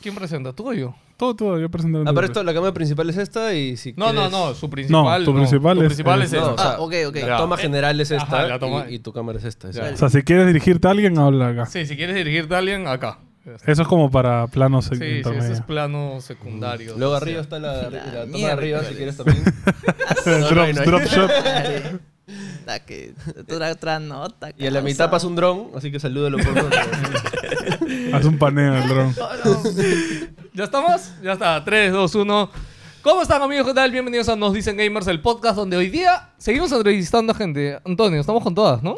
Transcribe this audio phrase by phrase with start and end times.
[0.00, 0.52] ¿Quién presenta?
[0.52, 0.94] ¿Tú o yo?
[1.16, 1.98] Todo, todo, yo presenté.
[2.06, 4.70] Ah, pero esto, la cámara principal es esta y si No, no, quieres- no, su
[4.70, 5.24] principal.
[5.24, 6.52] tu principal tu es- principal es- es, No, esta.
[6.52, 7.14] o sea, Ah, ok, ok.
[7.16, 7.36] La Ya.
[7.36, 9.70] toma general es Ajá, esta la toma- y, y tu cámara es esta.
[9.72, 9.90] Ya.
[9.92, 11.66] O sea, si quieres dirigirte a alguien, habla acá.
[11.66, 13.18] Sí, si quieres dirigirte a alguien, acá.
[13.66, 16.94] Eso es como para planos Sí, sí, ese es plano secundario.
[16.98, 19.24] Luego O arriba sea, está la, la, toma de mierda, arriba, si ¿cuál quieres es?
[19.24, 20.44] también.
[20.48, 20.72] drop, no hay.
[20.74, 21.30] drop shot.
[22.66, 23.14] La que
[23.50, 24.50] otra, otra nota.
[24.58, 26.70] Y a la mitad pasa un dron, así que salúdalo por favor.
[28.12, 29.14] Haz un paneo el dron.
[30.52, 31.12] ¿Ya estamos?
[31.22, 31.64] Ya está.
[31.64, 32.50] 3, 2, 1.
[33.02, 33.66] ¿Cómo están amigos?
[33.66, 33.90] ¿Qué tal?
[33.90, 37.78] Bienvenidos a Nos Dicen Gamers, el podcast donde hoy día seguimos entrevistando a gente.
[37.86, 38.96] Antonio, estamos con todas, ¿no?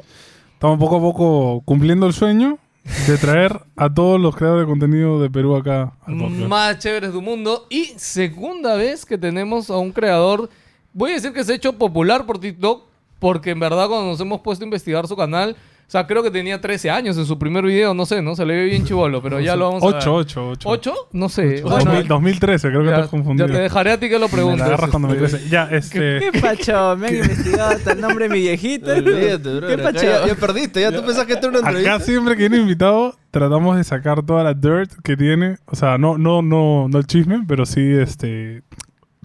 [0.54, 2.58] Estamos poco a poco cumpliendo el sueño
[3.06, 6.48] de traer a todos los creadores de contenido de Perú acá al podcast.
[6.48, 7.66] Más chéveres del mundo.
[7.70, 10.50] Y segunda vez que tenemos a un creador,
[10.92, 12.82] voy a decir que se ha hecho popular por TikTok,
[13.20, 15.54] porque en verdad cuando nos hemos puesto a investigar su canal,
[15.90, 18.36] o sea, creo que tenía 13 años en su primer video, no sé, ¿no?
[18.36, 19.96] Se le ve bien chivolo, pero ya lo vamos a ver.
[19.96, 20.68] 8, 8, 8.
[20.68, 20.94] ¿Ocho?
[21.10, 21.62] No sé.
[21.62, 23.48] Dos Bueno, mil- 2013, creo que ya, estás confundido.
[23.48, 24.60] ya te dejaré a ti que lo Me preguntes.
[24.60, 25.48] la agarras cuando me crece.
[25.48, 26.20] Ya, este...
[26.30, 26.96] ¿Qué pacho?
[26.96, 28.92] Me han investigado hasta el nombre de mi viejita.
[28.92, 29.66] Olvídate, bro.
[29.66, 30.02] ¿Qué pacho?
[30.04, 31.94] Ya, ya perdiste, ya tú pensás que esto era una entrevista.
[31.96, 35.56] Acá siempre que viene invitado, tratamos de sacar toda la dirt que tiene.
[35.66, 38.62] O sea, no, no, no, no el chisme, pero sí este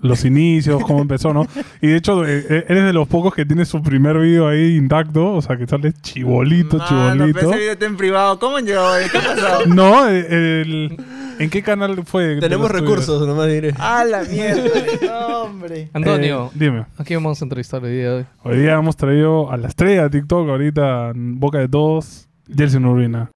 [0.01, 1.47] los inicios, cómo empezó, ¿no?
[1.81, 4.75] Y de hecho, eh, eh, eres de los pocos que tiene su primer video ahí
[4.75, 5.33] intacto.
[5.33, 7.39] O sea, que sale chibolito, Mano, chibolito.
[7.39, 8.37] pero ese video está en privado.
[8.39, 8.87] ¿Cómo yo?
[9.11, 9.65] ¿Qué pasó?
[9.67, 10.97] No, eh, el-
[11.39, 12.37] ¿en qué canal fue?
[12.39, 12.89] Tenemos los tuyos?
[13.05, 13.73] recursos, nomás diré.
[13.79, 14.69] A la mierda.
[15.41, 15.89] Hombre.
[15.93, 16.85] Antonio, Eh, dime.
[16.97, 18.25] ¿a quién vamos a entrevistar el día de hoy?
[18.43, 22.85] Hoy día hemos traído a la estrella de TikTok, ahorita en boca de todos, Jelsin
[22.85, 23.31] Urbina.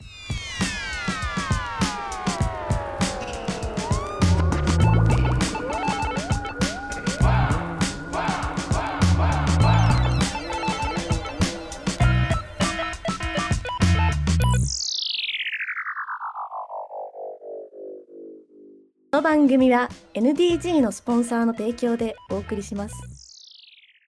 [19.19, 22.95] の番組は NDG のスポンサーの提供でお送りします。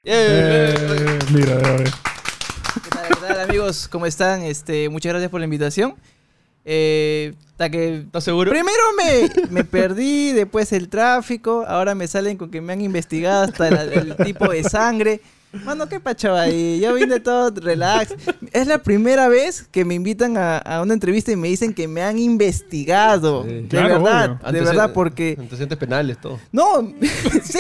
[0.05, 0.15] Yeah.
[0.15, 1.85] Eh, mira, a ver.
[1.85, 3.89] ¿Qué tal, qué tal, amigos?
[3.89, 4.43] ¿Cómo están?
[4.43, 5.97] Este, muchas gracias por la invitación.
[6.65, 8.51] Eh, hasta que ¿Estás seguro?
[8.51, 13.45] Primero me, me perdí, después el tráfico, ahora me salen con que me han investigado
[13.45, 15.21] hasta la- el tipo de sangre.
[15.66, 16.80] Mano, qué pacho ahí.
[16.80, 18.16] Yo vine todo relax.
[18.54, 21.88] Es la primera vez que me invitan a, a una entrevista y me dicen que
[21.88, 23.44] me han investigado.
[23.44, 23.50] Sí.
[23.50, 24.52] De Claro, verdad, obvio.
[24.54, 25.36] de verdad, porque...
[25.38, 26.40] Antecedentes penales, todo.
[26.52, 26.82] No,
[27.44, 27.60] sí,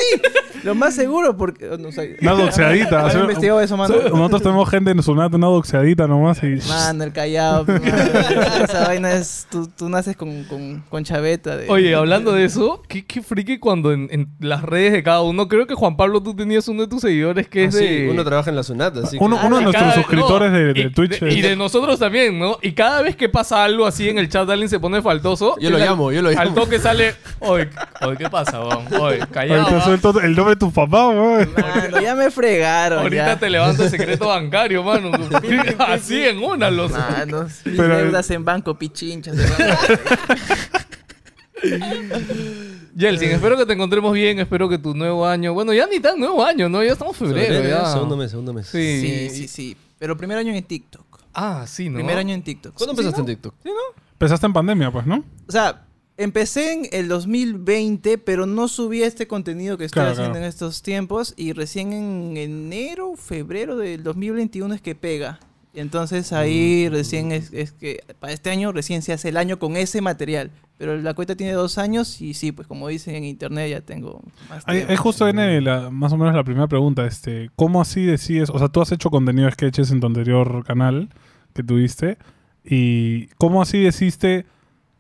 [0.63, 1.69] lo más seguro, porque...
[1.79, 2.17] No sé.
[2.21, 2.99] Una doxeadita.
[3.01, 3.93] ¿Han o sea, investigado eso, mano?
[4.09, 6.57] Nosotros tenemos gente en su nata, una doxeadita nomás y...
[6.67, 7.65] Mano, el callado.
[7.65, 7.81] mano.
[8.63, 9.47] Esa vaina es...
[9.49, 11.57] Tú, tú naces con, con, con chaveta.
[11.57, 15.21] De, Oye, hablando de eso, qué, qué friki cuando en, en las redes de cada
[15.21, 17.85] uno, creo que Juan Pablo, tú tenías uno de tus seguidores que es Ah, sí,
[17.85, 18.09] de...
[18.09, 20.73] uno trabaja en la Sunata, así que- Uno, uno de nuestros cada- suscriptores no, de,
[20.73, 21.19] de y, Twitch.
[21.19, 22.57] de- y es- de nosotros también, ¿no?
[22.61, 25.55] Y cada vez que pasa algo así en el chat, alguien se pone faltoso.
[25.59, 26.53] Yo lo al- llamo, yo lo Al llamo.
[26.53, 27.69] toque sale, oye,
[28.01, 28.85] oye, ¿qué pasa, weón?
[28.99, 29.81] Oye, callado.
[29.81, 31.49] suelto el nombre de tu papá, weón.
[31.57, 32.99] Mano, ya me fregaron.
[32.99, 33.39] Ahorita ya.
[33.39, 35.11] te levanta el secreto bancario, mano.
[35.79, 36.91] Así en una los...
[36.91, 39.35] Manos, mis Pero- deudas en banco, pichinchas.
[42.95, 45.53] Yeltsin, espero que te encontremos bien, espero que tu nuevo año...
[45.53, 46.83] Bueno, ya ni tan nuevo año, ¿no?
[46.83, 47.91] Ya estamos en febrero, Febrero, ya.
[47.91, 48.67] Segundo mes, segundo mes.
[48.67, 49.01] Sí.
[49.01, 49.77] Sí, sí, sí.
[49.99, 51.21] Pero primer año en TikTok.
[51.33, 51.95] Ah, sí, ¿no?
[51.95, 52.73] Primer año en TikTok.
[52.75, 53.29] ¿Cuándo Sí, empezaste ¿no?
[53.29, 53.55] en TikTok?
[54.13, 55.23] Empezaste en pandemia, pues, ¿no?
[55.47, 55.83] O sea,
[56.23, 60.45] empecé en el 2020, pero no subí este contenido que estoy Claro, haciendo claro.
[60.45, 61.33] en estos tiempos.
[61.37, 65.39] Y recién en enero, febrero del 2021 es que pega.
[65.73, 66.91] Y entonces ahí Mm.
[66.93, 70.51] recién es, es que para este año recién se hace el año con ese material.
[70.77, 74.21] Pero la cuenta tiene dos años y sí, pues como dicen en internet ya tengo
[74.49, 77.05] más Ahí, ahí justo viene la- más o menos la primera pregunta.
[77.05, 78.49] Este, ¿Cómo así decides?
[78.49, 81.09] O sea, tú has hecho contenido de sketches en tu anterior canal
[81.53, 82.17] que tuviste.
[82.65, 84.45] ¿Y cómo así decidiste?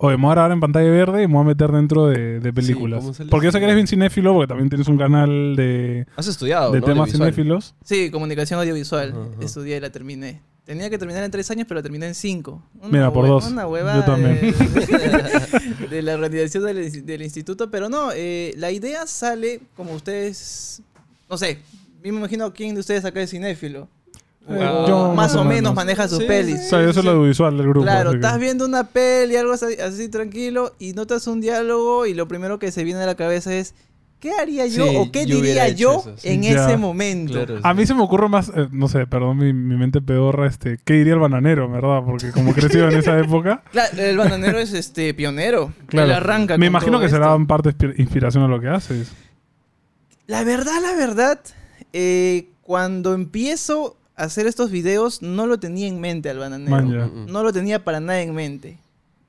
[0.03, 2.39] Oye, me voy a grabar en pantalla verde y me voy a meter dentro de,
[2.39, 3.01] de películas.
[3.01, 6.07] ¿cómo sale porque yo sé que eres bien cinéfilo, porque también tienes un canal de,
[6.15, 6.85] Has estudiado, de ¿no?
[6.87, 7.75] temas cinéfilos.
[7.83, 9.13] Sí, comunicación audiovisual.
[9.41, 10.41] Estudié y la terminé.
[10.63, 12.63] Tenía que terminar en tres años, pero la terminé en cinco.
[12.79, 13.45] Una Mira, por dos.
[13.45, 14.39] Una Yo hueva también.
[14.41, 17.69] De, de la organización del, del instituto.
[17.69, 20.81] Pero no, eh, la idea sale como ustedes...
[21.29, 21.59] No sé,
[22.03, 23.87] yo me imagino quién de ustedes acá es cinéfilo.
[24.87, 25.75] Yo más más o o menos menos.
[25.75, 26.59] maneja sus Sí, pelis.
[26.59, 27.83] O sea, yo soy el audiovisual del grupo.
[27.85, 32.13] Claro, que- estás viendo una peli, algo así, así tranquilo, y notas un diálogo y
[32.13, 33.73] lo primero que se viene a la cabeza es,
[34.19, 36.29] ¿qué haría yo Sí, o qué yo diría yo eso, sí.
[36.29, 36.49] en Ya.
[36.67, 37.33] ese momento?
[37.33, 37.77] Claro, A sí.
[37.79, 40.93] mí se me ocurre más, eh, no sé, perdón mi, mi mente pedorra, este, ¿qué
[40.93, 42.01] diría el bananero, verdad?
[42.05, 45.73] Porque como creció en esa época, Claro, el bananero es este pionero.
[45.87, 46.05] claro.
[46.09, 46.55] Él arranca.
[46.57, 47.17] me con imagino todo que esto.
[47.17, 49.11] será en parte inspi- inspiración a lo que haces.
[50.27, 51.39] La verdad, la verdad,
[51.91, 56.71] eh, cuando empiezo hacer estos videos, no lo tenía en mente al bananero.
[56.71, 56.87] Man.
[56.87, 57.31] Mm, mm.
[57.31, 58.77] No lo tenía para nada en mente.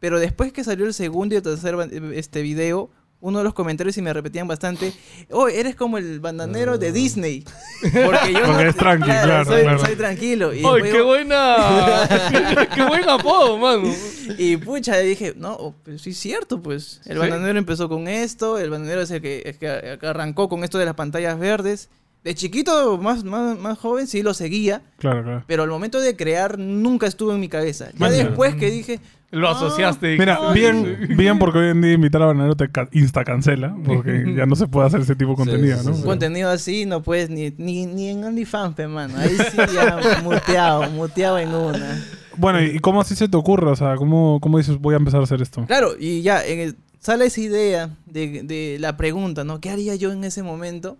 [0.00, 1.76] Pero después que salió el segundo y el tercer
[2.14, 2.90] este video,
[3.20, 4.92] uno de los comentarios y me repetían bastante,
[5.30, 7.44] oh, eres como el bandanero de Disney.
[7.82, 9.78] Porque yo Porque es tranqui, claro, soy, claro.
[9.78, 10.52] soy tranquilo.
[10.52, 12.08] Y, ¡Ay, qué digo- buena!
[12.74, 13.94] ¡Qué buen apodo, mano!
[14.38, 17.00] y pucha, dije, no, oh, pues sí es cierto, pues.
[17.04, 17.18] El Sí.
[17.20, 20.86] bandanero empezó con esto, el bandanero es el que, es que arrancó con esto de
[20.86, 21.90] las pantallas verdes.
[22.24, 25.44] De chiquito, más, más, más joven, sí lo seguía, Claro, claro.
[25.48, 27.90] pero al momento de crear nunca estuvo en mi cabeza.
[27.98, 29.00] Ya después que dije...
[29.32, 30.18] Lo "Ah, asociaste.
[30.18, 33.74] Mira, Ay, bien, bien porque hoy en día invitar a Bananero te ca- insta cancela,
[33.84, 35.94] porque ya no se puede hacer ese tipo de contenido, sí, ¿no?
[35.94, 36.06] sí, sí.
[36.06, 39.14] Contenido así no puedes ni, ni, ni en OnlyFans, pe, mano.
[39.16, 42.04] Ahí sí ya muteado, muteado en una.
[42.36, 43.70] Bueno, ¿y cómo así se te ocurre?
[43.70, 45.64] O sea, ¿cómo, cómo dices voy a empezar a hacer esto?
[45.66, 49.60] Claro, y ya en el- sale esa idea de, de la pregunta, ¿no?
[49.60, 50.98] ¿Qué haría yo en ese momento?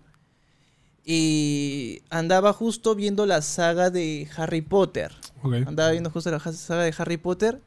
[1.05, 5.13] Y andaba justo viendo la saga de Harry Potter.
[5.65, 7.61] Andaba viendo justo la saga de Harry Potter.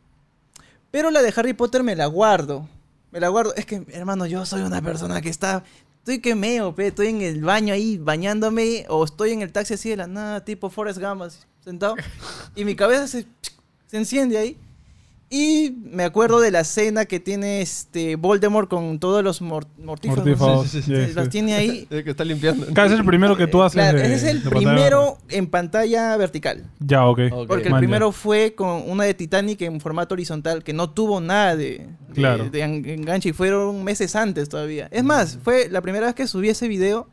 [0.90, 2.68] Pero la de Harry Potter me la guardo.
[3.12, 3.54] Me la guardo.
[3.54, 5.64] Es que, hermano, yo soy una persona que está.
[5.98, 6.86] Estoy que meo, pe.
[6.86, 8.86] Estoy en el baño ahí bañándome.
[8.88, 11.96] O estoy en el taxi así de la nada, tipo Forrest Gump, así, sentado.
[12.54, 13.26] Y mi cabeza se,
[13.86, 14.56] se enciende ahí.
[15.28, 20.25] Y me acuerdo de la escena que tiene este Voldemort con todos los mor- mortífagos.
[20.25, 20.69] Mortífagos.
[20.69, 21.12] Sí, sí, sí.
[21.20, 21.28] sí.
[21.28, 21.87] tiene ahí.
[21.90, 22.64] El que está limpiando.
[22.69, 23.75] Ese es el primero que tú haces.
[23.75, 26.70] Claro, de- ese es el de pantalla primero en pantalla vertical.
[26.78, 27.19] Ya, ok.
[27.32, 27.46] Ok.
[27.49, 27.87] Porque el Man, ya.
[27.88, 31.64] primero fue con una de Titanic en formato horizontal que no tuvo nada de,
[32.08, 32.49] de- Claro.
[32.49, 34.87] de en- enganche y fueron meses antes todavía.
[34.93, 37.08] Es más, fue la primera vez que subí ese video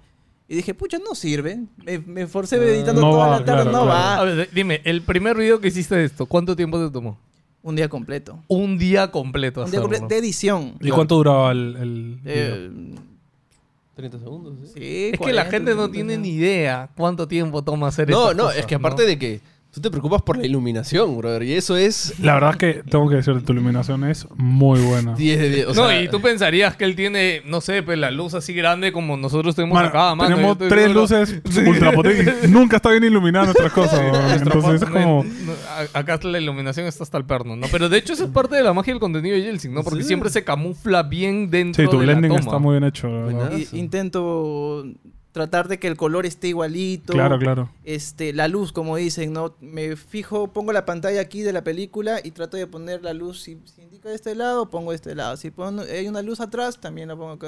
[0.48, 1.62] y dije, pucha, no sirve.
[1.84, 3.88] Me, me forcé editando No toda va, la tarde, claro, no claro.
[3.88, 4.16] va.
[4.18, 7.18] A ver, dime, el primer video que hiciste de esto, ¿cuánto tiempo te tomó?
[7.64, 8.40] Un día completo.
[8.48, 9.62] Un día completo.
[9.62, 9.84] Un día hacerlo.
[9.84, 10.76] completo de edición.
[10.82, 12.56] ¿Y cuánto duraba el, el video?
[12.56, 12.72] Eh,
[13.96, 14.68] 30 segundos, ¿sí?
[14.74, 16.24] sí, Es que la 40, gente no 30, tiene ¿no?
[16.24, 19.08] ni idea cuánto tiempo toma hacer No, estas no, cosas, es que aparte ¿no?
[19.08, 19.42] de que
[19.74, 21.42] tú te preocupas por la iluminación, brother.
[21.44, 25.14] Y eso es La verdad es que tengo que decir, tu iluminación es muy buena.
[25.18, 25.66] 10 de 10.
[25.66, 28.54] O no, sea, y tú pensarías que él tiene, no sé, pues la luz así
[28.54, 30.30] grande como nosotros tenemos acá, mano.
[30.36, 31.60] tenemos tres luces Sí.
[31.62, 34.00] ultrapotentes y nunca está bien iluminada nuestras cosas.
[34.40, 35.26] Entonces es como...
[35.94, 37.66] acá la iluminación está hasta el perno, ¿no?
[37.72, 39.84] Pero de hecho eso es parte de la magia del contenido de Yeltsin, ¿no?
[39.84, 40.08] Porque Sí.
[40.10, 42.40] siempre se camufla bien dentro Sí, tu de la blending toma.
[42.42, 43.10] está muy bien hecho.
[43.10, 43.40] Buena.
[43.50, 43.58] verdad.
[43.72, 44.86] Y- intento
[45.34, 47.12] tratar de que el color esté igualito.
[47.12, 47.70] Claro, claro.
[47.84, 49.56] Este, la luz, como dicen, ¿no?
[49.60, 53.42] Me fijo, pongo la pantalla aquí de la película y trato de poner la luz.
[53.42, 55.36] Si, si indica de este lado, pongo de este lado.
[55.36, 57.40] Si pongo, hay una luz atrás, también la pongo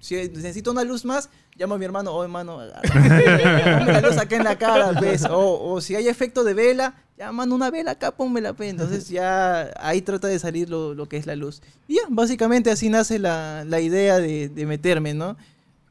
[0.00, 2.58] si necesito una luz más, llamo a mi hermano, oh hermano,
[2.92, 5.26] ponme la luz acá en la cara, ¿ves?
[5.26, 8.70] O, o si hay efecto de vela, ya mano una vela acá, ponme la pe.
[8.70, 11.60] Entonces ya ahí trata de salir lo, lo que es la luz.
[11.86, 15.36] Y ya, básicamente así nace la, la idea de, de meterme, ¿no?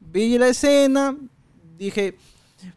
[0.00, 1.16] Vi la escena,
[1.78, 2.16] dije,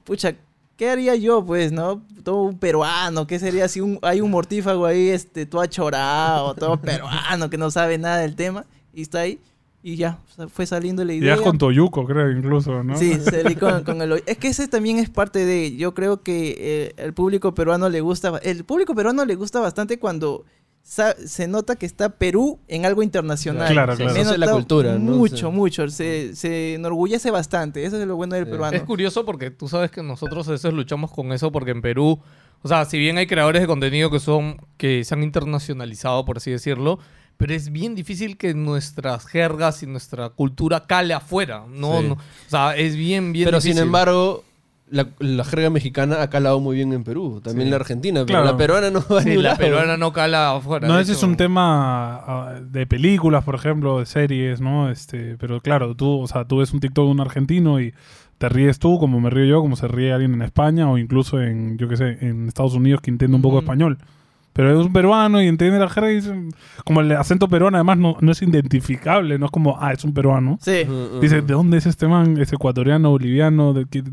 [0.04, 0.36] pucha,
[0.78, 2.01] ¿qué haría yo, pues, no?
[2.24, 6.78] Todo un peruano, ¿qué sería si un, hay un mortífago ahí, este, todo achorado, todo
[6.78, 9.40] peruano, que no sabe nada del tema, y está ahí,
[9.81, 10.19] y ya,
[10.51, 11.36] fue saliendo la idea.
[11.36, 12.98] es con Toyuco, creo, incluso, ¿no?
[12.98, 14.22] Sí, salí con, con el...
[14.25, 15.78] Es que ese también es parte de...
[15.78, 18.40] Yo creo que eh, el público peruano le gusta...
[18.44, 20.44] El público peruano le gusta bastante cuando
[20.81, 23.71] se nota que está Perú en algo internacional.
[23.71, 24.19] Claro, se claro.
[24.19, 25.11] Asocia la cultura, ¿no?
[25.17, 25.55] Mucho, Sí.
[25.55, 25.87] mucho.
[25.89, 27.83] Se, se enorgullece bastante.
[27.85, 28.51] Eso es lo bueno del Sí.
[28.51, 28.75] peruano.
[28.75, 32.19] Es curioso porque tú sabes que nosotros a veces luchamos con eso porque en Perú,
[32.63, 36.37] o sea, si bien hay creadores de contenido que son que se han internacionalizado, por
[36.37, 36.97] así decirlo,
[37.37, 41.65] pero es bien difícil que nuestras jergas y nuestra cultura cale afuera.
[41.69, 42.07] No, Sí.
[42.07, 42.13] no.
[42.15, 42.17] O
[42.50, 43.75] sea, es bien, bien Pero difícil.
[43.77, 44.43] sin embargo,
[44.91, 47.41] la, la jerga mexicana ha calado muy bien en Perú.
[47.43, 47.69] También Sí.
[47.72, 48.19] la argentina.
[48.25, 48.46] Pero Claro.
[48.46, 49.58] la peruana no va a Sí, la lado.
[49.58, 50.88] peruana no cala afuera.
[50.88, 54.89] No, ese es un tema ah, de películas, por ejemplo, de series, ¿no?
[54.89, 57.93] Este, pero claro, tú, o sea, tú ves un TikTok de un argentino y
[58.38, 61.41] te ríes tú, como me río yo, como se ríe alguien en España o incluso
[61.41, 63.98] en, yo qué sé, en Estados Unidos que entiende un poco español.
[64.53, 66.34] Pero es un peruano y entiende la jerga y dice-
[66.84, 70.13] como el acento peruano además no, no es identificable, no es como, ah, es un
[70.13, 70.58] peruano.
[70.62, 70.86] Sí.
[71.22, 72.38] Dice, ¿de dónde es este man?
[72.38, 73.74] ¿Es ecuatoriano, boliviano?
[73.74, 74.03] ¿De qué,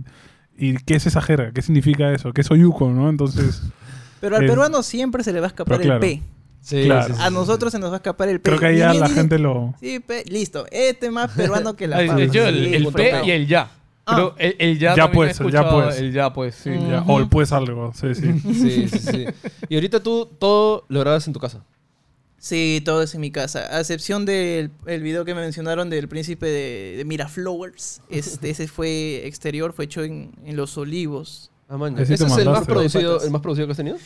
[0.58, 1.52] ¿Y qué es esa jerga?
[1.52, 2.32] ¿Qué significa eso?
[2.32, 3.08] ¿Qué es oyuco, no?
[3.08, 3.62] Entonces,
[4.20, 6.04] Pero al Eh, peruano siempre se le va a escapar pero claro.
[6.04, 6.22] el P.
[6.62, 7.08] Sí, Claro.
[7.08, 8.48] sí, sí, A nosotros se nos va a escapar el P.
[8.50, 9.75] creo que ahí ya la dice, gente lo...
[9.78, 10.66] Sí, P, listo.
[10.72, 13.70] Este más peruano que la hecho, el, el P y el ya.
[14.04, 14.14] Ah.
[14.14, 15.98] Creo, el, el ya, Ya pues, he ya pues.
[15.98, 16.70] El ya pues, sí.
[16.88, 18.32] Ya, o el pues algo, sí, sí.
[18.54, 19.26] Sí, sí, sí.
[19.68, 21.62] Y ahorita tú todo lo grabas en tu casa.
[22.47, 23.67] Sí, todo es en mi casa.
[23.76, 28.03] A excepción del el video que me mencionaron del príncipe de, de Miraflowers.
[28.09, 31.50] Este, ese fue exterior, fue hecho en, en Los Olivos.
[31.69, 33.97] Ah, man, Ese ¿Ese te es el más, producido, el más producido que has tenido?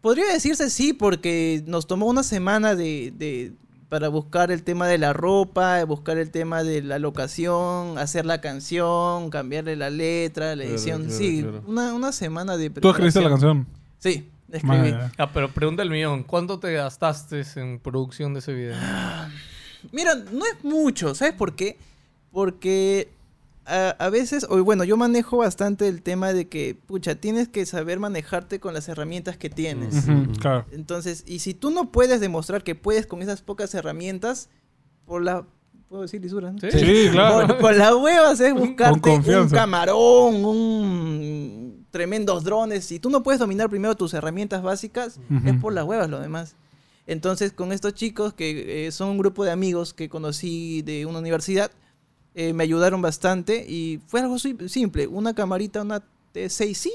[0.00, 3.52] Podría decirse sí, porque nos tomó una semana de, de-
[3.88, 8.40] para buscar el tema de la ropa, buscar el tema de la locación, hacer la
[8.40, 11.06] canción, cambiarle la letra, la edición.
[11.06, 11.64] claro, sí, claro.
[11.66, 13.66] Una, una semana de ¿Tú escribiste la canción?
[13.98, 14.92] Sí, escribí.
[14.92, 15.10] Madre.
[15.18, 18.76] Ah, pero pregunta el millón, ¿cuánto te gastaste en producción de ese video?
[19.92, 21.76] Mira, no es mucho, ¿sabes por qué?
[22.32, 23.08] Porque
[23.64, 27.66] a, a veces, o bueno, yo manejo bastante el tema de que, pucha, tienes que
[27.66, 30.04] saber manejarte con las herramientas que tienes.
[30.40, 30.66] Claro.
[30.70, 34.48] Entonces, y si tú no puedes demostrar que puedes con esas pocas herramientas,
[35.04, 35.44] por la...
[35.88, 36.50] ¿Puedo decir lisura?
[36.50, 36.58] no?
[36.58, 36.70] Sí.
[36.72, 37.46] Sí, claro.
[37.46, 42.84] Por, por las huevas es buscarte un camarón, un tremendos drones.
[42.84, 46.54] Si tú no puedes dominar primero tus herramientas básicas, es por las huevas lo demás.
[47.06, 51.20] Entonces, con estos chicos que eh, son un grupo de amigos que conocí de una
[51.20, 51.70] universidad,
[52.34, 56.02] eh, me ayudaron bastante y fue algo sim- simple, una camarita, una
[56.34, 56.90] T6i.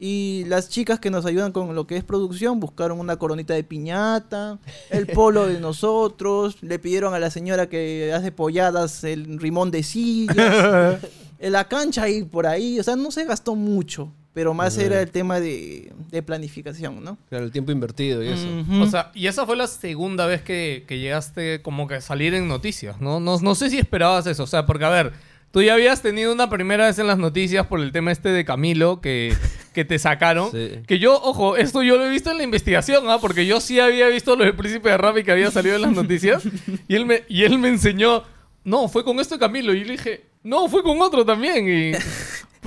[0.00, 3.64] Y las chicas que nos ayudan con lo que es producción buscaron una coronita de
[3.64, 4.58] piñata,
[4.90, 9.82] el polo de nosotros, le pidieron a la señora que hace polladas el rimón de
[9.82, 11.00] sillas,
[11.38, 15.00] en la cancha ahí por ahí, o sea, no se gastó mucho, pero más era
[15.00, 17.18] el tema de, de planificación, ¿no?
[17.28, 18.46] Claro, el tiempo invertido y eso.
[18.60, 18.82] Ujú.
[18.82, 22.34] O sea, y esa fue la segunda vez que, que llegaste como que a salir
[22.34, 23.20] en noticias, ¿no?
[23.20, 23.38] ¿no?
[23.40, 25.12] No sé si esperabas eso, o sea, porque a ver,
[25.50, 28.44] tú ya habías tenido una primera vez en las noticias por el tema este de
[28.44, 29.34] Camilo que,
[29.72, 30.50] que te sacaron.
[30.50, 30.82] Sí.
[30.86, 33.18] Que yo, ojo, esto yo lo he visto en la investigación, ¿ah?
[33.20, 35.92] Porque yo sí había visto lo del príncipe de Rappi que había salido en las
[35.92, 36.42] noticias.
[36.88, 38.22] y, él me, y él me enseñó,
[38.64, 39.74] no, fue con esto de Camilo.
[39.74, 41.68] Y yo le dije, no, fue con otro también.
[41.68, 41.92] Y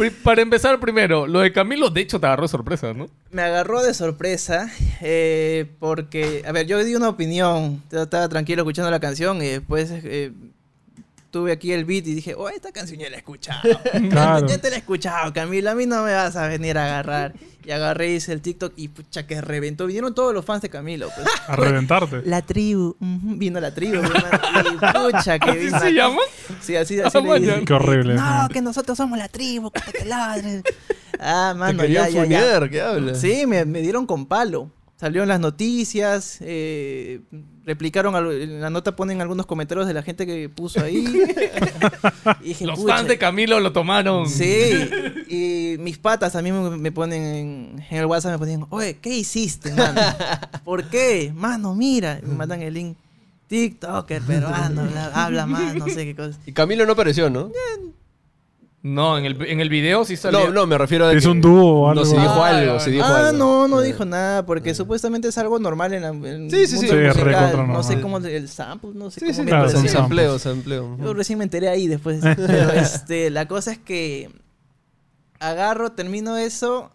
[0.24, 3.10] para empezar primero, lo de Camilo, de hecho, te agarró de sorpresa, ¿no?
[3.32, 8.92] Me agarró de sorpresa eh, porque, a ver, yo di una opinión, estaba tranquilo escuchando
[8.92, 10.32] la canción y después eh,
[11.32, 13.62] tuve aquí el beat y dije, oh, esta canción ya la he escuchado.
[14.10, 14.48] Claro.
[14.48, 17.34] Ya te la he escuchado, Camilo, a mí no me vas a venir a agarrar.
[17.64, 19.86] Y agarré y hice el TikTok y pucha que reventó.
[19.86, 21.10] Vinieron todos los fans de Camilo.
[21.16, 21.28] pues.
[21.48, 22.24] A reventarte.
[22.26, 24.02] La tribu, vino la tribu.
[24.04, 24.78] y
[25.12, 26.22] pucha que ¿Así vino se la- llama?
[26.60, 27.46] Sí, así, así Ah, le vaya.
[27.52, 27.66] dicen.
[27.66, 28.16] Qué horrible.
[28.16, 30.64] No, que nosotros somos la tribu, que te ladres.
[31.24, 32.22] Ah, Te mano, ya, querían ya, ya.
[32.24, 33.22] funear, ¿qué hablas?
[33.22, 34.72] Sí, me, me dieron con palo.
[35.00, 37.22] Salió en las noticias, eh,
[37.66, 38.14] replicaron,
[38.62, 41.06] la nota ponen algunos comentarios de la gente que puso ahí.
[42.42, 44.28] Y dije, Los fans de Camilo lo tomaron.
[44.30, 44.72] Sí,
[45.30, 49.10] y mis patas también me, me ponen en, en el WhatsApp, me ponen, oye, ¿qué
[49.10, 50.00] hiciste, mano?
[50.64, 51.32] ¿Por qué?
[51.36, 52.20] Mano, mira.
[52.22, 52.98] Y me mandan el link.
[53.48, 56.38] TikToker peruano, bla- habla más, no sé qué cosa.
[56.46, 57.52] Y Camilo no apareció, ¿no?
[58.84, 60.48] No, en el, en el video sí salió.
[60.48, 61.14] No, no, me refiero a.
[61.14, 62.04] Es que- un dúo o algo.
[62.04, 63.38] No, se dijo Ah, algo, se dijo ah, algo.
[63.38, 66.82] no, no dijo nada, porque supuestamente es algo normal en, la, en Sí, sí, el
[66.82, 66.88] sí.
[66.88, 67.68] mundo Sí, musical.
[67.68, 70.98] No sé cómo el sample, no sé Sí, cómo sí, me claro, son sampleo, sampleo.
[71.00, 72.22] Yo recién me enteré ahí después.
[72.36, 74.32] Pero este, la cosa es que
[75.40, 76.90] agarro, termino eso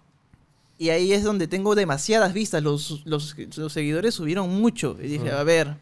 [0.78, 2.64] y ahí es donde tengo demasiadas vistas.
[2.64, 4.96] Los, los, los seguidores subieron mucho.
[5.00, 5.76] Y dije, a ver,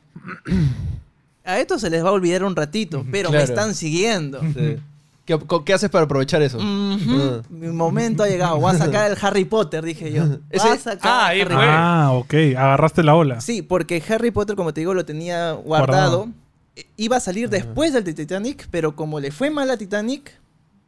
[1.44, 4.40] a esto se les va a olvidar un ratito, pero me están siguiendo.
[4.54, 4.76] Sí.
[5.24, 6.58] ¿Qué, haces para aprovechar eso?
[6.60, 7.40] Ah.
[7.48, 8.58] Mi momento ha llegado.
[8.58, 10.26] Voy a sacar el Harry Potter, dije yo.
[10.26, 11.64] Voy a sacar Ah, ahí Harry fue.
[11.66, 12.34] Ah, ok.
[12.56, 13.40] Agarraste la ola.
[13.40, 16.18] Sí, porque Harry Potter, como te digo, lo tenía guardado.
[16.26, 16.28] Guardado.
[16.76, 20.32] I- Iba a salir después del de Titanic, pero como le fue mal a Titanic,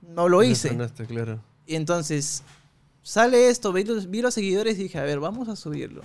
[0.02, 0.76] no lo hice.
[1.08, 1.40] Claro.
[1.66, 2.42] Y entonces,
[3.02, 6.02] sale esto, vi los, vi los seguidores y dije, a ver, vamos a subirlo.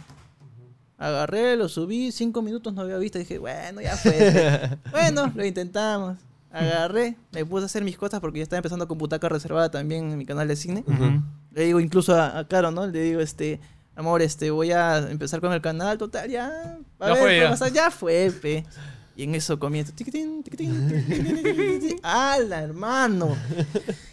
[0.97, 4.77] Agarré, lo subí, cinco minutos no había visto, dije, bueno, ya fue.
[4.91, 6.17] bueno, lo intentamos.
[6.51, 10.11] Agarré, me puse a hacer mis cosas porque ya estaba empezando con butaca reservada también
[10.11, 10.83] en mi canal de cine.
[10.85, 11.21] Ujú.
[11.51, 12.87] Le digo incluso a, a Caro, ¿no?
[12.87, 13.59] Le digo, este,
[13.95, 16.77] amor, este, voy a empezar con el canal, total, ya.
[16.99, 17.49] A Ya ver, fue, ¿qué ya.
[17.49, 17.67] pasa?
[17.69, 18.65] Ya fue, pe.
[19.15, 19.93] Y en eso comienza.
[22.03, 23.35] ¡Hala, hermano!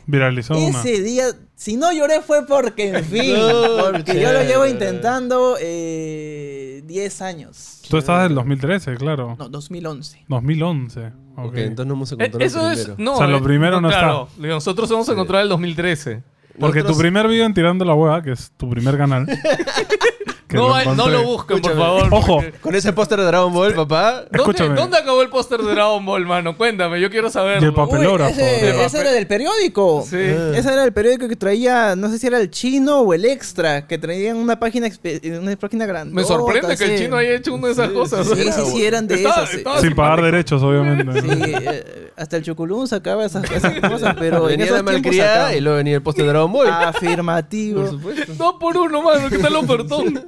[0.06, 0.80] Viralizó una.
[0.80, 3.34] Ese día, si no lloré fue porque, en fin,
[3.80, 7.82] porque yo lo llevo intentando eh, 10 años.
[7.88, 9.36] Tú estabas del 2013, claro.
[9.38, 10.24] No, 2011.
[10.28, 11.06] 2011.
[11.36, 11.46] Ok.
[11.46, 12.78] Ok, entonces no hemos Eh, encontrado eso es.
[12.84, 13.02] primero.
[13.04, 15.12] No, O sea, lo eh, primero no claro, Nosotros hemos Sí.
[15.12, 16.22] encontrado el 2013.
[16.58, 19.26] Porque tu Nosotros- primer video en Tirando la Hueva, que es tu primer canal.
[20.48, 22.08] que No, lo eh, no lo busquen, por favor.
[22.10, 22.34] Ojo.
[22.36, 24.12] porque- Con ese póster de Dragon Ball, papá.
[24.22, 24.74] ¿Dónde, Escúchame.
[24.74, 26.56] ¿Dónde acabó el póster de Dragon Ball, mano?
[26.56, 27.68] Cuéntame, yo quiero saberlo.
[27.68, 28.06] El papel.
[28.06, 29.00] Uy, ese, De ese papel.
[29.02, 30.04] era del periódico.
[30.08, 30.16] Sí.
[30.16, 33.86] Ese era el periódico que traía, no sé si era el chino o el extra,
[33.86, 36.14] que traían una página expe- una página grande.
[36.14, 38.26] Me sorprende que el chino haya hecho una de esas Sí, cosas.
[38.26, 39.50] sí, Sí, sí, sí, eran de Estaba- esas.
[39.50, 39.56] sí.
[39.58, 41.20] estaba Sin pagar derechos, obviamente.
[41.20, 44.92] Sí, eh, hasta el Choculún sacaba esas, esas cosas, pero en venía esos la tiempos
[45.04, 45.54] malcriada sacaba.
[45.56, 46.68] y luego venía el póster de Dragon Ball.
[46.70, 47.80] Afirmativo.
[47.82, 48.32] por supuesto.
[48.34, 50.24] Dos por uno, mano, ¿qué tal ofertón?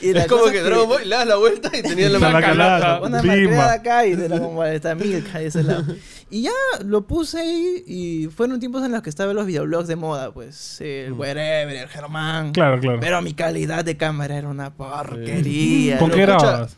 [0.00, 2.18] Y la Es como cosa que Dragon Ball le das la vuelta y tenía la
[2.18, 3.00] la calata.
[3.00, 5.84] Una acá y de la como está Milka de ese lado.
[6.30, 6.50] Y ya
[6.84, 10.80] lo puse ahí y fueron tiempos en los que estaban los videoblogs de moda, pues
[10.80, 12.48] el Wherever, el Germán.
[12.48, 12.52] Mm.
[12.52, 12.98] Claro, claro.
[13.00, 15.98] Pero mi calidad de cámara era una porquería.
[15.98, 16.76] ¿Con qué grababas?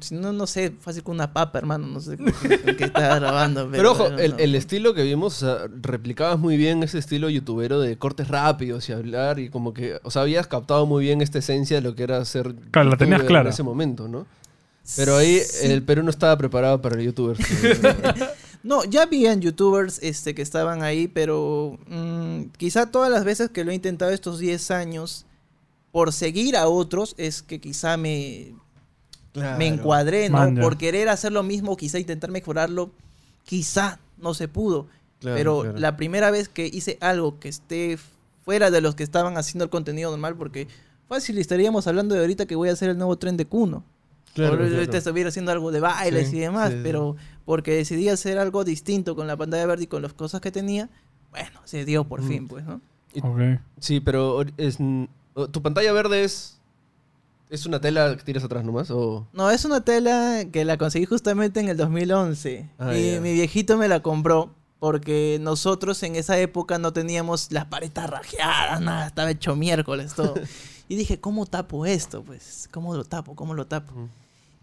[0.00, 2.26] Si no, no sé, fácil con una papa, hermano, no sé con
[2.76, 3.68] qué estaba grabando.
[3.70, 4.36] Pero, Pero ojo, no, el, no.
[4.38, 8.88] el estilo que vimos, o sea, replicabas muy bien ese estilo youtubero de cortes rápidos
[8.88, 11.94] y hablar y como que, o sea, habías captado muy bien esta esencia de lo
[11.94, 13.48] que era ser Claro, la tenías clara.
[13.48, 14.26] en ese momento, ¿no?
[14.96, 15.66] Pero ahí Sí.
[15.66, 17.36] el Perú no estaba preparado para el youtuber.
[18.62, 23.64] No, ya habían youtubers este, que estaban ahí, pero mm, quizá todas las veces que
[23.64, 25.24] lo he intentado estos 10 años,
[25.92, 28.52] por seguir a otros, es que quizá me,
[29.34, 30.38] me encuadré, ¿no?
[30.38, 30.62] Man, ya.
[30.62, 32.90] Por querer hacer lo mismo, quizá intentar mejorarlo,
[33.44, 34.86] quizá no se pudo.
[35.20, 35.78] Claro, pero claro.
[35.78, 37.98] la primera vez que hice algo que esté
[38.44, 40.66] fuera de los que estaban haciendo el contenido normal, porque
[41.08, 43.84] fácil estaríamos hablando de ahorita que voy a hacer el nuevo tren de Kuno.
[44.34, 44.74] Claro, o claro.
[44.76, 46.80] ahorita estuviera haciendo algo de bailes Sí, y demás, sí, sí.
[46.84, 50.50] pero porque decidí hacer algo distinto con la pantalla verde y con las cosas que
[50.52, 50.88] tenía,
[51.32, 52.28] bueno, se dio por Mm.
[52.28, 52.80] fin, pues, ¿no?
[53.22, 53.40] Ok.
[53.80, 54.78] Sí, pero es,
[55.50, 56.59] tu pantalla verde es
[57.50, 61.04] es una tela que tiras atrás nomás o No, es una tela que la conseguí
[61.04, 62.70] justamente en el 2011.
[62.78, 67.66] Ah, y mi viejito me la compró porque nosotros en esa época no teníamos las
[67.66, 70.34] paredes rajeadas, nada, estaba hecho miércoles todo.
[70.88, 72.22] y dije, ¿cómo tapo esto?
[72.22, 73.34] Pues, ¿cómo lo tapo?
[73.36, 73.92] ¿Cómo lo tapo?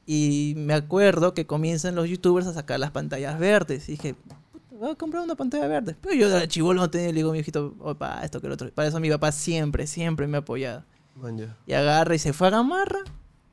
[0.08, 3.90] Y me acuerdo que comienzan los youtubers a sacar las pantallas verdes.
[3.90, 4.38] Y dije, "Puta,
[4.80, 5.96] voy a comprar una pantalla verde.
[6.02, 8.54] Pero yo de chivolo no tenía, y le digo, mi viejito, opa, esto que lo
[8.54, 8.72] otro.
[8.72, 10.84] Para eso mi papá siempre, siempre me ha apoyado.
[11.22, 11.56] Man.
[11.66, 13.00] Y agarra y se fue a Gamarra.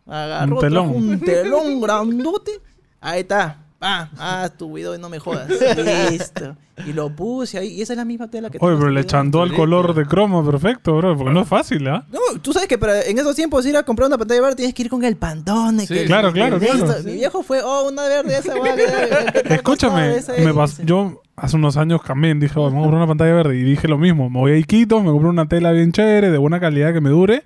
[0.07, 0.91] Agarró Un telón.
[0.91, 2.53] un telón grandote.
[3.01, 3.61] Ahí está.
[3.81, 5.49] Ah, ah, tu video y no me jodas.
[6.11, 6.57] Listo.
[6.87, 7.69] Y lo puse ahí.
[7.69, 10.45] Y esa es la misma tela que Oye, pero le echando al color de croma
[10.45, 11.17] perfecto, bro.
[11.17, 12.07] Porque no es fácil, ¿ah?
[12.11, 14.75] No, tú sabes que para en esos tiempos ir a comprar una pantalla verde tienes
[14.75, 15.87] que ir con el pantone.
[15.87, 17.03] Sí, que- claro, que claro, claro.
[17.05, 21.21] Mi viejo fue, oh, una verde esa, guay, ¿qué tal costaba Escúchame, me dice, yo
[21.37, 23.57] hace unos años también dije, "Oh, vamos a comprar una pantalla verde.
[23.59, 26.39] Y dije lo mismo, me voy a Iquitos, me compré una tela bien chévere, de
[26.39, 27.45] buena calidad que me dure.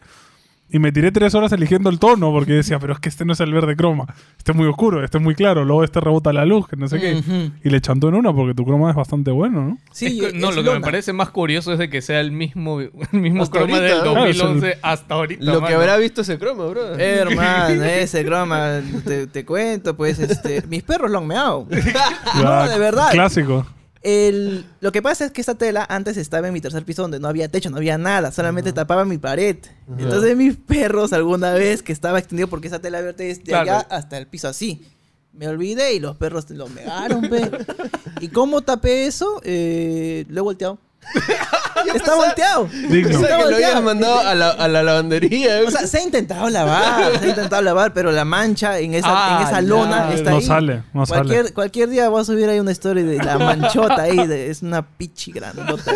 [0.70, 3.32] Y me tiré tres horas eligiendo el tono porque decía, pero es que este no
[3.32, 4.04] es el verde croma.
[4.36, 5.64] Este es muy oscuro, este es muy claro.
[5.64, 7.22] Luego este rebota la luz, que no sé qué.
[7.64, 9.78] Y le chantó en una porque tu croma es bastante bueno, ¿no?
[9.92, 12.20] Sí, Es que- no, es lo que me parece más curioso es de que sea
[12.20, 14.14] el mismo, el mismo Hasta croma ahorita, del ¿no?
[14.20, 15.42] 2011 hasta ahorita.
[15.42, 16.94] Lo que habrá visto ese croma, bro.
[16.98, 21.66] Hermano, ese croma, te, te cuento, pues, este, mis perros lo han meado.
[22.42, 23.10] No, de verdad.
[23.12, 23.64] Clásico.
[24.02, 27.18] El, lo que pasa es que esta tela antes estaba en mi tercer piso donde
[27.20, 29.56] no había techo, no había nada, solamente tapaba mi pared.
[29.98, 33.62] Entonces mis perros alguna vez que estaba extendido porque esa tela verde es de Claro.
[33.72, 34.84] allá hasta el piso así.
[35.32, 37.50] Me olvidé y los perros lo mearon, pe.
[38.20, 39.40] ¿Y cómo tapé eso?
[39.44, 40.78] Eh, lo he volteado.
[41.94, 42.66] Está volteado.
[42.90, 43.16] Digno.
[43.18, 45.60] O sea, Está que lo habías mandado a la, a la lavandería.
[45.66, 49.08] O sea, se ha intentado lavar, se ha intentado lavar, pero la mancha en esa,
[49.10, 49.66] Ah, en esa ya.
[49.68, 50.42] lona está No ahí.
[50.42, 51.54] sale, no cualquier, sale.
[51.54, 54.82] cualquier día voy a subir ahí una historia de la manchota ahí, de- es una
[54.82, 55.92] pichi grandota.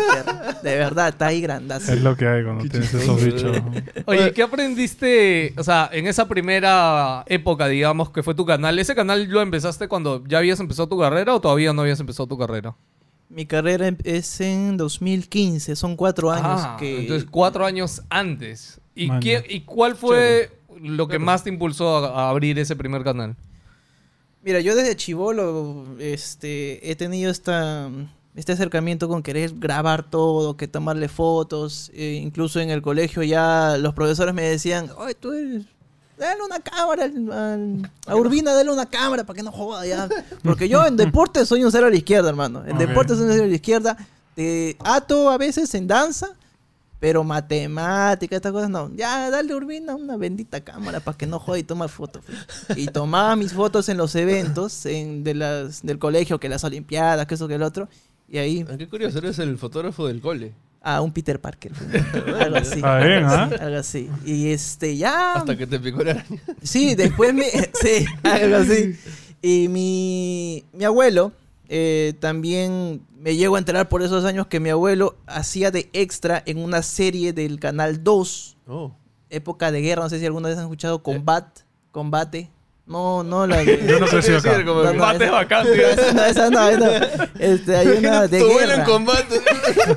[0.63, 1.91] De verdad, está ahí grandazo.
[1.93, 3.57] Es lo que hay cuando tienes esos bichos.
[4.05, 5.53] Oye, ¿qué aprendiste?
[5.57, 8.79] O sea, en esa primera época, digamos, que fue tu canal.
[8.79, 12.25] ¿Ese canal lo empezaste cuando ya habías empezado tu carrera o todavía no habías empezado
[12.27, 12.73] tu carrera?
[13.33, 17.01] Mi carrera em- es en 2015, son cuatro años Ah, que...
[17.01, 18.79] Entonces, cuatro años antes.
[18.95, 19.43] ¿Y, qué-.
[19.49, 23.35] ¿y cuál fue lo que más te impulsó a, a abrir ese primer canal?
[24.43, 27.89] Mira, yo desde chivolo este, he tenido esta,
[28.35, 31.89] este acercamiento con querer grabar todo, que tomarle fotos.
[31.93, 35.63] eh, incluso en el colegio ya los profesores me decían, oye, tú eres...
[36.17, 40.07] Dale una cámara al- al- a Urbina, dale una cámara para que no joda ya.
[40.43, 42.63] Porque yo en deporte soy un cero a la izquierda, hermano.
[42.65, 42.79] En Ok.
[42.79, 43.97] deporte soy un cero a la izquierda.
[44.35, 46.29] Te ato a veces en danza,
[46.99, 48.89] pero matemática, estas cosas no.
[48.95, 52.23] Ya, dale Urbina una bendita cámara para que no joda y toma fotos.
[52.75, 57.25] Y tomaba mis fotos en los eventos en, de las, del colegio, que las olimpiadas,
[57.27, 57.89] que eso, que el otro.
[58.29, 60.53] Y ahí, Ah, Qué curioso, eres el fotógrafo del cole.
[60.83, 61.71] A un Peter Parker.
[62.39, 62.75] algo así.
[62.75, 63.49] Está bien, ¿ah?
[63.59, 64.09] Algo así.
[64.25, 65.33] Y este, ya.
[65.35, 66.41] Hasta que te picó la araña.
[66.61, 67.45] Sí, después me...
[67.81, 68.95] sí, algo así.
[69.41, 71.31] Y mi, mi abuelo
[71.69, 76.43] eh, también me llego a enterar por esos años que mi abuelo hacía de extra
[76.45, 78.95] en una serie del Canal 2, Oh.
[79.29, 81.45] época de guerra, no sé si alguna vez han escuchado Combat,
[81.91, 82.49] Combate.
[82.85, 83.85] No, no la de...
[83.87, 84.57] Yo no crecí acá.
[84.57, 85.73] Sí, como No, no, Combate esa- bacán, tío.
[85.87, 86.59] Esa no, esa no,
[87.39, 88.83] Este, hay una de Tu abuelo en guerra.
[88.85, 89.41] combate.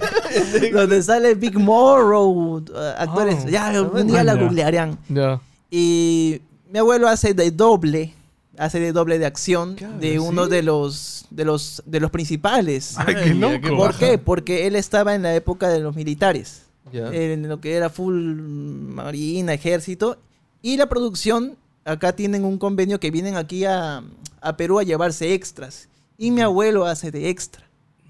[0.72, 2.64] Donde sale Big Morrow, uh,
[2.96, 3.38] actores.
[3.46, 4.99] Ah, ya, un día la googlearían.
[5.09, 5.40] Ya.
[5.70, 8.14] Y mi abuelo hace de doble,
[8.59, 10.51] hace de doble de acción Claro, de uno sí.
[10.51, 12.94] de los de los de los principales.
[12.99, 13.77] Ay, qué loco.
[13.77, 14.18] ¿Por qué?
[14.18, 17.09] Porque él estaba en la época de los militares, Ya.
[17.12, 20.18] en lo que era full marina, ejército
[20.62, 24.03] y la producción acá tienen un convenio que vienen aquí a,
[24.40, 27.64] a Perú a llevarse extras y mi abuelo hace de extra.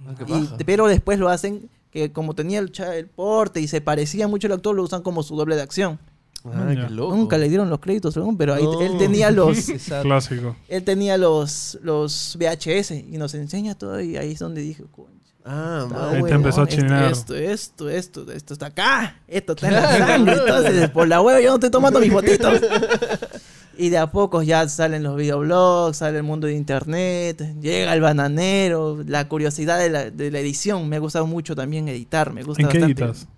[0.06, 0.14] Ah,
[0.58, 4.28] Y- pero después lo hacen que como tenía el, cha- el porte y se parecía
[4.28, 5.98] mucho al actor, lo usan como su doble de acción.
[6.44, 7.16] Ah, qué loco.
[7.16, 8.80] Nunca le dieron los créditos, pero ahí No.
[8.80, 9.66] él tenía los.
[10.02, 10.54] Clásico.
[10.68, 15.12] él tenía los los VHS y nos enseña todo y ahí es donde dije, "Concha,
[15.44, 16.14] Ah, man.
[16.16, 17.10] Ahí te empezó a esto- chinear.
[17.12, 21.40] Esto, esto, esto, esto está acá, esto está en la sangre, entonces por la hueva
[21.40, 22.60] yo no estoy tomando mis fotitos.
[23.78, 28.00] Y de a poco ya salen los videoblogs, sale el mundo de internet, llega el
[28.00, 30.88] bananero, la curiosidad de la, de la edición.
[30.88, 33.02] Me ha gustado mucho también editar, me gusta ¿En qué bastante.
[33.02, 33.28] editas?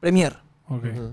[0.00, 0.36] Premiere.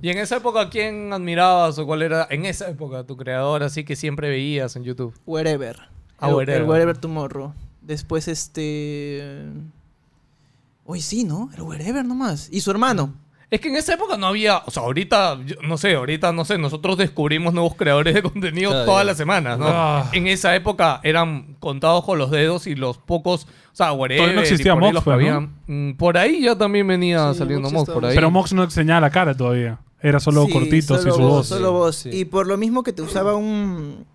[0.01, 3.83] Y en esa época, ¿quién admirabas o cuál era, en esa época, tu creador así
[3.83, 5.13] que siempre veías en YouTube?
[5.25, 5.77] Wherever.
[6.19, 6.61] Ah, el, Wherever.
[6.61, 7.53] el Wherever Tomorrow.
[7.81, 9.43] Después este...
[10.85, 11.49] Hoy sí, ¿no?
[11.55, 12.47] El Wherever nomás.
[12.51, 13.13] Y su hermano.
[13.51, 16.45] Es que en esa época no había, o sea, ahorita, yo no sé, ahorita, no
[16.45, 19.65] sé, nosotros descubrimos nuevos creadores de contenido todas las semanas, ¿no?
[19.67, 20.09] Ah.
[20.13, 24.35] En esa época eran contados con los dedos y los pocos, o sea, wherever, Todavía
[24.37, 25.33] no existía por ahí Mox, los que pues, ¿no?
[25.35, 25.89] habían.
[25.91, 28.15] Mm, Por ahí ya también venía Sí, saliendo Mox por ahí.
[28.15, 29.79] Pero Mox no enseñaba la cara todavía.
[30.01, 31.47] Era solo Sí, cortitos solo y su voz.
[31.47, 31.95] Solo voz.
[31.97, 32.09] Sí.
[32.11, 34.05] Y por lo mismo que te usaba un,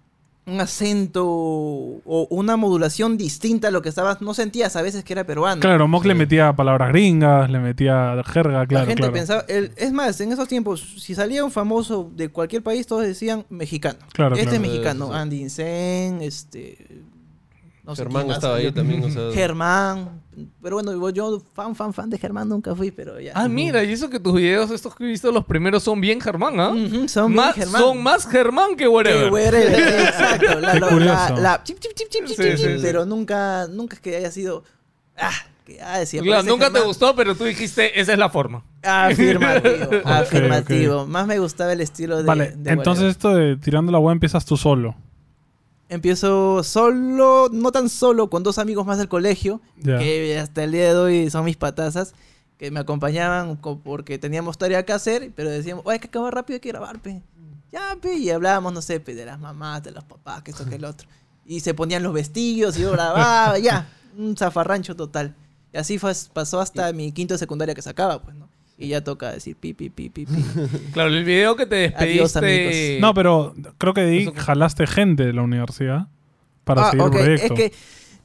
[0.46, 5.12] un acento o una modulación distinta a lo que estabas, no sentías a veces que
[5.12, 5.61] era peruano.
[5.61, 9.12] Claro, Mox le metía palabras gringas, le metía jerga, claro, la gente claro.
[9.12, 13.02] pensaba, el- es más, en esos tiempos, si salía un famoso de cualquier país, todos
[13.02, 13.98] decían mexicano.
[14.12, 14.56] Claro, este claro.
[14.64, 15.18] es mexicano, Sí, sí.
[15.18, 17.02] Andy Insane, este...
[17.82, 19.32] no sé Germán más estaba ahí también, o sea.
[19.32, 20.22] Germán.
[20.62, 23.33] Pero bueno, yo fan, fan, fan de Germán nunca fui, pero ya.
[23.35, 26.20] Ah, mira, y eso que tus videos, estos que he visto, los primeros son bien
[26.20, 26.70] Germán, ¿ah?
[26.70, 27.81] Ujú, son bien Más- Germán.
[27.83, 29.33] Son más Germán que Eh, whatever.
[29.33, 30.61] wherever, exacto.
[30.61, 31.35] La, Qué la- curioso.
[31.35, 32.81] la- la- chip, chip, chip, chip, chip, Sí, chip, sí, sí.
[32.83, 34.62] pero nunca, nunca es que haya sido.
[35.16, 35.31] Ah,
[35.64, 36.87] que ah, decía, Claro, nunca te Germán.
[36.88, 38.62] gustó, pero tú dijiste, esa es la forma.
[38.83, 41.03] Afirmativo, afirmativo.
[41.03, 41.09] ok.
[41.09, 42.25] Más me gustaba el estilo de.
[42.25, 43.11] Vale, de entonces whatever.
[43.11, 44.94] esto de tirando la web empiezas tú solo.
[45.88, 49.61] Empiezo solo, no tan solo, con dos amigos más del colegio,
[49.99, 52.12] que hasta el día de hoy son mis patazas,
[52.59, 56.35] que me acompañaban co- porque teníamos tarea que hacer, pero decíamos, oye, hay que acabar
[56.35, 57.22] rápido, hay que grabar, pe.
[57.72, 60.66] Ya, pe, y hablábamos, no sé, pe, de las mamás, de los papás, que esto,
[60.66, 61.07] que el otro.
[61.44, 65.37] Y se ponían los vestidos y yo grababa, ya, un zafarrancho total.
[65.72, 68.49] Y así fue, pasó hasta mi quinto de secundaria que sacaba, pues, ¿no?
[68.79, 70.33] Y ya toca decir pi, pi, pi, pi, pi.
[70.93, 72.87] Claro, el video que te Adiós, despediste...
[72.97, 73.01] amigos.
[73.01, 76.09] No, pero creo que que- jalaste gente de la universidad
[76.65, 77.55] para Ah, seguir ok, el proyecto.
[77.55, 77.73] Es que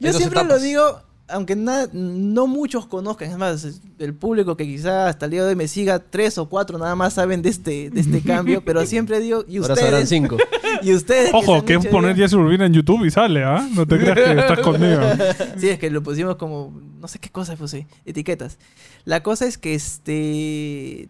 [0.00, 1.00] yo siempre lo digo,
[1.32, 5.48] aunque na- no muchos conozcan, es más, el público que quizá hasta el día de
[5.50, 8.84] hoy me siga, tres o cuatro nada más saben de este, de este cambio, pero
[8.86, 10.36] siempre digo, y Ahora ustedes, cinco.
[10.82, 11.30] y ustedes.
[11.32, 13.66] Ojo, que es poner ya- Jesse Urbina en YouTube y sale, ¿ah?
[13.74, 15.00] No te creas que estás conmigo.
[15.58, 18.58] Sí, es que lo pusimos como, no sé qué cosa puse, etiquetas.
[19.04, 21.08] La cosa es que este...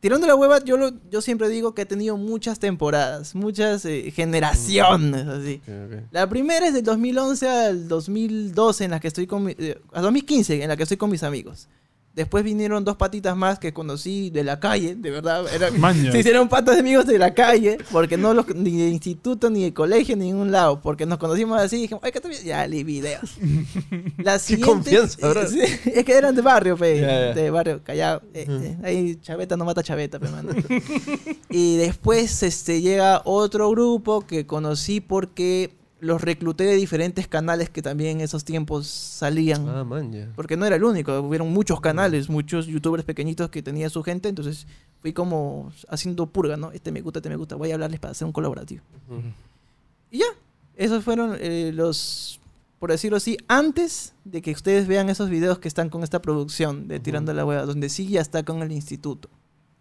[0.00, 4.12] Tirando la hueva, yo, lo- yo siempre digo que he tenido muchas temporadas, muchas eh,
[4.14, 5.60] generaciones, así.
[5.66, 6.02] Ok, ok.
[6.12, 10.00] La primera es del 2011 al 2012 en la que estoy con mi- eh, a
[10.00, 11.68] 2015 en la que estoy con mis amigos.
[12.18, 15.44] Después vinieron dos patitas más que conocí de la calle, de verdad.
[15.78, 16.10] Maña.
[16.12, 19.62] se hicieron patas de amigos de la calle, porque no los, ni de instituto, ni
[19.62, 20.80] de colegio, ni de ningún lado.
[20.80, 22.32] Porque nos conocimos así y dijimos, ay, ¿qué tal?
[22.32, 23.36] Ya, li videos.
[24.16, 25.46] La siguiente, confianza, bro.
[25.48, 27.00] Sí, es que eran de barrio, pe,
[27.34, 28.22] de barrio, callado.
[28.34, 30.50] Eh, eh, ahí Chaveta no mata Chaveta, pe, mano.
[31.48, 37.82] Y después este, llega otro grupo que conocí porque los recluté de diferentes canales que
[37.82, 39.68] también en esos tiempos salían.
[39.68, 40.32] Ah, man, ya.
[40.36, 44.28] Porque no era el único, hubieron muchos canales, muchos youtubers pequeñitos que tenía su gente,
[44.28, 44.66] entonces
[45.00, 46.70] fui como haciendo purga, ¿no?
[46.72, 48.82] Este me gusta, este me gusta, voy a hablarles para hacer un colaborativo.
[50.10, 50.26] Y ya,
[50.76, 52.40] esos fueron eh, los,
[52.78, 56.86] por decirlo así, antes de que ustedes vean esos videos que están con esta producción
[56.88, 59.28] de Tirando la Hueva, donde sí ya está con el instituto.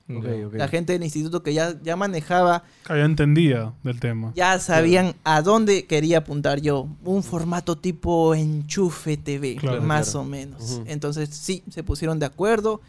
[0.08, 4.32] La gente del instituto que ya, ya manejaba, Que ya entendía del tema.
[4.36, 6.88] ya sabían a dónde quería apuntar yo.
[7.04, 10.22] Un formato tipo enchufe TV, Claro, más claro.
[10.22, 10.82] o menos.
[10.86, 12.80] Entonces sí, se pusieron de acuerdo.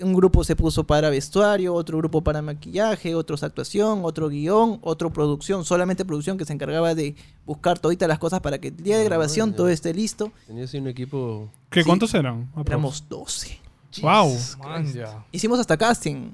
[0.00, 5.10] Un grupo se puso para vestuario, otro grupo para maquillaje, otros actuación, otro guion, otro
[5.12, 8.96] producción, solamente producción que se encargaba de buscar toditas las cosas para que el día
[8.96, 10.30] de Ah, grabación todo esté listo.
[10.46, 11.50] Tenía así un equipo.
[11.68, 11.86] ¿Qué, Sí.
[11.88, 12.48] ¿Cuántos eran?
[12.64, 13.58] Éramos 12.
[14.02, 14.36] Wow.
[14.60, 15.24] Man, ya.
[15.32, 16.30] Hicimos hasta casting.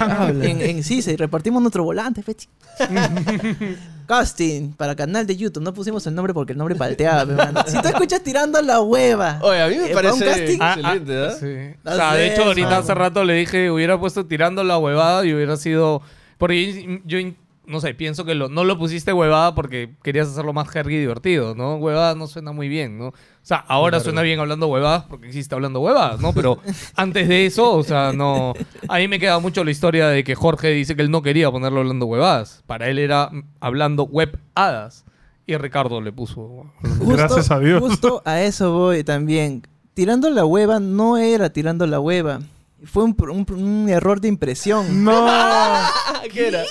[0.00, 2.48] en, en sí, se repartimos nuestro volante, fechi.
[4.06, 5.62] casting para canal de YouTube.
[5.62, 7.62] No pusimos el nombre porque el nombre palteaba, mano.
[7.66, 9.38] Si tú escuchas tirando la hueva.
[9.42, 11.36] Oye, a mí me eh, parece casting, Ah, excelente, ah, ¿ah?
[11.38, 11.78] sí.
[11.84, 12.80] No O sea, de hecho, ahorita mano.
[12.80, 16.02] hace rato le dije, hubiera puesto tirando la huevada y hubiera sido...
[16.38, 17.30] Porque yo, yo,
[17.66, 21.00] no sé, pienso que lo, no lo pusiste huevada porque querías hacerlo más jergy y
[21.00, 21.76] divertido, ¿no?
[21.76, 23.12] Huevada no suena muy bien, ¿no?
[23.48, 26.34] O sea, ahora suena bien hablando huevadas porque existe hablando huevadas, ¿no?
[26.34, 26.58] Pero
[26.96, 28.52] antes de eso, o sea, no...
[28.88, 31.50] A mí me queda mucho la historia de que Jorge dice que él no quería
[31.50, 32.62] ponerlo hablando huevadas.
[32.66, 33.30] Para él era
[33.60, 35.06] hablando web hadas.
[35.46, 36.66] Y Ricardo le puso...
[36.82, 37.80] Justo- Gracias a Dios.
[37.80, 39.62] Justo a eso voy también.
[39.94, 42.40] Tirando la hueva no era tirando la hueva.
[42.84, 44.84] Fue un, un- un error de impresión.
[45.04, 45.26] No.
[46.34, 46.64] ¿Qué era?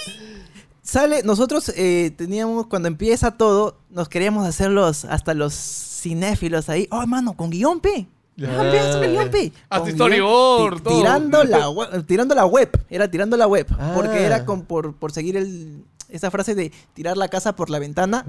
[0.83, 5.53] Sale, nosotros eh, teníamos, cuando empieza todo, nos queríamos hacer los, hasta los
[5.97, 6.87] cinéfilos ahí.
[6.91, 8.07] Oh, hermano, con guion P.
[8.39, 9.51] Ah, pe, haz un guion P.
[9.69, 10.97] Haz Con storyboard, todo.
[10.97, 12.69] tirando, la, we- tirando la web.
[12.89, 13.65] Era tirando la web.
[13.79, 13.93] Ah.
[13.95, 17.79] Porque era con- por, por seguir el, esa frase de tirar la casa por la
[17.79, 18.23] ventana.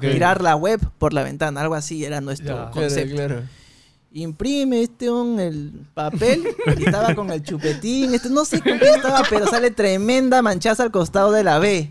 [0.00, 1.60] Tirar la web por la ventana.
[1.60, 2.54] Algo así era nuestro.
[2.56, 3.14] Claro, concepto.
[3.14, 3.42] claro.
[4.12, 6.44] Imprime este un, el papel
[6.78, 8.14] y estaba con el chupetín.
[8.14, 11.90] Este, no sé con qué estaba, pero sale tremenda manchaza al costado de la B.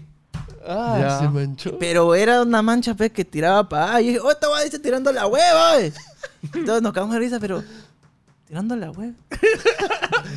[0.66, 1.20] Ah, Ya.
[1.20, 1.78] se manchó.
[1.80, 5.12] Pero era una mancha pues, que tiraba para Y dije, oh, esta va dice tirando
[5.12, 5.80] la hueva.
[5.82, 5.94] eh".
[6.54, 7.64] Entonces nos cagamos de risa, pero
[8.54, 9.14] tirando la hueva.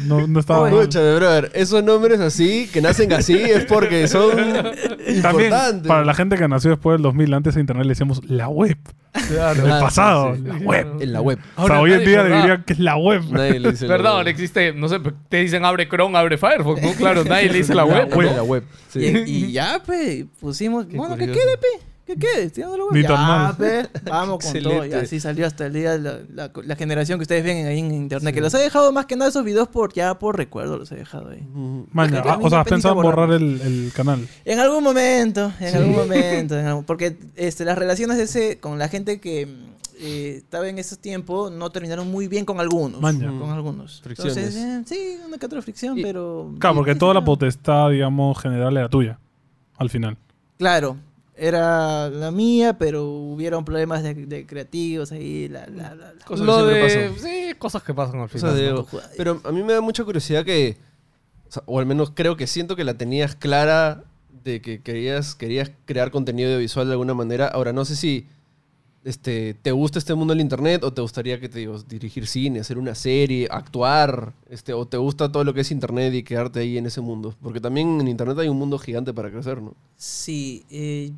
[0.07, 0.69] No, no estaba.
[0.71, 0.81] Mal.
[0.81, 4.31] Escúchame, brother, esos nombres así, que nacen así, es porque son
[5.23, 5.89] También, importantes.
[5.89, 8.77] para la gente que nació después del 2000, antes de internet le decíamos la web.
[9.29, 9.65] Claro.
[9.65, 10.47] El Ah, pasado, sí, sí.
[10.49, 10.87] la web.
[11.01, 11.39] En la web.
[11.57, 12.41] o sea, hoy en nadie, día ¿verdad?
[12.43, 13.23] dirían que es la web.
[13.31, 14.11] Nadie le dice la ¿Verdad?
[14.11, 14.17] web.
[14.19, 14.99] Ahora existe, no sé,
[15.29, 16.93] te dicen abre Chrome, abre Firefox, ¿no?
[16.93, 18.15] Claro, nadie le dice la La web.
[18.17, 18.31] web.
[18.31, 18.37] ¿no?
[18.37, 18.65] La web.
[18.89, 19.01] sí.
[19.01, 20.87] Y, y ya, pe, pusimos.
[20.87, 21.41] Qué bueno, que curioso.
[21.41, 21.85] quede, pe.
[22.07, 22.85] Que quede, tirando la.
[22.93, 23.57] Ni tan mal.
[23.57, 24.73] pe, vamos con todo.
[24.75, 24.97] Y Excelente.
[24.99, 28.33] así salió hasta el día la, la, la generación que ustedes ven ahí en internet.
[28.33, 30.97] Que los he dejado más que nada esos videos por ya por recuerdo, los he
[30.97, 31.45] dejado ahí.
[31.91, 34.27] Maña, ah, o sea, has pensado en borrar el, el canal.
[34.45, 38.79] En algún momento, en algún momento, en algún- porque este, las relaciones de ese, con
[38.79, 39.67] la gente que mm,
[39.99, 43.01] eh, estaba en esos tiempos no terminaron muy bien con algunos.
[43.01, 43.27] Maña.
[43.37, 44.01] Con algunos.
[44.03, 44.37] Fricciones.
[44.37, 46.55] Entonces, eh, sí, una que otra fricción, Y- pero...
[46.61, 49.19] Claro, porque toda la potestad potestad, digamos, general era tuya.
[49.77, 50.17] Al final.
[50.59, 50.97] Claro,
[51.37, 56.25] era la mía, pero hubieron problemas de, de creativos ahí, la, la, la, la.
[56.25, 57.09] Cosas que Lo siempre de...
[57.11, 57.31] pasan.
[57.31, 58.87] Sí, cosas que pasan al final.
[59.17, 60.77] Pero a mí me da mucha curiosidad que,
[61.49, 64.05] o, sea, o al menos creo que siento que la tenías clara
[64.45, 67.49] de que querías, querías crear contenido audiovisual de alguna manera.
[67.49, 68.27] Ahora, no sé si
[69.07, 72.59] este, te gusta este mundo del internet o te gustaría que te digo, dirigir cine,
[72.59, 76.59] hacer una serie, actuar, este, o te gusta todo lo que es internet y quedarte
[76.59, 77.33] ahí en ese mundo.
[77.41, 79.75] Porque también en internet hay un mundo gigante para crecer, ¿no?
[79.97, 81.13] Sí, eh,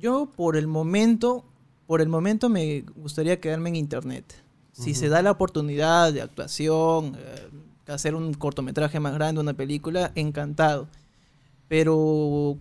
[0.00, 1.44] yo por el momento,
[1.88, 4.24] por el momento me gustaría quedarme en internet.
[4.72, 7.48] Si se da la oportunidad de actuación, eh,
[7.92, 10.86] hacer un cortometraje más grande, una película, encantado.
[11.66, 12.56] Pero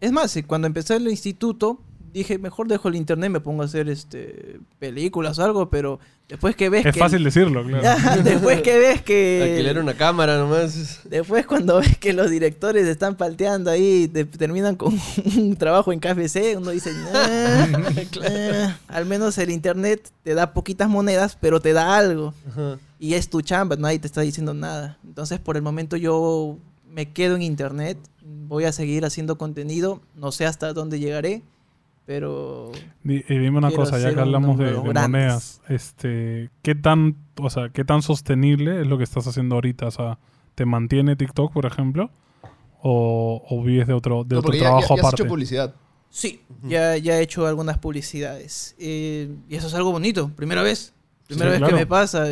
[0.00, 1.80] es más, eh, cuando empecé el instituto,
[2.18, 5.98] dije, mejor dejo el internet, me pongo a hacer este películas o algo, pero
[6.28, 8.22] después que ves Es que fácil decirlo, claro.
[8.22, 11.00] después que ves que Alquilar una cámara nomás.
[11.04, 14.94] Después cuando ves que los directores están palteando ahí, te- terminan con
[15.36, 17.66] un trabajo en KFC, uno dice, "Nah,
[18.20, 18.76] nah".
[18.88, 22.34] al menos el internet te da poquitas monedas, pero te da algo.
[22.48, 22.78] Ajá.
[22.98, 24.98] Y es tu chamba, nadie te está diciendo nada.
[25.04, 26.56] Entonces por el momento yo
[26.90, 27.98] me quedo en internet,
[28.48, 31.42] voy a seguir haciendo contenido, no sé hasta dónde llegaré,
[32.06, 32.70] pero
[33.04, 37.84] y dime una cosa, ya que hablamos de, monedas, este, ¿qué tan, o sea, qué
[37.84, 39.86] tan sostenible es lo que estás haciendo ahorita?
[39.86, 40.18] O sea,
[40.54, 42.10] ¿te mantiene TikTok, por ejemplo?
[42.82, 45.22] ¿O, o vives de otro, de No, otro ya- trabajo ya, ya has aparte?
[45.22, 45.74] hecho publicidad.
[46.08, 48.76] sí, ya, ya he hecho algunas publicidades.
[48.78, 50.94] Eh, y eso es algo bonito, primera vez.
[51.26, 51.74] Primera Sí, vez claro.
[51.74, 52.26] que me pasa.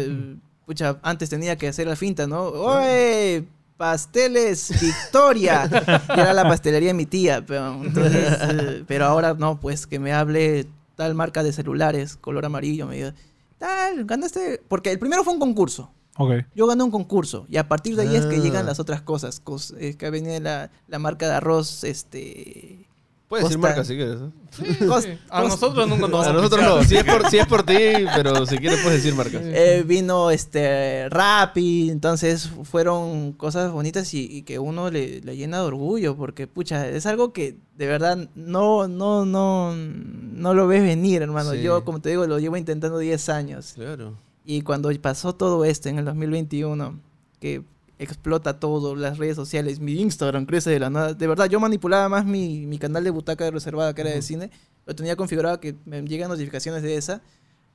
[0.66, 2.44] Pucha, antes tenía que hacer la finta, ¿no?
[2.44, 3.44] ¡Oye!
[3.76, 5.68] Pasteles Victoria.
[6.16, 7.44] Y era la pastelería de mi tía.
[7.46, 12.44] Pero, entonces, eh, pero ahora no, pues que me hable tal marca de celulares, color
[12.46, 13.14] amarillo, me diga,
[13.58, 14.62] tal, ganaste.
[14.68, 15.90] Porque el primero fue un concurso.
[16.16, 16.30] Ok.
[16.54, 18.38] Yo gané un concurso y a partir de ahí es que Ah.
[18.38, 19.42] llegan las otras cosas.
[19.42, 22.86] cos- eh, que venía la, la marca de arroz, este...
[23.28, 24.18] Puedes decir Costa- marca si quieres.
[24.20, 25.18] ¿eh?
[25.30, 26.84] A nosotros nunca nos A nosotros no.
[26.84, 27.74] Si es, por, si es por ti,
[28.14, 29.40] pero si quieres puedes decir marcas.
[29.44, 35.58] Eh, vino este Rappi, entonces fueron cosas bonitas y, y que uno le, le llena
[35.60, 40.82] de orgullo, porque pucha, es algo que de verdad no, no, no, no lo ves
[40.82, 41.52] venir, hermano.
[41.52, 41.62] Sí.
[41.62, 43.72] Yo, como te digo, lo llevo intentando 10 años.
[43.74, 44.14] Claro.
[44.44, 47.00] Y cuando pasó todo esto en el 2021,
[47.40, 47.62] que
[47.98, 51.14] explota todo, las redes sociales, mi Instagram crece de la nada.
[51.14, 54.26] De verdad, yo manipulaba más mi, mi canal de butaca reservada, que era de Ujú.
[54.26, 54.50] cine.
[54.86, 57.22] Lo tenía configurado que me llegan notificaciones de esa.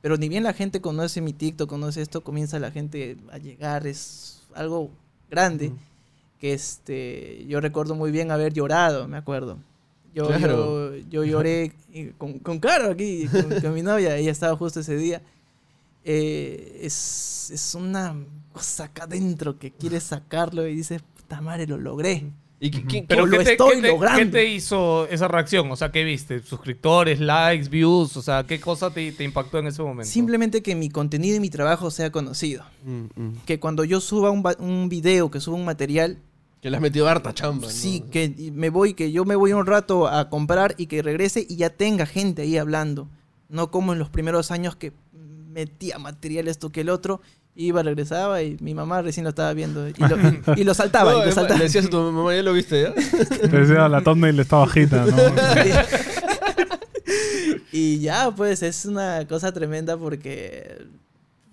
[0.01, 3.85] Pero ni bien la gente conoce mi TikTok, conoce esto, comienza la gente a llegar.
[3.87, 4.91] Es algo
[5.29, 5.67] grande.
[5.67, 5.77] Ujú.
[6.39, 9.57] Que este, yo recuerdo muy bien haber llorado, me acuerdo.
[10.15, 10.95] Yo, Claro.
[10.95, 11.73] yo, yo lloré
[12.17, 15.21] con, con Caro aquí, con, con mi novia, ella estaba justo ese día.
[16.05, 18.15] Eh, es, es una
[18.59, 22.31] cosa acá adentro que quieres sacarlo y dices, puta madre, lo logré.
[22.61, 24.19] ¿Y qui- quién- Pero Lo ¿qué te, estoy qué te- logrando.
[24.19, 25.71] qué te hizo esa reacción?
[25.71, 26.41] O sea, ¿qué viste?
[26.41, 28.17] ¿Suscriptores, likes, views?
[28.17, 30.11] O sea, ¿qué cosa te, te impactó en ese momento?
[30.11, 32.65] Simplemente que mi contenido y mi trabajo sea conocido.
[32.83, 33.33] Mm, mm.
[33.45, 36.17] Que cuando yo suba un, un video, que suba un material,
[36.61, 37.67] Que le has metido harta chamba.
[37.67, 37.71] ¿no?
[37.73, 41.45] sí, que me voy, que yo me voy un rato a comprar y que regrese
[41.47, 43.07] y ya tenga gente ahí hablando.
[43.47, 47.21] No como en los primeros años que metía material esto que el otro
[47.55, 49.87] Iba, regresaba y mi mamá recién lo estaba viendo.
[49.89, 51.57] Y lo, y- y lo saltaba, No, y lo saltaba.
[51.57, 52.93] le decías a tu mamá, ¿ya lo viste ya?
[53.41, 55.15] Te decía, la thumbnail está bajita, ¿no?
[57.71, 60.85] Y ya, pues es una cosa tremenda porque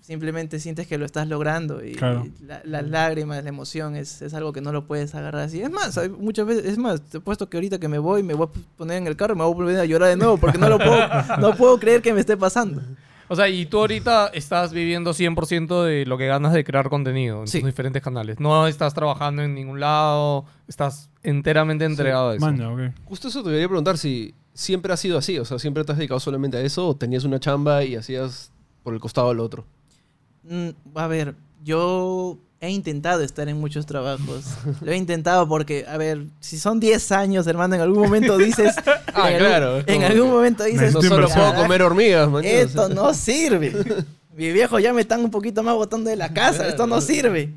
[0.01, 2.27] simplemente sientes que lo estás logrando y Claro.
[2.45, 5.61] la- las lágrimas, la emoción es, es algo que no lo puedes agarrar así.
[5.61, 8.23] Es más, hay muchas veces, es más, te he puesto que ahorita que me voy,
[8.23, 10.15] me voy a poner en el carro y me voy a volver a llorar de
[10.15, 10.97] nuevo porque no lo puedo,
[11.39, 12.81] no puedo creer que me esté pasando.
[13.29, 17.41] O sea, y tú ahorita estás viviendo 100% de lo que ganas de crear contenido
[17.41, 17.59] en Sí.
[17.59, 18.39] tus diferentes canales.
[18.39, 22.45] No estás trabajando en ningún lado, estás enteramente entregado a eso.
[22.45, 22.93] Maña, ok.
[23.05, 25.37] Justo eso te quería preguntar si siempre ha sido así.
[25.39, 28.51] O sea, ¿siempre te has dedicado solamente a eso o tenías una chamba y hacías
[28.83, 29.65] por el costado al otro?
[30.43, 34.45] Mm, A ver, yo he intentado estar en muchos trabajos.
[34.81, 38.75] Lo he intentado porque, a ver, si son 10 años, hermano, en algún momento dices...
[39.13, 40.93] Ah, en algún- claro, es En algún momento dices...
[40.93, 42.43] No solo puedo comer hormigas, man.
[42.45, 43.73] Esto no sirve.
[44.35, 46.67] Mi viejo ya me están un poquito más botando de la casa.
[46.67, 47.51] Esto no sirve.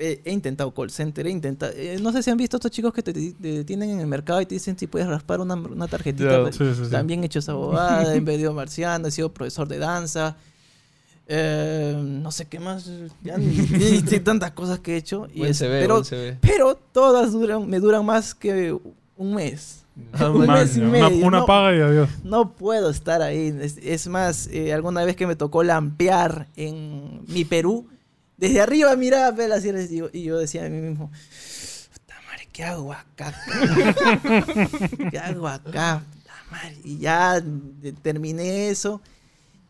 [0.00, 1.72] Eh, he intentado call center, he intentado...
[1.74, 4.40] eh, no sé si han visto estos chicos que te, te detienen en el mercado
[4.40, 6.42] y te dicen si puedes raspar una, una tarjetita.
[6.42, 6.90] Pues, Sí, sí, sí.
[6.90, 10.36] También he hecho esa bobada, he vendido marciano, he sido profesor de danza.
[11.28, 12.90] Eh, no sé qué más.
[13.22, 15.28] Ya ni, ni sé tantas cosas que he hecho.
[15.32, 16.38] Y Buen es- CV, pero, buen CV.
[16.40, 18.76] pero todas duran, me duran más que
[19.16, 19.84] un mes.
[20.12, 20.80] Ah, Un mes y.
[20.80, 21.46] Una, medio, una no.
[21.46, 22.08] paga y adiós.
[22.22, 23.56] No puedo estar ahí.
[23.60, 27.86] Es, es más, eh, alguna vez que me tocó lampear en mi Perú,
[28.36, 31.10] desde arriba miraba pe, las sierras y yo, y yo decía a mí mismo,
[32.52, 33.34] ¿qué hago acá?
[35.10, 36.02] ¿Qué hago acá?
[36.12, 36.76] Puta madre".
[36.84, 37.42] Y ya
[38.02, 39.00] terminé eso.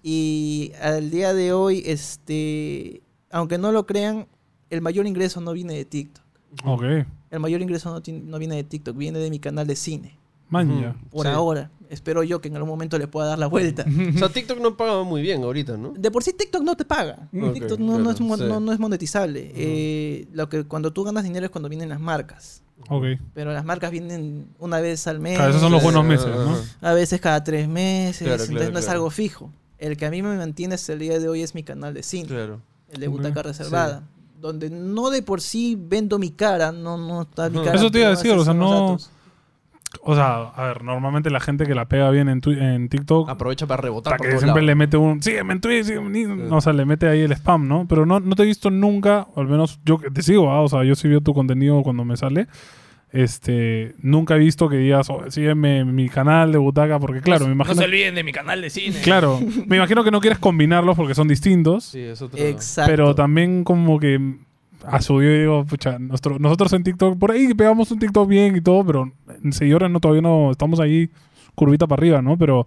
[0.02, 4.26] Y al día de hoy, este, aunque no lo crean,
[4.70, 6.24] el mayor ingreso no viene de TikTok.
[6.64, 6.82] Ok.
[7.30, 10.16] El mayor ingreso no, no viene de TikTok, viene de mi canal de cine.
[10.48, 10.94] Maña.
[11.10, 11.32] Por Sí.
[11.32, 11.70] ahora.
[11.90, 13.84] Espero yo que en algún momento le pueda dar la vuelta.
[14.14, 15.92] O sea, TikTok no paga muy bien ahorita, ¿no?
[15.96, 17.28] De por sí TikTok no te paga.
[17.34, 18.24] Ok, TikTok no, no es, sí.
[18.24, 19.52] no- no es monetizable.
[19.54, 22.62] Eh, lo que cuando tú ganas dinero es cuando vienen las marcas.
[22.90, 23.04] Ok.
[23.34, 25.36] Pero las marcas vienen una vez al mes.
[25.36, 26.88] Claro, esos son los buenos ajá, meses, ¿no?
[26.88, 28.18] A veces cada tres meses.
[28.26, 29.50] Claro, entonces claro, no es algo fijo.
[29.78, 32.02] El que a mí me mantiene hasta el día de hoy es mi canal de
[32.02, 32.28] cine.
[32.28, 32.60] Claro.
[32.92, 34.02] El de Butaca Reservada.
[34.40, 36.72] Donde no de por sí vendo mi cara.
[36.72, 37.74] No, no está mi cara.
[37.74, 39.10] Eso te iba a decir, o sea, no- datos.
[40.02, 43.66] O sea, a ver, normalmente la gente que la pega bien en, en TikTok, Aprovecha
[43.66, 44.66] para rebotar por que todos siempre lados.
[44.66, 46.52] le mete un, sígueme en Twitch, sígueme en-".
[46.52, 47.86] o sea, le mete ahí el spam, ¿no?
[47.88, 50.60] Pero no, no te he visto nunca, o al menos yo que te sigo, ¿ah?
[50.60, 52.48] o sea, yo sí veo tu contenido cuando me sale.
[53.10, 57.48] Este, nunca he visto que digas, "Oh, sígueme mi canal de Butaca, porque claro, me
[57.50, 57.76] No imagino...
[57.76, 58.96] se olviden de mi canal de cine.
[59.02, 62.38] Claro, me imagino que no quieres combinarlos porque son distintos, Sí, es otro.
[62.38, 62.90] Exacto.
[62.90, 64.20] pero también como que
[64.86, 68.56] a su yo digo, pucha, nuestro- nosotros en TikTok, por ahí pegamos un TikTok bien
[68.56, 69.10] y todo, pero
[69.42, 71.08] en seguidores no, todavía no, estamos ahí
[71.54, 72.36] curvita para arriba, ¿no?
[72.36, 72.66] Pero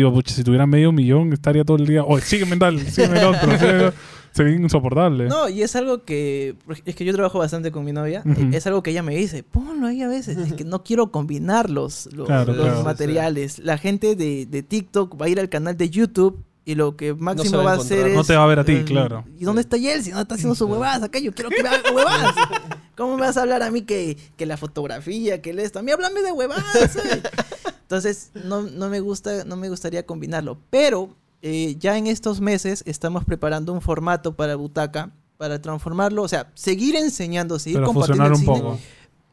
[0.00, 3.18] digo, pucha, si tuviera medio millón estaría todo el día, oh, sígueme en tal, sígueme
[3.20, 3.92] en otro, sígueme-
[4.32, 5.26] sería insoportable.
[5.28, 6.54] No, y es algo que.
[6.84, 8.22] Es que yo trabajo bastante con mi novia.
[8.24, 8.50] Ujú.
[8.52, 9.42] Es algo que ella me dice.
[9.42, 10.36] Ponlo ahí a veces.
[10.36, 12.82] Es que no quiero combinar los, los, Claro, los claro.
[12.84, 13.58] materiales.
[13.60, 16.44] La gente de, de TikTok va a ir al canal de YouTube.
[16.68, 18.14] Y lo que máximo va a va a hacer es.
[18.16, 19.24] No te va a ver a ti, eh, claro.
[19.38, 20.14] ¿Y dónde está Yeltsin?
[20.14, 21.00] ¿Dónde está haciendo sus huevadas?
[21.04, 22.34] Acá yo quiero que me haga huevadas.
[22.96, 25.78] ¿Cómo me vas a hablar a mí que, que la fotografía, que el esto?
[25.78, 26.96] A mí háblame de huevadas.
[26.96, 27.22] ¿eh?
[27.86, 30.58] Entonces, no, no, me gusta, no me gustaría combinarlo.
[30.70, 31.10] Pero
[31.42, 36.50] eh, ya en estos meses estamos preparando un formato para Butaca para transformarlo, o sea,
[36.54, 38.78] seguir enseñando, seguir pero compartiendo el un cine, poco.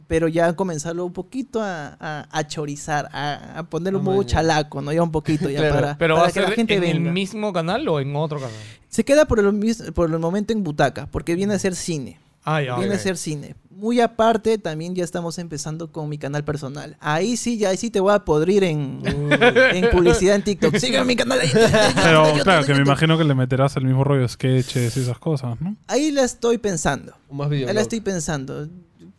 [0.05, 4.21] pero ya comenzarlo un poquito a, a, a chorizar, a, a ponerle un Ah, poco
[4.23, 4.27] ya.
[4.27, 4.91] chalaco, ¿no?
[4.91, 6.93] Ya un poquito, ya Claro, para, Pero para va a que la gente en venga.
[7.07, 8.53] el mismo canal o en otro canal.
[8.89, 12.19] Se queda por el, por el momento en Butaca, porque viene a ser cine.
[12.43, 12.75] Ah, ya.
[12.77, 13.55] Viene a ser cine.
[13.75, 16.95] Muy aparte, también ya estamos empezando con mi canal personal.
[16.99, 20.75] Ahí sí, ya ahí sí te voy a podrir en, en publicidad en TikTok.
[20.77, 21.49] Sigue mi canal ahí.
[21.95, 25.59] Pero claro, que me imagino que le meterás el mismo rollo sketches y esas cosas,
[25.59, 25.75] ¿no?
[25.87, 27.13] Ahí la estoy pensando.
[27.31, 28.67] Más Ahí la estoy pensando.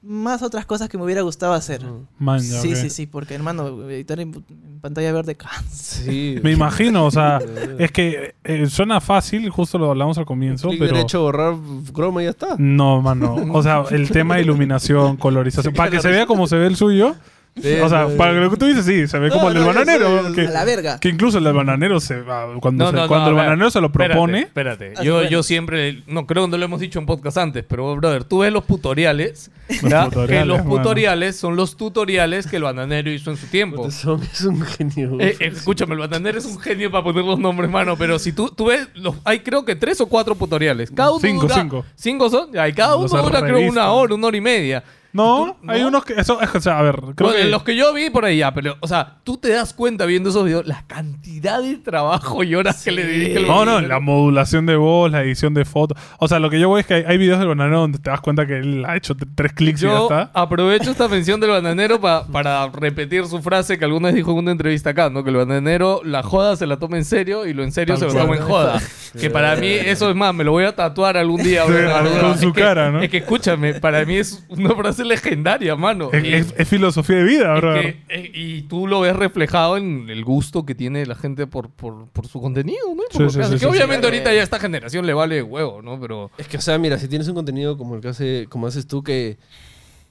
[0.07, 1.83] Más otras cosas que me hubiera gustado hacer.
[2.19, 6.03] Man, ya, Sí, sí, sí, porque hermano, editar en, en pantalla verde cansa.
[6.03, 6.39] Sí.
[6.43, 7.41] Me imagino, o sea,
[7.79, 10.95] es que eh, suena fácil, justo lo hablamos al comienzo, Clic pero...
[10.95, 11.55] derecho, borrar
[11.93, 12.57] croma y ya está.
[12.59, 13.37] No, mano.
[13.53, 15.73] O sea, el tema de iluminación, colorización.
[15.73, 17.17] Para que se vea como se ve el suyo.
[17.63, 19.55] Sí, O sea, sí, para lo que tú dices, sí, se ve No, como el
[19.55, 20.23] del no, bananero.
[20.25, 20.99] sé, yo que, A la verga.
[20.99, 22.49] que incluso el del bananero se va.
[22.61, 24.41] Cuando, No, se- cuando el ver, bananero se lo propone.
[24.41, 25.01] Espérate, espérate.
[25.01, 27.95] Ah, Yo, yo siempre, no creo que no lo hemos dicho en podcast antes, pero
[27.95, 33.31] brother, tú ves los tutoriales, que los tutoriales son los tutoriales que el bananero hizo
[33.31, 33.89] en su tiempo.
[33.93, 35.17] Son- es un genio.
[35.21, 38.49] Eh, escúchame, el bananero es un genio para poner los nombres, mano, pero si tú,
[38.49, 40.91] tú ves, los, hay creo que tres o cuatro tutoriales.
[40.91, 41.85] Cada uno Cinco, dura- cinco.
[41.95, 42.49] ¿Cinco son?
[42.51, 44.83] Y cada uno Los dura creo una hora, una hora y media.
[45.15, 45.73] No, ¿No?
[45.73, 46.13] hay unos que.
[46.15, 47.45] Eso, o sea, a ver, creo Bueno, que.
[47.49, 50.29] los que yo vi por ahí ya, pero, o sea, tú te das cuenta viendo
[50.31, 54.01] esos videos la cantidad de trabajo y horas que le dedica el No, no, la
[54.01, 55.97] modulación de voz, la edición de fotos.
[56.19, 58.11] O sea, lo que yo voy es que hay, hay videos del bananero donde te
[58.11, 60.31] das cuenta que él ha hecho tres clics y ya Yo está.
[60.35, 64.39] aprovecho esta mención del bananero pa- para repetir su frase que alguna vez dijo en
[64.39, 65.23] una entrevista acá, ¿no?
[65.23, 68.07] Que el bananero la joda se la toma en serio y lo en serio se
[68.07, 68.83] lo toma en joda.
[69.21, 71.65] Que para mí eso es más, me lo voy a tatuar algún día.
[71.67, 72.21] Sí, bro.
[72.21, 73.01] con su es que- cara, ¿no?
[73.01, 76.11] Es que escúchame, para mí es una frase legendaria, mano.
[76.13, 77.75] Es, Y- es- es filosofía de vida, es bro.
[77.75, 81.71] que, eh, y tú lo ves reflejado en el gusto que tiene la gente por,
[81.71, 83.03] por, por su contenido, ¿no?
[83.11, 83.53] Por Sí, lo sí, que hace.
[83.53, 84.13] sí, que sí, obviamente sí.
[84.15, 86.01] ahorita ya a esta generación le vale huevo, ¿no?
[86.01, 86.31] Pero...
[86.39, 88.87] Es que, o sea, mira, si tienes un contenido como el que hace, como haces
[88.87, 89.37] tú, que.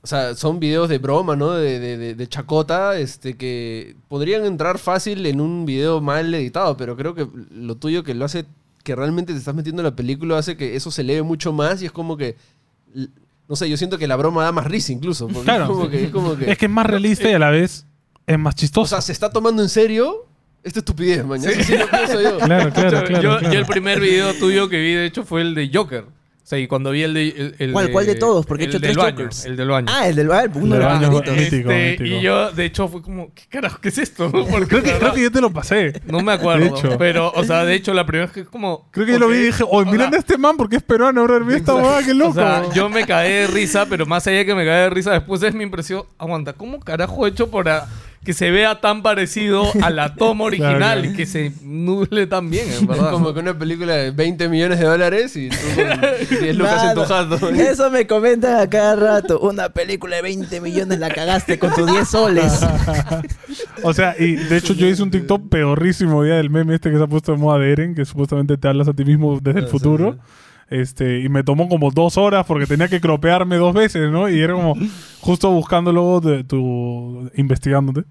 [0.02, 1.52] O sea, son videos de broma, ¿no?
[1.52, 6.76] De, de- de- de chacota, este, que podrían entrar fácil en un video mal editado,
[6.76, 7.26] pero creo que
[7.56, 8.44] lo tuyo que lo hace,
[8.84, 11.82] que realmente te estás metiendo en la película, hace que eso se eleve mucho más
[11.82, 12.36] y es como que.
[13.54, 15.28] No sé, yo siento que la broma da más risa incluso.
[15.28, 15.66] Porque Claro.
[15.66, 16.04] Es como que.
[16.06, 17.86] Es, como que, Es que es más realista y a la vez
[18.26, 18.96] es más o chistoso.
[18.96, 20.26] sea, se está tomando en serio
[20.64, 21.40] esta estupidez, man.
[21.40, 22.40] Eso sí lo pienso yo.
[22.40, 23.22] claro, claro, claro.
[23.22, 23.54] yo, claro.
[23.54, 26.06] yo el primer video tuyo que vi, de hecho, fue el de Joker.
[26.44, 27.30] O sea, y cuando vi el de...
[27.30, 28.46] El, el ¿Cuál- cuál de todos?
[28.46, 29.46] Porque he el hecho del tres baño, Jokers.
[29.46, 29.88] El del baño.
[29.90, 31.10] Ah, el del bar, uno de los baño.
[31.12, 32.04] Mítico, Este, mítico.
[32.18, 34.30] Y yo, de hecho, fue como, ¿qué carajo, qué es esto?
[34.52, 36.02] Porque Creo que, creo que yo te lo pasé.
[36.06, 36.66] no me acuerdo.
[36.66, 36.98] de hecho.
[36.98, 38.90] Pero, o sea, de hecho, la primera vez que es como...
[38.92, 40.84] Creo que yo lo vi y dije, oh, miren sea, a este man porque es
[40.84, 41.40] peruano, bro.
[41.46, 42.32] Mira esta huevada, qué loco.
[42.32, 44.90] O sea, yo me caí de risa, pero más allá de que me caí de
[44.90, 46.04] risa, después es mi impresión.
[46.18, 47.88] Aguanta, ¿cómo carajo he hecho para
[48.24, 51.14] que se vea tan parecido a la toma original Claro, claro.
[51.14, 53.12] y que se nuble tan bien, en verdad?
[53.12, 56.94] Como que una película de 20 millones de dólares y tú con 10 lucas en
[56.96, 57.50] tu jato.
[57.50, 59.40] Eso me comentan a cada rato.
[59.40, 62.60] Una película de 20 millones la cagaste con tus 10 soles.
[63.84, 66.98] O sea, y de hecho yo hice un TikTok peorrísimo día del meme este que
[66.98, 69.60] se ha puesto de moda de Eren, que supuestamente te hablas a ti mismo desde
[69.60, 70.18] el Ah, sí, futuro.
[70.70, 74.30] Este, y me tomó como dos horas porque tenía que cropearme dos veces, ¿no?
[74.30, 74.76] Y era como
[75.20, 78.04] justo buscando luego de tu investigándote.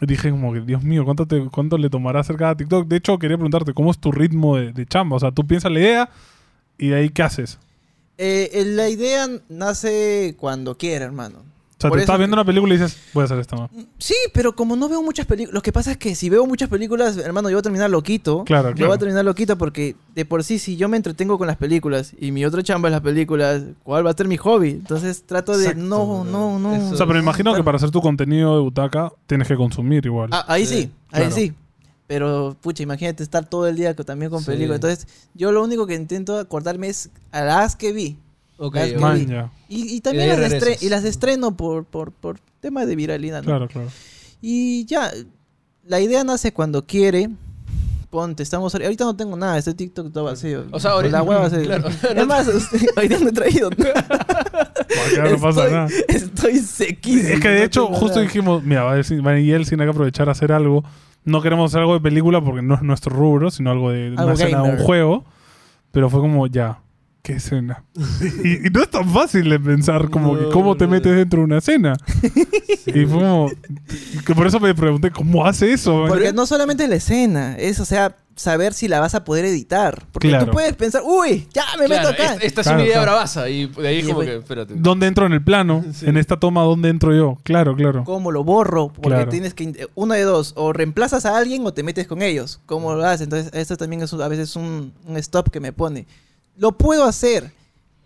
[0.00, 2.86] Dije como que, Dios mío, ¿cuánto, te, ¿cuánto le tomará hacer cada TikTok?
[2.86, 5.16] De hecho, quería preguntarte, ¿cómo es tu ritmo de, de chamba?
[5.16, 6.10] O sea, tú piensas la idea
[6.76, 7.58] y de ahí, ¿qué haces?
[8.18, 11.44] Eh, eh, la idea nace cuando quiera, hermano.
[11.78, 13.54] O sea, Por te estás que- viendo una película y dices, voy a hacer esto,
[13.54, 13.68] ¿no?
[13.98, 16.70] Sí, pero como no veo muchas películas, lo que pasa es que si veo muchas
[16.70, 18.44] películas, hermano, yo voy a terminar loquito.
[18.44, 18.88] Claro, Yo claro.
[18.88, 22.14] voy a terminar loquito porque de por sí, si yo me entretengo con las películas
[22.18, 24.70] y mi otra chamba es las películas, ¿cuál va a ser mi hobby?
[24.70, 26.74] Entonces trato de, Exacto, no, no, no.
[26.74, 30.06] Eso- O sea, pero imagino que para hacer tu contenido de butaca tienes que consumir
[30.06, 30.30] igual.
[30.32, 31.34] Ah, ahí sí, Sí, ahí claro.
[31.34, 31.52] sí.
[32.06, 34.46] Pero, pucha, imagínate estar todo el día también con Sí.
[34.46, 34.76] películas.
[34.76, 38.16] Entonces, yo lo único que intento acordarme es a las que vi.
[38.58, 39.50] Ok, Las Man, ya.
[39.68, 42.96] Y, y Y también ahí las, estre- y las estreno por, por, por tema de
[42.96, 43.42] viralidad.
[43.42, 43.46] ¿no?
[43.46, 43.88] Claro, claro.
[44.40, 45.10] Y ya,
[45.84, 47.28] la idea nace cuando quiere.
[48.08, 50.64] Ponte, estamos ahorita no tengo nada, este TikTok todo vacío.
[50.70, 51.62] O sea, ahorita- la hueva se...
[51.64, 51.88] claro.
[51.88, 53.68] Es más, día no he traído.
[53.68, 55.88] Acá no pasa Estoy- nada.
[56.08, 57.34] Estoy sequísimo.
[57.34, 58.20] Es que de no tengo justo nada.
[58.22, 60.52] dijimos, mira, va a decir- va a ir el cine hay que aprovechar a hacer
[60.52, 60.84] algo.
[61.24, 64.32] No queremos hacer algo de película porque no es nuestro rubro, sino algo de una
[64.32, 65.24] escena de un juego.
[65.90, 66.78] Pero fue como, ya,
[67.26, 67.82] ¿qué escena?
[68.44, 71.16] y, y no es tan fácil de pensar como que No, cómo te no, metes
[71.16, 71.94] dentro de una escena.
[72.86, 73.50] Y fue como,
[74.24, 76.04] que por eso me pregunté, ¿cómo hace eso?
[76.06, 79.44] Porque no solamente es la escena, es, o sea, saber si la vas a poder
[79.46, 80.04] editar.
[80.12, 80.46] Porque Claro.
[80.46, 82.34] tú puedes pensar, uy, ya me Claro, meto acá.
[82.34, 83.10] esta, esta es Claro, una idea claro.
[83.12, 84.74] bravaza y de ahí Y como que, espérate.
[84.76, 85.84] ¿Dónde entro en el plano?
[85.92, 86.06] Sí.
[86.06, 87.38] En esta toma, ¿dónde entro yo?
[87.42, 88.04] Claro, claro.
[88.04, 88.88] ¿Cómo lo borro?
[88.92, 89.30] Porque Claro.
[89.30, 89.88] tienes que.
[89.94, 90.52] Uno de dos.
[90.56, 92.60] O reemplazas a alguien o te metes con ellos.
[92.66, 93.22] ¿Cómo lo haces?
[93.22, 96.06] Entonces, esto también es a veces un, un stop que me pone.
[96.58, 97.52] Lo puedo hacer,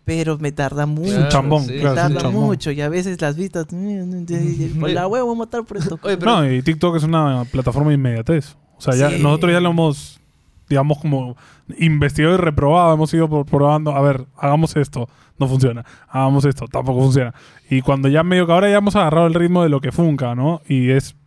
[0.04, 1.16] pero me tarda mucho.
[1.16, 2.44] un chambón, sí, Me claro, tarda chambón.
[2.44, 2.70] mucho.
[2.72, 3.66] Y a veces las vistas.
[3.66, 5.98] Por la huevo voy a matar por esto.
[6.02, 8.56] Oye, pero No, y TikTok es una plataforma de inmediatez.
[8.76, 9.22] O sea, ya Sí.
[9.22, 10.20] nosotros ya lo hemos,
[10.68, 11.36] digamos, como
[11.78, 12.94] investigado y reprobado.
[12.94, 15.84] Hemos ido por- probando, a ver, hagamos esto, no funciona.
[16.08, 17.34] Hagamos esto, tampoco funciona.
[17.68, 20.34] Y cuando ya medio que ahora ya hemos agarrado el ritmo de lo que funca,
[20.34, 20.60] ¿no?
[20.66, 21.19] Y es mm,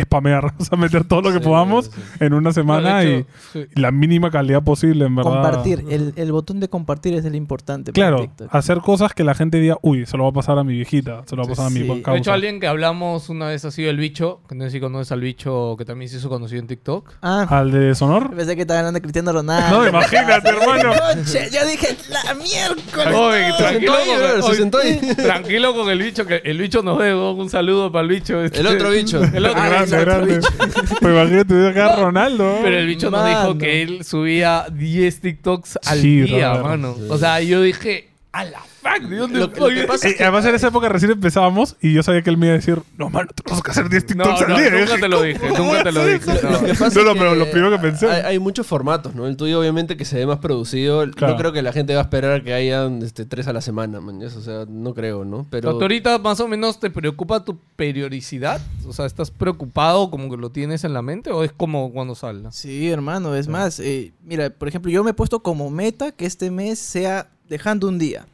[0.00, 1.92] spamear, o sea, meter todo lo que Sí, podamos sí.
[2.20, 3.64] en una semana y, hecho, sí.
[3.76, 5.32] y la mínima calidad posible, en verdad.
[5.32, 5.84] Compartir.
[5.90, 7.92] El, el botón de compartir es el importante.
[7.92, 10.74] Claro, hacer cosas que la gente diga, uy, se lo va a pasar a mi
[10.74, 11.86] viejita, se lo va a pasar a mi Sí.
[12.02, 12.12] causa.
[12.12, 14.80] De hecho, alguien que hablamos una vez ha sido el bicho, que no sé si
[14.80, 17.12] conoces al bicho que también se hizo conocido en TikTok.
[17.22, 18.34] Ah, ¿Al de Sonor?
[18.34, 19.78] pensé que estaba hablando de Cristiano Ronaldo.
[19.82, 20.92] No, imagínate, hermano.
[21.14, 23.14] Conche, yo dije, la miércoles.
[23.14, 25.14] Oye, tranquilo, sentó ahí, con, brother, se oye, sentó ahí.
[25.16, 28.42] tranquilo con el bicho, que el bicho nos debe un saludo para el bicho.
[28.42, 28.60] este.
[28.60, 29.22] El otro bicho.
[29.22, 30.40] El otro Ah, grande, grande.
[31.00, 32.58] Pues imagínate, acá Ronaldo.
[32.62, 36.64] Pero el bicho nos dijo que él subía 10 TikToks al Sí, día, brother.
[36.64, 36.96] mano.
[37.08, 40.44] O sea, yo dije, a la fuck, ¿de dónde Lo- lo que pasa Eh, además,
[40.44, 43.08] en esa época recién empezábamos y yo sabía que él me iba a decir, no,
[43.08, 44.68] mano, tenemos que hacer 10 No, TikToks no, al día.
[44.68, 46.42] Y nunca dije, te lo dije, nunca te lo dije.
[46.42, 46.60] Lo no.
[46.64, 48.08] que pasa No, es no, que pero lo primero que pensé.
[48.10, 49.26] Hay, hay muchos formatos, ¿no?
[49.26, 51.08] El tuyo, obviamente, que se ve más producido.
[51.12, 51.34] Claro.
[51.34, 54.00] No creo que la gente va a esperar que hayan este, tres a la semana,
[54.00, 54.20] man.
[54.22, 55.46] O sea, no creo, ¿no?
[55.50, 55.74] Pero.
[55.76, 58.60] ¿Tú ahorita más o menos te preocupa tu periodicidad?
[58.86, 62.14] O sea, ¿estás preocupado como que lo tienes en la mente o es como cuando
[62.14, 62.50] salga?
[62.52, 66.26] Sí, hermano, es más, eh, mira, por ejemplo, yo me he puesto como meta que
[66.26, 68.26] este mes sea dejando un día.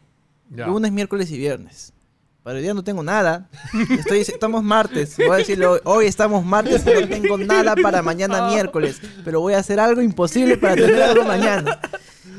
[0.51, 0.67] Ya.
[0.67, 1.93] Lunes, miércoles y viernes.
[2.43, 3.49] Para el día no tengo nada.
[3.91, 5.17] Estoy, estamos martes.
[5.19, 9.01] Voy a decirlo, hoy, hoy estamos martes y no tengo nada para mañana miércoles.
[9.25, 11.79] Pero voy a hacer algo imposible para tener algo mañana.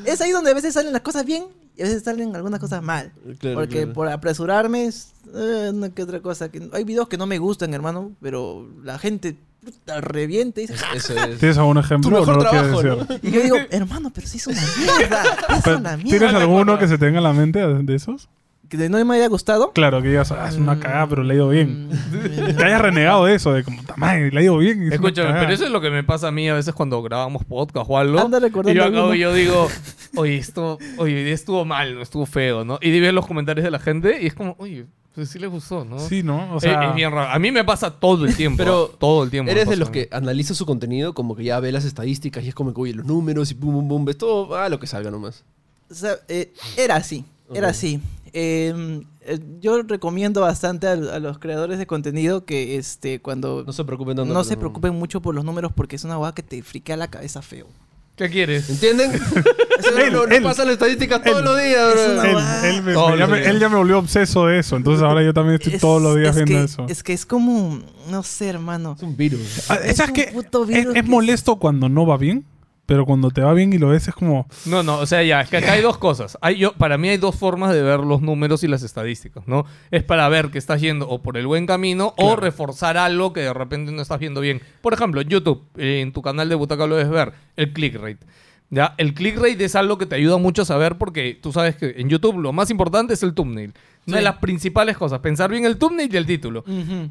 [0.05, 1.45] Es ahí donde a veces salen las cosas bien
[1.77, 3.11] y a veces salen algunas cosas mal.
[3.39, 3.93] Claro, Porque claro.
[3.93, 6.49] por apresurarme es eh, una que otra cosa.
[6.49, 10.83] Que, hay videos que no me gustan, hermano, pero la gente puta, revienta y dice,
[10.95, 11.37] Eso es.
[11.39, 12.09] ¿Tienes algún ejemplo?
[12.09, 13.19] Tu o mejor no lo quieres trabajo, decir?
[13.23, 14.61] Y yo digo, hermano, pero si es una
[14.97, 15.23] mierda.
[15.57, 18.29] Es Pero, una ¿Tienes alguno que se tenga en la mente de esos?
[18.69, 19.73] Que no me haya gustado.
[19.73, 21.89] Claro, que digas, ah, es una cagada, pero le ha ido bien.
[21.89, 24.77] Mm, Que hayas renegado de eso, de como, madre, le ha ido bien.
[24.77, 25.41] y es una Escúchame, cagada".
[25.41, 27.97] pero eso es lo que me pasa a mí a veces cuando grabamos podcast o
[27.97, 28.17] algo.
[28.19, 29.01] Anda recordando y yo, alguno.
[29.07, 29.67] acabo- yo digo,
[30.15, 32.79] oye, esto, oye, hoy día estuvo mal, no estuvo feo, ¿no?
[32.81, 35.83] Y ves los comentarios de la gente y es como, oye, pues sí le gustó,
[35.85, 35.99] ¿no?
[35.99, 36.53] Sí, ¿no?
[36.53, 37.29] O Es- sea, es, bien raro.
[37.31, 38.57] A mí me pasa todo el tiempo.
[38.63, 39.51] Pero todo el tiempo.
[39.51, 42.55] Eres de los que analiza su contenido, como que ya ve las estadísticas y es
[42.55, 45.11] como que, oye, los números y pum, pum, pum, ves todo, ah, lo que salga
[45.11, 45.43] nomás.
[45.89, 47.99] o sea, eh, era así, era así.
[48.33, 53.73] Eh, eh, yo recomiendo bastante a, a los creadores de contenido que este cuando No
[53.73, 54.33] se preocupen tanto.
[54.33, 57.09] no se preocupen mucho por los números porque es una hueá que te friquea la
[57.09, 57.67] cabeza feo.
[58.15, 58.69] ¿Qué quieres?
[58.69, 59.11] ¿Entienden?
[59.79, 60.43] Eso Él, no, no él.
[60.43, 61.45] pasan las estadísticas todos Él.
[61.45, 62.23] los días, Es bro.
[62.23, 62.37] él,
[62.75, 63.49] él me- Todos ya los me- días.
[63.49, 64.75] él ya me volvió obseso de eso.
[64.77, 66.85] Entonces ahora yo también estoy Es- todos los días es viendo que- eso.
[66.87, 67.81] Es que es como,
[68.11, 68.93] no sé, hermano.
[68.95, 69.65] Es un virus.
[69.69, 70.29] Ah, es ¿Sabes un qué?
[70.33, 72.45] puto Es, virus es que- molesto cuando no va bien,
[72.91, 74.47] pero cuando te va bien y lo ves es como...
[74.65, 76.37] No, no, o sea, ya, es que acá hay dos cosas.
[76.41, 79.65] Hay, yo, para mí hay dos formas de ver los números y las estadísticas, ¿no?
[79.91, 83.39] Es para ver que estás yendo o por el buen camino o reforzar algo que
[83.39, 84.61] de repente no estás viendo bien.
[84.81, 87.95] Por ejemplo, en YouTube, eh, en tu canal de Butaca lo debes ver, el click
[87.95, 88.25] rate.
[88.69, 88.93] ¿Ya?
[88.97, 91.93] El click rate es algo que te ayuda mucho a saber porque tú sabes que
[91.95, 93.73] en YouTube lo más importante es el thumbnail.
[94.05, 96.65] Una de las principales cosas, pensar bien el thumbnail y el título.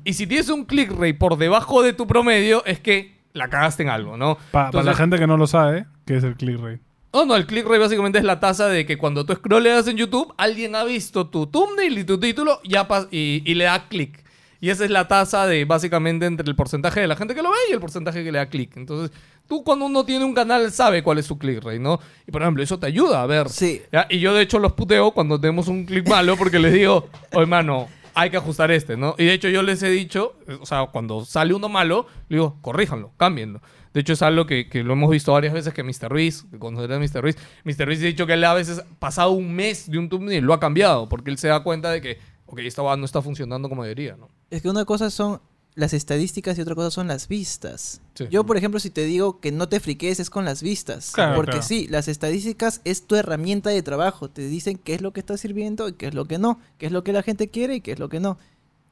[0.04, 3.82] Y si tienes un click rate por debajo de tu promedio, es que la cagaste
[3.82, 4.36] en algo, ¿no?
[4.50, 6.80] pa- para la gente que no lo sabe, ¿qué es el click rate?
[7.12, 9.96] Oh, no, el click rate básicamente es la tasa de que cuando tú scrolleas en
[9.96, 14.22] YouTube, alguien ha visto tu thumbnail y tu título ya y, y le da click.
[14.60, 17.50] Y esa es la tasa de básicamente entre el porcentaje de la gente que lo
[17.50, 18.76] ve y el porcentaje que le da click.
[18.76, 19.10] Entonces,
[19.48, 21.98] tú cuando uno tiene un canal sabe cuál es su click rate, ¿no?
[22.28, 23.48] Y por ejemplo, eso te ayuda a ver.
[23.48, 23.80] Sí.
[23.90, 24.06] ¿ya?
[24.10, 27.46] Y yo de hecho los puteo cuando tenemos un click malo porque les digo, oye,
[27.46, 29.14] mano, hay que ajustar este, ¿no?
[29.18, 32.58] Y de hecho yo les he dicho, o sea, cuando sale uno malo, le digo,
[32.60, 33.60] corríjanlo, cámbienlo.
[33.92, 36.08] De hecho es algo que, que lo hemos visto varias veces que Mr.
[36.08, 37.20] Ruiz, que cuando era Mr.
[37.22, 37.86] Ruiz, Mr.
[37.86, 40.60] Ruiz ha dicho que él a veces pasado un mes de un thumbnail lo ha
[40.60, 44.16] cambiado porque él se da cuenta de que, ok, esta no está funcionando como debería,
[44.16, 44.28] ¿no?
[44.50, 45.40] Es que una cosa son
[45.74, 48.00] las estadísticas y otra cosa son las vistas.
[48.14, 48.26] Sí.
[48.30, 51.12] Yo, por ejemplo, si te digo que no te friques es con las vistas.
[51.12, 51.66] Claro, porque claro.
[51.66, 54.28] sí, las estadísticas es tu herramienta de trabajo.
[54.28, 56.58] Te dicen qué es lo que está sirviendo y qué es lo que no.
[56.78, 58.38] Qué es lo que la gente quiere y qué es lo que no.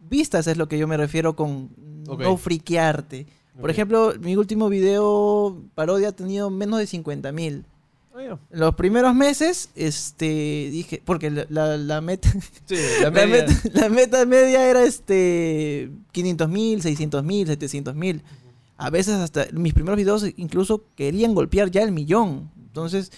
[0.01, 3.27] Vistas es lo que yo me refiero con no friquearte.
[3.61, 7.65] Por ejemplo, mi último video parodia ha tenido menos de 50 mil.
[8.51, 12.29] Los primeros meses, este, dije, porque la, la- la meta,
[12.67, 18.23] Sí, la meta, la meta media era este 500 mil, 600 mil, 700 mil.
[18.77, 22.51] A veces hasta mis primeros videos incluso querían golpear ya el millón.
[22.67, 23.11] Entonces,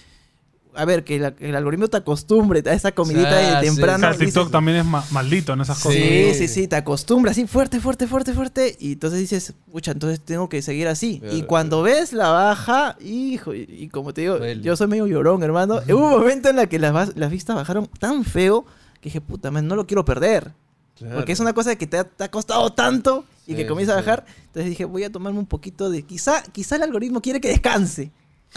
[0.75, 3.97] a ver, que la- el algoritmo te acostumbre a esa comidita Ah, de sí, temprano.
[3.97, 5.93] O sea, dices, TikTok también es ma- maldito en esas cosas.
[5.99, 6.47] Sí, Sí.
[6.47, 8.75] sí, sí, te acostumbras así fuerte, fuerte, fuerte, fuerte.
[8.79, 11.19] Y entonces dices, pucha, entonces tengo que seguir así.
[11.19, 11.35] Claro.
[11.35, 14.61] Y cuando ves la baja, hijo, y, y como te digo, Duele.
[14.63, 15.79] yo soy medio llorón, hermano.
[15.87, 18.65] Hubo un momento en la que las, las vistas bajaron tan feo
[19.01, 20.53] que dije, puta, man, no lo quiero perder.
[20.97, 21.15] Claro.
[21.15, 23.93] Porque es una cosa que te ha, te ha costado tanto y Sí, que comienza
[23.93, 24.25] sí, a bajar.
[24.45, 26.03] Entonces dije, voy a tomarme un poquito de...
[26.03, 28.11] Quizá, quizá el algoritmo quiere que descanse.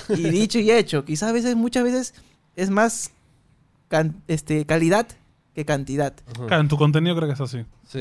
[0.09, 2.15] Y dicho y hecho, quizá a veces, muchas veces
[2.57, 3.13] es más
[3.89, 5.07] can- este, calidad
[5.55, 6.15] que cantidad.
[6.35, 6.47] Ajá.
[6.47, 7.65] Claro, en tu contenido creo que es así.
[7.87, 8.01] Sí.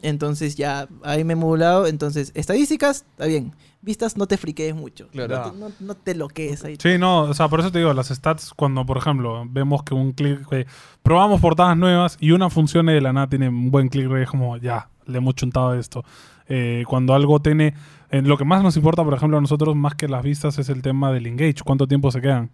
[0.00, 1.86] Entonces ya ahí me he modulado.
[1.86, 3.52] Entonces, estadísticas, está bien.
[3.82, 5.08] Vistas, no te friquees mucho.
[5.08, 5.36] Claro.
[5.36, 6.76] No, te, no, no te loquees ahí.
[6.80, 9.92] Sí, no, o sea, por eso te digo, las stats, cuando, por ejemplo, vemos que
[9.92, 10.66] un click, que
[11.02, 14.22] probamos portadas nuevas y una funciona y de la nada tiene un buen click rate,
[14.22, 16.02] es como, ya, le hemos chuntado esto.
[16.48, 17.74] Eh, cuando algo tiene, eh,
[18.22, 20.82] lo que más nos importa, por ejemplo, a nosotros, más que las vistas, es el
[20.82, 22.50] tema del engage, cuánto tiempo se quedan.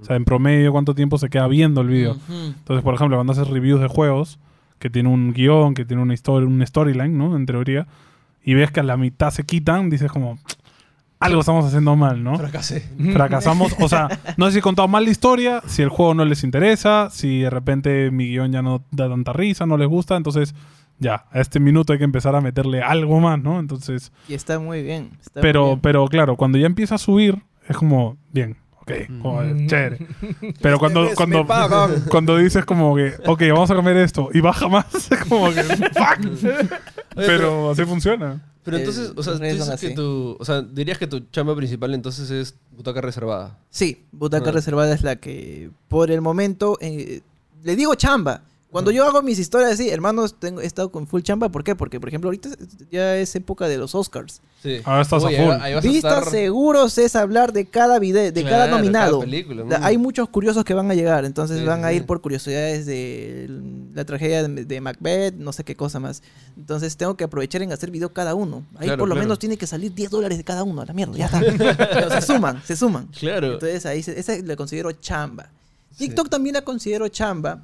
[0.00, 2.12] O sea, en promedio, cuánto tiempo se queda viendo el video.
[2.12, 2.34] Ujú.
[2.58, 4.38] Entonces, por ejemplo, cuando haces reviews de juegos,
[4.78, 7.36] que tiene un guion, que tiene una historia, un storyline, ¿no?
[7.36, 7.86] En teoría,
[8.44, 10.38] y ves que a la mitad se quitan, dices como,
[11.20, 12.36] algo estamos haciendo mal, ¿no?
[12.36, 12.86] Fracasé.
[13.12, 16.24] Fracasamos, o sea, no sé si he contado mal la historia, si el juego no
[16.24, 20.16] les interesa, si de repente mi guion ya no da tanta risa, no les gusta,
[20.16, 20.54] entonces
[20.98, 23.58] ya, a este minuto hay que empezar a meterle algo más, ¿no?
[23.60, 25.10] Entonces, Y está muy bien.
[25.20, 25.80] está muy pero, bien.
[25.80, 28.92] pero claro, cuando ya empieza a subir, es como, bien, ok,
[29.22, 29.66] joder, Mm.
[29.66, 30.06] chévere.
[30.60, 31.46] Pero cuando, cuando,
[32.10, 35.62] cuando dices como que, ok, vamos a cambiar esto, y baja más, es como que,
[35.62, 36.70] fuck.
[37.14, 38.40] Pero así funciona.
[38.64, 42.30] Pero entonces, o sea, tú que tu, o sea, dirías que tu chamba principal entonces
[42.30, 43.58] es butaca reservada.
[43.68, 44.52] Sí, butaca Ah.
[44.52, 47.20] reservada es la que por el momento eh,
[47.62, 48.40] le digo chamba.
[48.74, 51.48] Cuando yo hago mis historias así, hermanos, tengo, he estado con full chamba.
[51.48, 51.76] ¿Por qué?
[51.76, 52.48] Porque, por ejemplo, ahorita
[52.90, 54.40] ya es época de los Oscars.
[54.64, 54.80] Sí.
[54.84, 55.50] Ahora estás a full.
[55.60, 56.24] ahí, Vistas estar...
[56.28, 59.20] seguros es hablar de cada video, de cada nominado.
[59.20, 59.84] cada película, mm.
[59.84, 62.84] Hay muchos curiosos que van a llegar, entonces Sí, van sí, a ir por curiosidades
[62.84, 63.48] de
[63.94, 66.24] la tragedia de, de Macbeth, no sé qué cosa más.
[66.56, 68.64] Entonces tengo que aprovechar en hacer video cada uno.
[68.74, 69.24] Ahí Claro, por lo claro.
[69.26, 71.40] menos tiene que salir 10 dólares de cada uno, a la mierda, ya está.
[71.94, 73.06] Pero se suman, se suman.
[73.16, 73.52] Claro.
[73.52, 75.48] Entonces ahí se- esa la considero chamba.
[75.96, 77.62] TikTok también la considero chamba,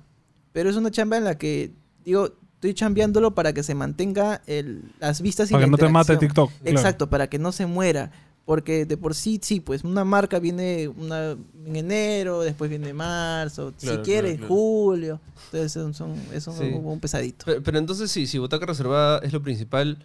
[0.53, 1.73] pero es una chamba en la que,
[2.05, 5.77] digo, estoy chambeándolo para que se mantenga el- las vistas y Para la que no
[5.79, 6.17] te mate.
[6.17, 6.51] TikTok.
[6.51, 6.77] claro.
[6.77, 8.11] Exacto, para que no se muera.
[8.47, 13.73] Porque de por sí, sí, pues una marca viene una, en enero, después viene marzo,
[13.79, 14.55] Claro, si quiere, claro, claro.
[14.55, 15.21] julio.
[15.47, 16.65] Entonces son, son, eso Sí.
[16.65, 17.45] es un, un pesadito.
[17.45, 20.05] Pero, pero entonces sí, si butaca reservada es lo principal,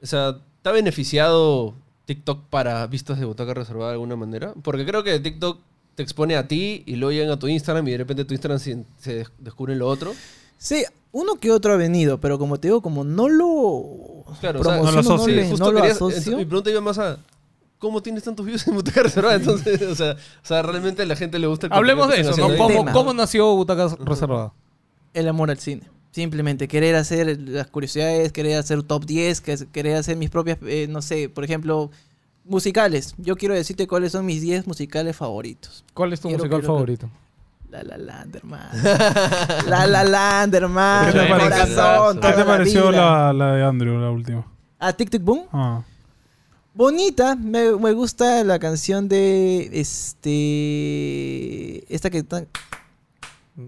[0.00, 1.74] o sea, ¿te ha beneficiado
[2.04, 4.54] TikTok para vistas de butaca reservada de alguna manera?
[4.62, 5.58] Porque creo que TikTok
[5.94, 8.58] te expone a ti y luego llegan a tu Instagram y de repente tu Instagram
[8.58, 10.12] se, se des- descubre lo otro.
[10.58, 14.64] Sí, uno que otro ha venido, pero como te digo, como no lo Claro, o
[14.64, 15.34] sea, promociono, no lo no, asocio.
[15.34, 16.36] le- justo no lo querías- asocio.
[16.38, 17.18] mi pregunta iba más a
[17.78, 19.34] ¿cómo tienes tantos views en butaca reservada?
[19.36, 22.36] Entonces, o sea, o sea, realmente a la gente le gusta el Hablemos de eso,
[22.36, 22.56] ¿no?
[22.56, 24.52] ¿Cómo, cómo nació Butaca Reservada?
[25.14, 25.82] el amor al cine.
[26.12, 30.58] Simplemente querer hacer las curiosidades, querer hacer top 10, que es- querer hacer mis propias,
[30.64, 31.90] eh, no sé, por ejemplo,
[32.44, 33.14] musicales.
[33.18, 35.84] Yo quiero decirte cuáles son mis 10 musicales favoritos.
[35.94, 37.10] ¿Cuál es tu Quiero- musical quiero- favorito?
[37.70, 38.68] La La Land, hermano.
[39.66, 41.12] La La Land, hermano.
[41.12, 41.28] ¿Qué te?
[41.28, 43.00] Corazón, ¿Qué te toda pareció vida.
[43.00, 44.44] la, la de Andrew, la última?
[44.78, 45.44] Ah, Tic Tic Boom.
[45.52, 45.80] Ah.
[46.74, 52.44] Bonita, me, me gusta la canción de este esta que está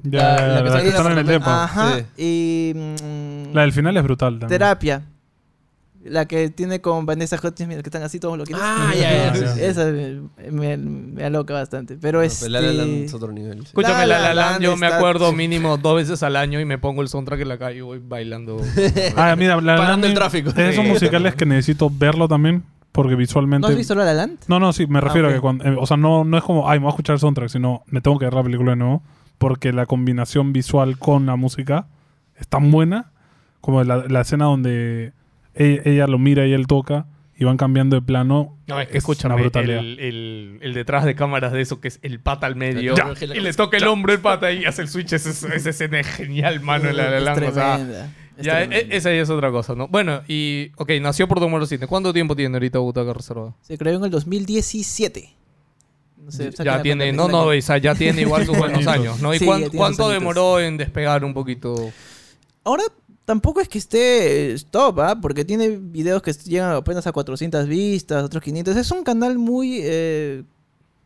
[0.02, 1.64] Ya, La- ya, la que la está que están en el depa.
[1.64, 1.98] Ajá.
[1.98, 2.04] Sí.
[2.22, 4.48] Y mm, La del final es brutal también.
[4.58, 5.02] Terapia.
[6.04, 8.60] La que tiene con Vanessa Hudgens, mira, que están así todos loquitos.
[8.62, 9.60] Ah, ya, ya, sí.
[9.62, 11.96] Esa me, me, me aloca bastante.
[12.00, 12.46] Pero No, este...
[12.46, 13.60] pero La La Land es otro nivel.
[13.60, 13.64] sí.
[13.68, 16.36] Escúchame, La La La La Land, Land yo me está- acuerdo mínimo dos veces al
[16.36, 18.60] año y me pongo el soundtrack en la calle y voy bailando.
[19.16, 20.50] Ah, mira, la, Parando la- el tráfico.
[20.50, 23.66] Es esos musicales que necesito verlo también, porque visualmente...
[23.66, 24.40] ¿No has visto La La Land?
[24.46, 25.32] No, no, sí, me refiero ok.
[25.32, 25.64] a que cuando...
[25.64, 27.82] eh, o sea, no, no es como, ay, me voy a escuchar el soundtrack, sino
[27.86, 29.02] me tengo que ver la película de nuevo,
[29.38, 31.86] porque la combinación visual con la música
[32.36, 33.10] es tan buena,
[33.62, 35.12] como la, la escena donde
[35.54, 38.56] ella, ella lo mira y él toca, y van cambiando de plano.
[38.66, 39.78] No, es que Es escúchame, una brutalidad.
[39.80, 43.12] el, el- el detrás de cámaras de eso que es el pata al medio Ya.
[43.22, 45.12] y le toca el hombro el pata y hace el switch.
[45.12, 46.88] Esa, esa escena es genial, mano.
[46.90, 48.12] en La La Es Land, o sea, tremenda.
[48.38, 48.76] es ya, tremenda.
[48.94, 49.88] e- esa ya es otra cosa, ¿no?
[49.88, 50.70] Bueno, y.
[50.76, 51.86] Ok, nació por Tomar Cine.
[51.88, 53.54] ¿Cuánto tiempo tiene ahorita Butaca Reservada?
[53.62, 55.34] Se creó en el 2017.
[56.24, 57.58] No sé, Ya la tiene, no, no, año.
[57.58, 59.34] o sea, ya tiene igual sus buenos años, ¿no?
[59.34, 61.90] ¿Y Sí, cuán- cuánto demoró en despegar un poquito?
[62.64, 62.84] Ahora
[63.24, 65.18] tampoco es que esté eh, stop, ¿ah?
[65.20, 68.76] Porque tiene videos que llegan apenas a 400 vistas, otros 500.
[68.76, 69.80] Es un canal muy...
[69.82, 70.44] eh,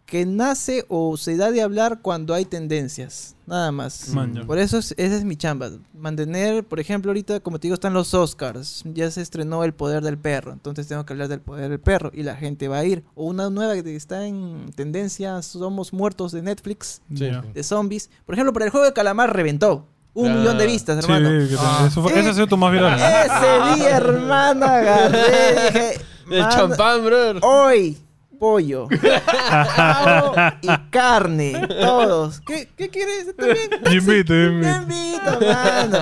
[0.07, 3.37] que nace o se da de hablar cuando hay tendencias.
[3.47, 4.11] Nada más.
[4.47, 5.71] Por eso es, esa es mi chamba.
[5.93, 8.85] Mantener, por ejemplo, ahorita, como te digo, están los Oscars.
[8.87, 10.53] Ya se estrenó El Poder del Perro.
[10.55, 12.11] Entonces tengo que hablar del Poder del Perro.
[12.15, 13.05] Y la gente va a ir.
[13.15, 17.43] O una nueva que está en tendencia, Somos Muertos de Netflix, Ya.
[17.43, 18.09] de zombies.
[18.25, 19.87] Por ejemplo, para el juego de calamar reventó.
[20.19, 20.41] Un Claro.
[20.41, 21.29] millón de vistas, Sí, hermano.
[21.49, 21.85] que te- Ah.
[21.87, 22.99] eso fue- ese ha sido tu más viral.
[22.99, 25.19] Ese día, hermano, agarré
[25.73, 26.01] dije,
[26.31, 27.37] El "Mano, champán, brother.
[27.43, 27.97] Hoy,
[28.39, 28.89] pollo,
[30.63, 32.41] y carne, todos.
[32.41, 33.35] ¿Qué, qué quieres?
[33.37, 33.71] ¿También?
[33.85, 34.77] Yo invito, Te invito.
[34.83, 35.99] invito, mano.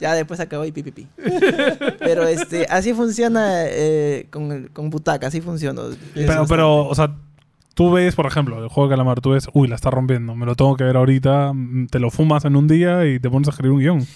[0.00, 1.06] Ya después acabó y pipipi.
[1.98, 5.82] Pero este, así funciona eh, con, con butaca, así funciona.
[5.82, 6.48] Es Pero, bastante.
[6.48, 7.10] pero, o sea,
[7.80, 10.44] tú ves, por ejemplo, el juego de calamar, tú ves, uy, la está rompiendo, me
[10.44, 13.48] lo tengo que ver ahorita, mm, te lo fumas en un día y te pones
[13.48, 14.06] a escribir un guion.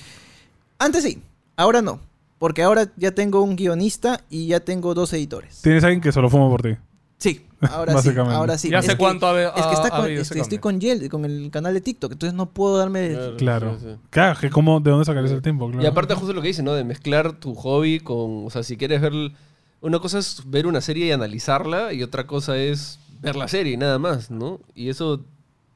[0.79, 1.23] Antes sí,
[1.57, 1.99] ahora no.
[2.39, 5.63] Porque ahora ya tengo un guionista y ya tengo dos editores.
[5.63, 6.77] Tienes alguien que se lo fuma por ti.
[7.17, 8.37] Sí, ahora sí, Básicamente.
[8.37, 8.69] ahora sí.
[8.69, 11.25] ¿Ya Es hace que- cuánto ha, Es que está con- este, estoy con Yel, con
[11.25, 13.17] el canal de TikTok, entonces no puedo darme...
[13.39, 13.79] Claro.
[13.81, 13.97] sí, sí.
[14.11, 15.69] Claro, que cómo, ¿de dónde sacarías el tiempo?
[15.71, 15.83] Claro.
[15.83, 16.75] Y aparte justo lo que dice, ¿no?
[16.75, 18.45] De mezclar tu hobby con...
[18.45, 19.15] O sea, si quieres ver...
[19.81, 23.77] Una cosa es ver una serie y analizarla y otra cosa es ver la serie
[23.77, 24.61] nada más, ¿no?
[24.75, 25.25] Y eso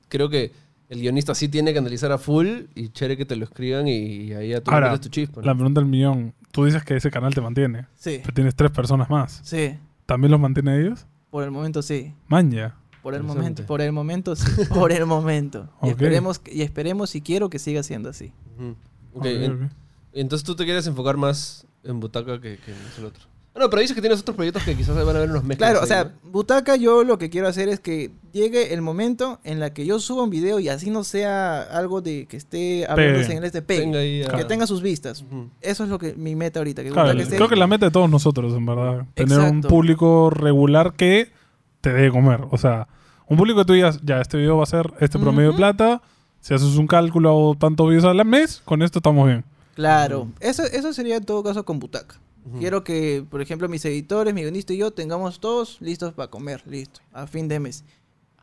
[0.08, 0.52] creo que
[0.88, 4.32] el guionista sí tiene que analizar a full y chévere que te lo escriban y
[4.32, 5.40] ahí ya tú Ahora, tu chispa.
[5.40, 5.46] ¿no?
[5.46, 8.70] la pregunta del millón, tú dices que ese canal te mantiene, Sí, pero tienes tres
[8.70, 9.40] personas más.
[9.44, 9.76] sí.
[10.06, 11.06] ¿También los mantiene ellos?
[11.30, 12.14] Por el momento sí.
[12.28, 12.74] Maña.
[13.02, 14.44] Por el momento, por el momento sí.
[14.74, 15.68] Por el momento.
[15.82, 18.32] Y esperemos y esperemos y quiero que siga siendo así.
[18.58, 18.76] En-
[19.12, 19.70] ok.
[20.14, 23.24] entonces tú te quieres enfocar más en Butaca que, que en el otro.
[23.58, 25.70] Ah, no, pero dices que tienes otros proyectos que quizás van a haber unos mezclas.
[25.70, 26.30] Claro, o sea, ¿no?
[26.30, 29.98] Butaca yo lo que quiero hacer es que llegue el momento en la que yo
[29.98, 33.62] suba un video y así no sea algo de que esté hablándose en el este
[33.62, 35.24] pegue, Tenga ahí, que tenga sus vistas.
[35.60, 37.86] Eso es lo que mi meta ahorita, que Claro, Butaca esté- creo que la meta
[37.86, 39.06] de todos nosotros, en verdad.
[39.14, 41.32] Tener un público regular que
[41.80, 42.42] te dé de comer.
[42.50, 42.86] O sea,
[43.26, 46.00] un público que tú digas, ya, este video va a ser este promedio de plata.
[46.40, 49.44] Si haces un cálculo o tantos videos al mes, con esto estamos bien.
[49.74, 52.16] Claro, eso, eso sería en todo caso con Butaca.
[52.48, 52.58] Ujú.
[52.58, 56.62] Quiero que, por ejemplo, mis editores, mi guionista y yo tengamos todos listos para comer,
[56.66, 57.84] listo, a fin de mes.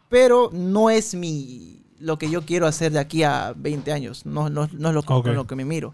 [0.10, 4.49] Pero no es mi lo que yo quiero hacer de aquí a 20 años, no,
[4.49, 5.26] no, no es lo, que- Ok.
[5.26, 5.93] con lo que me miro.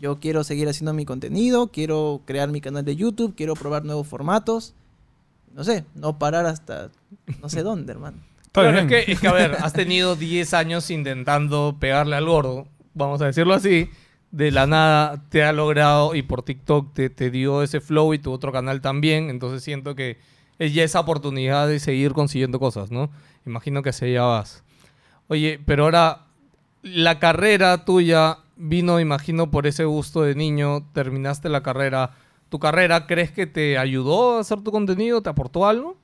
[0.00, 4.06] Yo quiero seguir haciendo mi contenido, quiero crear mi canal de YouTube, quiero probar nuevos
[4.06, 4.74] formatos.
[5.54, 6.90] No sé, no parar hasta
[7.40, 8.18] no sé dónde, hermano.
[8.52, 12.66] Claro, es que, es que, a ver, has tenido 10 años intentando pegarle al gordo,
[12.94, 13.88] vamos a decirlo así.
[14.30, 18.18] De la nada te ha logrado y por TikTok te, te dio ese flow y
[18.18, 19.30] tu otro canal también.
[19.30, 20.18] Entonces siento que
[20.58, 23.10] es ya esa oportunidad de seguir consiguiendo cosas, ¿no?
[23.46, 24.64] Imagino que hacia allá vas.
[25.28, 26.26] Oye, pero ahora
[26.82, 30.88] la carrera tuya vino, imagino, por ese gusto de niño.
[30.92, 32.12] Terminaste la carrera.
[32.48, 35.22] ¿Tu carrera crees que te ayudó a hacer tu contenido?
[35.22, 35.96] ¿Te aportó algo?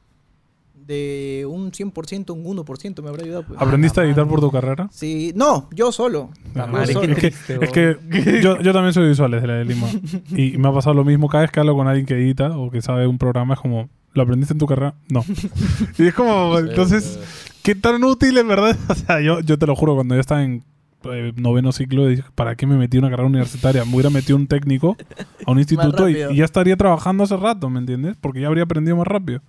[0.87, 3.45] De un 100%, un 1% me habrá ayudado.
[3.45, 3.61] Pues.
[3.61, 4.89] ¿Aprendiste a editar por tu carrera?
[4.91, 6.31] Sí, no, yo solo.
[6.55, 9.87] Madre, es que- es que yo, yo también soy visual desde la de Lima.
[10.31, 11.29] Y me ha pasado lo mismo.
[11.29, 13.89] Cada vez que hablo con alguien que edita o que sabe un programa, es como,
[14.13, 14.95] ¿lo aprendiste en tu carrera?
[15.09, 15.25] No.
[15.99, 17.19] y es como, entonces,
[17.63, 18.77] ¿qué tan útil en verdad?
[18.89, 20.65] O sea, yo, yo te lo juro, cuando yo estaba en
[21.05, 23.85] eh, noveno ciclo, dije, ¿para qué me metí en una carrera universitaria?
[23.85, 24.97] Me hubiera metido un técnico
[25.47, 28.17] a un instituto y, y ya estaría trabajando hace rato, ¿me entiendes?
[28.21, 29.41] Porque ya habría aprendido más rápido.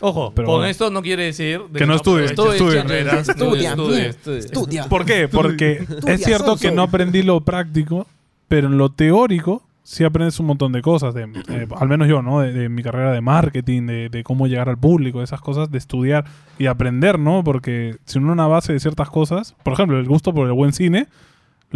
[0.00, 0.70] Ojo, Pero con bueno.
[0.70, 4.14] esto no quiere decir de Que no estudies, aproveches Estudia, no bien.
[4.26, 4.88] Estudia.
[4.88, 5.28] ¿Por qué?
[5.28, 8.06] Porque Estudia, es cierto que no aprendí lo práctico,
[8.48, 11.14] pero en lo teórico sí aprendes un montón de cosas.
[11.14, 12.40] De, eh, al menos yo, ¿no?
[12.40, 15.70] De, de mi carrera de marketing, de, de cómo llegar al público, de esas cosas,
[15.70, 16.24] de estudiar
[16.58, 17.42] y aprender, ¿no?
[17.44, 20.72] Porque si uno una base de ciertas cosas, por ejemplo, el gusto por el buen
[20.72, 21.06] cine,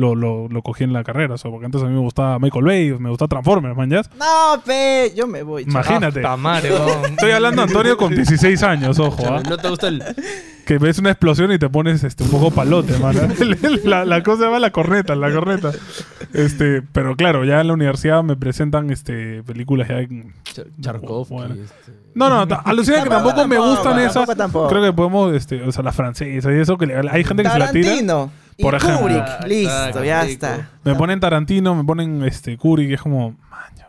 [0.00, 1.34] lo, lo, lo cogí en la carrera.
[1.34, 4.02] O sea, porque antes a mí me gustaba Michael Bay, me gustaba Transformers, man, ¿ya?
[4.18, 5.62] No, pe, yo me voy.
[5.62, 6.20] Imagínate.
[6.20, 7.04] Hasta madre, weón.
[7.12, 9.42] Estoy hablando, Antonio, con 16 años, ojo, ¿ah?
[9.48, 10.02] ¿No te gusta el...?
[10.66, 13.16] que ves una explosión y te pones este, un poco palote, man.
[13.84, 15.72] la, la cosa va la corneta, la corneta.
[16.32, 21.34] Este, pero claro, ya en la universidad me presentan este, películas ya en- Char- Charkovsky.
[21.34, 21.54] Bueno.
[21.54, 21.92] este.
[22.14, 24.14] No, no, alucina que Tampoco, tampoco me tampoco, gustan esas.
[24.14, 24.68] tampoco, tampoco.
[24.68, 27.50] Creo que podemos, este, o sea, las francesas y eso, que le- hay gente que
[27.50, 28.28] se la tira.
[28.60, 28.60] Tarantino.
[28.60, 28.98] Y Por ejemplo.
[29.00, 29.22] Kubrick.
[29.26, 30.32] Ah, Listo, exacto, ya rico.
[30.32, 30.70] está.
[30.84, 33.36] Me ponen Tarantino, me ponen este, Kubrick, que es como,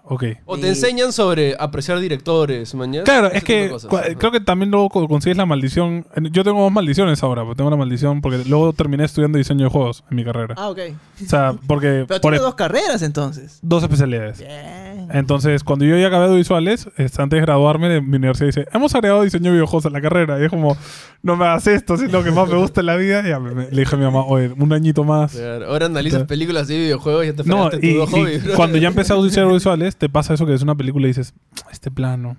[0.04, 0.24] ok.
[0.46, 0.68] O te Sí.
[0.70, 3.04] enseñan sobre apreciar directores, mañana.
[3.06, 6.06] Claro, es que cua- creo que también luego co- consigues la maldición.
[6.32, 9.70] Yo tengo dos maldiciones ahora, porque tengo una maldición porque luego terminé estudiando diseño de
[9.72, 10.56] juegos en mi carrera.
[10.58, 10.80] Ah, ok.
[11.24, 13.60] O sea, porque Pero por tiene e- dos carreras entonces.
[13.62, 14.40] dos especialidades.
[14.40, 14.91] Bien.
[15.14, 18.96] Entonces, cuando yo ya acabé de visuales, antes de graduarme de mi universidad, dice, hemos
[18.96, 20.40] agregado diseño de videojuegos en la carrera.
[20.40, 20.78] Y es como,
[21.22, 23.22] no me hagas esto, si es lo que más me gusta en la vida.
[23.26, 25.34] Y ya me- me- le dije a mi mamá, oye, un añito más.
[25.34, 28.12] Claro, Ahora analizas Entonces- películas y videojuegos y ya te No, y, tus dos y
[28.22, 28.56] hobbies, bro.
[28.56, 31.34] cuando ya empecé a usar visuales, te pasa eso que es una película y dices,
[31.72, 32.38] este plano,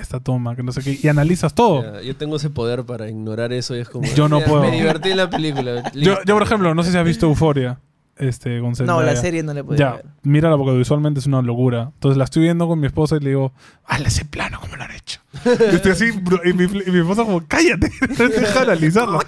[0.00, 1.82] esta toma, que no sé qué, y analizas todo.
[1.94, 4.06] Ya, yo tengo ese poder para ignorar eso y es como...
[4.14, 4.62] Yo no puedo.
[4.62, 5.90] Me divertí en la película.
[5.94, 7.78] Yo, yo, por ejemplo, no sé si has visto Euforia.
[8.22, 10.06] Este, con No, la serie no le podía Ya, ver.
[10.22, 11.90] mírala porque visualmente es una locura.
[11.94, 13.52] Entonces la estoy viendo con mi esposa y le digo,
[13.86, 15.20] ¡Hala ese plano como lo han hecho!
[15.44, 17.90] Y estoy así, bro, y mi, y mi esposa como, ¡cállate!
[18.18, 19.18] Deja de analizarlo.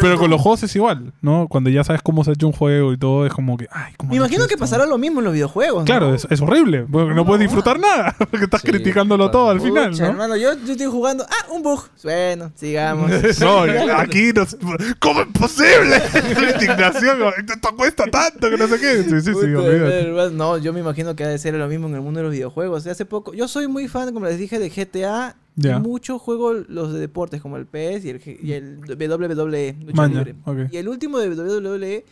[0.00, 1.48] Pero con los juegos es igual, ¿no?
[1.48, 3.92] Cuando ya sabes cómo se ha hecho un juego y todo, es como que, ¡ay,
[3.96, 4.60] cómo Me han imagino que esto?".
[4.64, 5.80] pasará lo mismo en los videojuegos.
[5.80, 5.84] ¿no?
[5.84, 9.60] Claro, es, es horrible, porque no puedes disfrutar nada, porque estás Sí, criticándolo todo al
[9.60, 10.10] final, Pucha, ¿no?
[10.10, 11.24] hermano, yo, yo estoy jugando.
[11.28, 11.84] ¡Ah, un bug!
[12.02, 13.10] Bueno, sigamos.
[13.40, 13.60] No,
[13.96, 14.56] aquí no sé-
[14.98, 16.00] ¿Cómo es posible?
[16.40, 19.02] La indignación, como, esto cuesta tanto que no sé qué.
[19.02, 20.00] Sí, sí, sí, olvídate.
[20.08, 22.24] hermano, No, yo me imino que ha de ser lo mismo en el mundo de
[22.24, 22.86] los videojuegos.
[22.86, 25.36] Hace poco, yo soy muy fan, como les dije, de GTA.
[25.56, 25.76] Ya.
[25.76, 29.76] Y mucho juego los de deportes, como el PES y el, G- y el WWE.
[30.08, 30.34] libre.
[30.70, 32.04] Y el último de WWE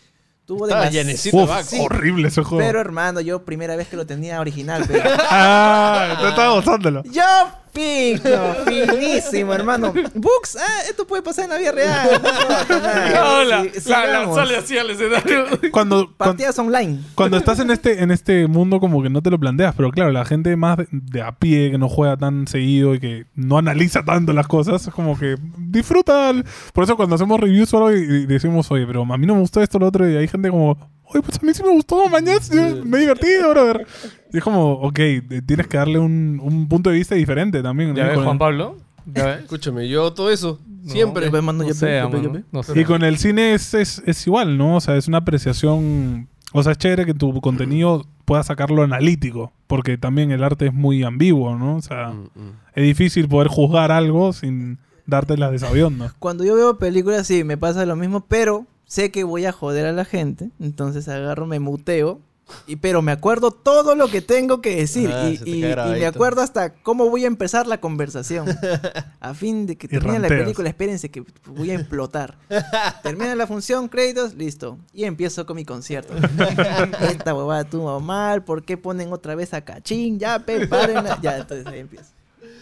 [0.45, 1.47] tuvo Estaba demasiado.
[1.47, 1.66] vaca.
[1.80, 2.64] horrible ese juego.
[2.64, 5.05] Pero hermano, yo primera vez que lo tenía original, pero.
[5.30, 7.03] Ah, tú estabas gozándolo.
[7.05, 7.22] ¡Yo!
[7.73, 8.29] Fijo,
[8.66, 9.93] finísimo, hermano.
[10.14, 12.09] Books, ah, esto puede pasar en la vida real.
[12.71, 15.45] Hola, la, la- sale así al escenario.
[15.73, 17.01] Cuando, cuan- Partidas online.
[17.14, 20.11] cuando estás en este, en este mundo como que no te lo planteas, pero claro,
[20.12, 23.59] la gente más de, de a pie, que no juega tan seguido y que no
[23.59, 26.33] analiza tanto las cosas, es como que disfruta.
[26.73, 29.41] Por eso cuando hacemos reviews solo y, y decimos, oye, pero a mí no me
[29.41, 30.77] gustó esto, lo otro, y hay gente como,
[31.11, 32.39] oye, pues a mí sí me gustó, mañana
[32.85, 33.87] me he divertido, brother.
[34.33, 34.99] Y es como, ok,
[35.47, 37.95] tienes que darle un, un punto de vista diferente también.
[37.95, 38.11] ¿Ya ¿no?
[38.11, 38.77] ves, Juan Pablo?
[39.07, 39.41] ¿Ya ves?
[39.41, 40.61] Escúchame, yo todo eso.
[40.83, 40.91] No.
[40.93, 41.31] Siempre.
[41.31, 42.41] Yo, mano, No yo, sé, yo, yo, mano, yo.
[42.53, 42.79] no sé.
[42.81, 44.77] Y con el cine es, es, es igual, ¿no?
[44.77, 46.29] O sea, es una apreciación.
[46.53, 50.75] O sea, es chévere que tu contenido pueda sacarlo analítico, porque también el arte es
[50.75, 51.77] muy ambiguo, ¿no?
[51.77, 52.53] O sea, Mm, mm.
[52.75, 56.11] es difícil poder juzgar algo sin darte las de sabiendo.
[56.19, 59.86] Cuando yo veo películas, sí, me pasa lo mismo, pero sé que voy a joder
[59.86, 60.51] a la gente.
[60.59, 62.20] Entonces agarro, me muteo.
[62.66, 65.11] Y, pero me acuerdo todo lo que tengo que decir.
[65.12, 68.49] Ah, y, me acuerdo hasta cómo voy a empezar la conversación.
[69.20, 72.39] A fin de que termine la película, espérense que voy a explotar.
[73.03, 74.78] Termina la función, créditos, listo.
[74.95, 76.14] Y empiezo con mi concierto.
[77.11, 80.18] Esta huevada estuvo mal, ¿por qué ponen otra vez a Cachín?
[80.18, 81.18] Ya, pe, párenla.
[81.20, 82.12] Ya, entonces ahí empiezo.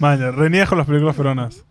[0.01, 1.62] Maña, reniegas con las películas peruanas.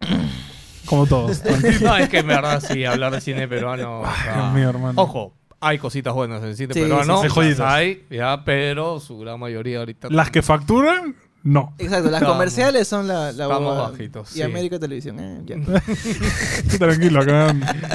[0.86, 1.42] Como todos.
[1.82, 4.00] No, es que en verdad sí, hablar de cine peruano.
[4.00, 5.00] o sea, Dios mío, hermano.
[5.02, 7.22] Ojo, hay cositas buenas en el cine Sí, peruano.
[7.22, 10.08] sí, sí, hay, ya, pero su gran mayoría ahorita.
[10.10, 11.74] Las que facturan, no.
[11.78, 13.90] Exacto, las comerciales son la, la Vamos huevada.
[13.90, 14.42] bajitos, Y sí.
[14.42, 15.56] América Televisión, eh, ya.
[16.78, 17.52] Tranquilo, acá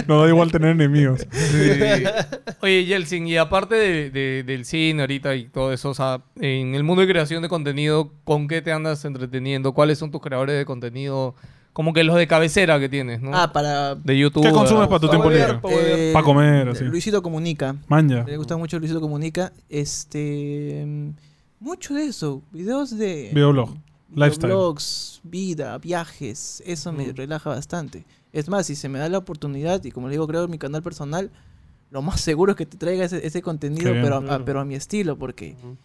[0.07, 1.27] nos da igual tener enemigos.
[1.31, 2.03] Sí.
[2.61, 6.75] Oye, Yeltsin, y aparte de- de- del cine ahorita y todo eso, o sea, en
[6.75, 9.73] el mundo de creación de contenido, ¿con qué te andas entreteniendo?
[9.73, 11.35] ¿Cuáles son tus creadores de contenido?
[11.73, 13.31] Como que los de cabecera que tienes, ¿no?
[13.33, 13.95] Ah, para...
[13.95, 14.43] de YouTube.
[14.43, 15.59] ¿Qué consumes ah, para tu tiempo libre?
[15.69, 16.83] eh, Pa' comer, así.
[16.83, 17.77] Luisito Comunica.
[17.87, 18.23] Maña.
[18.25, 19.53] Me gusta mucho Luisito Comunica.
[19.69, 20.83] Este...
[20.85, 21.09] mm,
[21.61, 22.41] Mucho de eso.
[22.51, 23.29] Videos de...
[23.33, 23.75] Videoblog.
[24.13, 24.51] Lifestyle.
[24.51, 26.61] Vlogs, vida, viajes.
[26.65, 28.03] Eso me relaja bastante.
[28.33, 30.57] Es más, si se me da la oportunidad, y como le digo, creo en mi
[30.57, 31.31] canal personal,
[31.89, 34.03] lo más seguro es que te traiga ese, ese contenido, bien.
[34.03, 34.43] pero, a, Claro.
[34.45, 35.77] pero a mi estilo, porque Ujú.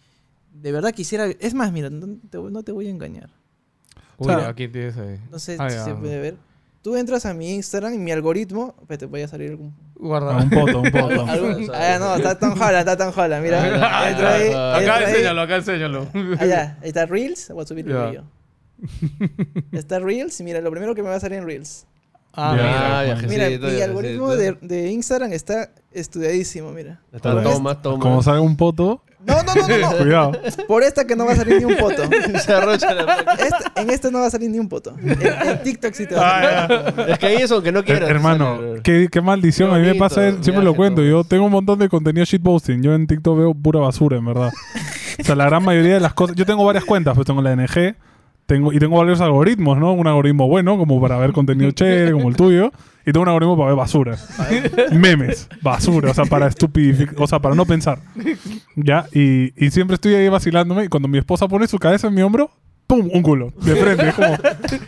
[0.61, 1.27] de verdad quisiera...
[1.27, 3.29] Es más, mira, no te, no te voy a engañar.
[4.17, 5.19] Uy, O sea, aquí tienes ahí.
[5.31, 5.85] No sé Ah, si ya.
[5.85, 6.35] se puede ver.
[6.81, 8.73] Tú entras a mi Instagram y mi algoritmo...
[8.81, 9.75] Espérate, voy a salir algún...
[9.95, 10.37] Guarda.
[10.37, 11.25] Ah, un poto, un poto.
[11.73, 13.61] ah, no, está tan jola, está tan jola, mira.
[13.83, 15.03] Ah, ahí, acá entro acá ahí.
[15.11, 16.07] enséñalo, acá enséñalo.
[16.39, 17.49] Allá, ahí está Reels.
[17.49, 18.05] Voy a subir Ya.
[18.09, 18.23] video.
[19.71, 21.85] Está Reels y mira, lo primero que me va a salir en Reels.
[22.33, 22.63] Ah, Ya.
[22.63, 22.99] mira.
[22.99, 23.31] Ah, viajecito,
[23.67, 27.01] Mira, mi algoritmo de, de Instagram está estudiadísimo, mira.
[27.11, 27.99] Está toma, toma.
[28.01, 29.97] Como salga un poto, No, no, no, no, no.
[30.03, 30.31] cuidado.
[30.67, 32.03] Por esta que no va a salir ni un poto.
[32.45, 33.15] Se arrocha la.
[33.37, 34.95] Esta- en esta no va a salir ni un poto.
[35.01, 36.95] En, en TikTok sí te va a Ah, salir.
[36.97, 37.13] ya.
[37.13, 38.09] Es que ahí eso que no Eh, quieras.
[38.09, 38.83] hermano, sale, bro.
[38.83, 39.69] qué, qué maldición.
[39.69, 41.01] Qué a mí me bonito, pasa, siempre viaje, lo cuento.
[41.01, 41.09] todo.
[41.09, 42.81] Yo tengo un montón de contenido shitposting.
[42.83, 44.51] Yo en TikTok veo pura basura, en verdad.
[45.19, 46.35] O sea, la gran mayoría de las cosas.
[46.35, 47.95] Yo tengo varias cuentas, pues tengo la NG.
[48.47, 49.91] Tengo, y tengo varios algoritmos, ¿no?
[49.93, 52.71] Un algoritmo bueno, como para ver contenido chévere, como el tuyo.
[53.05, 54.17] Y tengo un algoritmo para ver basura.
[54.91, 57.99] Memes, basura, o sea, para estupidificar, o sea, para no pensar.
[58.75, 59.05] ¿Ya?
[59.13, 60.85] Y, y siempre estoy ahí vacilándome.
[60.85, 62.49] Y cuando mi esposa pone su cabeza en mi hombro,
[62.87, 63.09] ¡pum!
[63.13, 63.53] Un culo.
[63.61, 64.09] De frente.
[64.09, 64.37] Es como,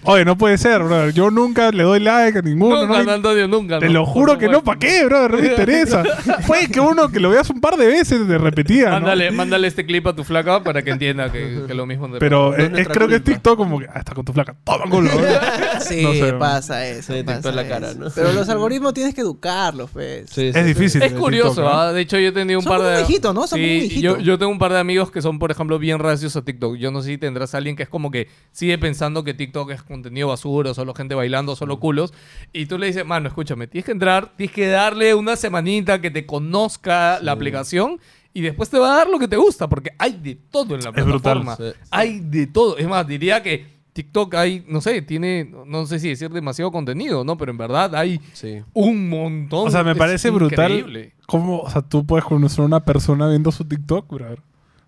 [0.04, 1.14] oye, no puede ser, brother.
[1.14, 2.82] Yo nunca le doy like a ninguno.
[2.82, 3.80] Nunca, no me- Antonio, nunca.
[3.80, 3.94] te no.
[3.94, 4.64] lo juro que no.
[4.64, 5.28] ¿para qué, bro?
[5.30, 6.04] No me interesa.
[6.48, 8.96] Puede que uno que lo veas un par de veces de repetida, ¿no?
[8.96, 12.10] Mándale, mándale este clip a tu flaca para que entienda que, que lo mismo.
[12.20, 13.24] Pero No es es, creo que es.
[13.24, 15.12] TikTok como que, ah, está con tu flaca, toma culo.
[15.82, 17.04] Sí, No sé, pasa eso.
[17.04, 18.00] Se detectó pasa en la cara, eso.
[18.00, 18.10] ¿no?
[18.14, 20.30] Pero los algoritmos tienes que educarlos, pues.
[20.30, 20.62] Sí, sí, es sí.
[20.64, 21.02] difícil.
[21.02, 21.80] Es curioso, TikTok, ¿no?
[21.80, 21.94] ¿ah?
[21.94, 23.20] De hecho, yo he tenido un Son par de.
[23.34, 23.48] ¿no?
[23.48, 24.02] Son hijito.
[24.02, 26.76] yo, yo tengo un par de amigos que son, por ejemplo, bien reacios a TikTok.
[26.76, 29.72] Yo no sé si tendrás a alguien que es como que sigue pensando que TikTok
[29.72, 32.14] es contenido basura, solo gente bailando, solo culos.
[32.54, 36.12] Y tú le dices, mano, escúchame, tienes que entrar, tienes que darle una semanita que
[36.12, 38.00] te conozca la aplicación.
[38.34, 40.82] Y después te va a dar lo que te gusta, porque hay de todo en
[40.84, 41.42] la Es brutal.
[41.42, 41.56] plataforma.
[41.56, 41.88] Sí, sí.
[41.92, 42.78] Hay de todo.
[42.78, 47.24] Es más, diría que TikTok hay, no sé, tiene, no sé si decir demasiado contenido,
[47.24, 47.38] ¿no?
[47.38, 48.62] Pero en verdad hay Sí.
[48.74, 49.68] un montón.
[49.68, 51.14] O sea, me parece brutal increíble.
[51.26, 54.42] cómo, o sea, tú puedes conocer a una persona viendo su TikTok, brother.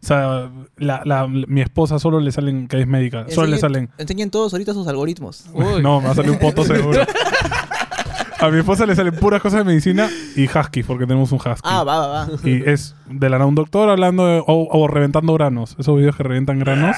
[0.03, 3.89] O sea, la, la- mi esposa solo le salen, que es médica, solo le salen.
[3.99, 5.45] Enseñen todos ahorita sus algoritmos.
[5.53, 5.83] Uy.
[5.83, 7.01] No, me va a salir un poto seguro.
[8.41, 11.61] A mi esposa le salen puras cosas de medicina y husky, porque tenemos un husky.
[11.63, 12.27] Ah, va, va, va.
[12.43, 15.75] Y es de la nada un doctor hablando de- o, o reventando granos.
[15.77, 16.95] Esos videos que revientan granos.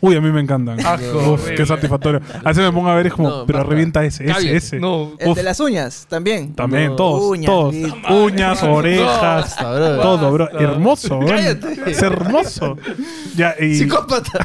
[0.00, 0.80] Uy, a mí me encantan.
[0.84, 2.20] Asco, Uf, qué satisfactorio.
[2.44, 3.70] A veces me pongo a ver y es como, No, pero basta.
[3.70, 4.80] revienta ese, ese, ese.
[4.80, 5.12] No.
[5.18, 6.54] El de las uñas, también.
[6.54, 6.96] También, No.
[6.96, 7.74] todos, Uñas, todos.
[8.10, 10.00] Uñas, orejas, Basta, bro.
[10.00, 10.44] todo, bro.
[10.46, 10.62] Basta.
[10.62, 11.28] Hermoso, bro.
[11.28, 11.90] Cállate.
[11.90, 12.76] Es hermoso.
[13.36, 14.44] Ya, y Psicópata.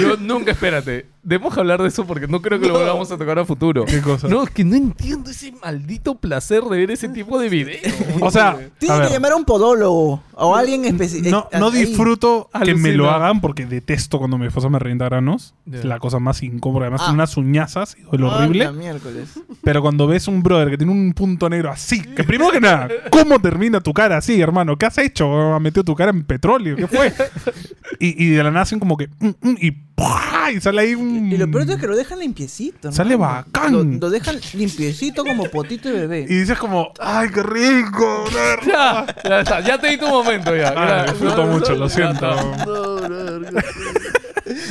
[0.00, 1.06] Yo nunca, espérate.
[1.28, 3.84] Debemos hablar de eso porque no creo que lo volvamos a tocar a futuro.
[3.84, 4.28] ¿Qué cosa?
[4.28, 7.82] No, es que no entiendo ese maldito placer de ver ese tipo de videos.
[8.20, 11.48] O sea, Tiene que llamar a un podólogo o a alguien específico.
[11.52, 15.52] no, no disfruto que me lo hagan porque detesto cuando mi esposa me revienta granos.
[15.72, 16.84] Es la cosa más incómoda.
[16.84, 17.04] Además, Ah.
[17.06, 18.72] tiene unas uñazas y duele Ah, horrible.
[18.72, 19.30] miércoles.
[19.64, 22.88] Pero cuando ves un brother que tiene un punto negro así, que primero que nada,
[23.10, 24.76] ¿cómo termina tu cara así, hermano?
[24.78, 25.54] ¿Qué has hecho?
[25.56, 26.76] ¿Has metido tu cara en petróleo?
[26.76, 27.12] ¿Qué fue?
[27.98, 29.08] y, y de la nada hacen como que.
[29.18, 30.52] mm, mm, y, ¡pua!
[30.54, 31.15] y sale ahí un.
[31.16, 32.92] Y lo peor es que lo dejan limpiecito.
[32.92, 33.44] Sale hermano.
[33.52, 33.72] bacán.
[33.72, 36.20] Lo, lo dejan limpiecito como potito de bebé.
[36.28, 38.24] Y dices como, ¡ay, qué rico!
[38.66, 39.60] Ya, ya está.
[39.60, 40.74] Ya te di tu momento ya.
[40.76, 41.12] Ah, Ya.
[41.12, 42.26] disfruto No, mucho, no, lo siento.
[42.66, 43.40] No, bro.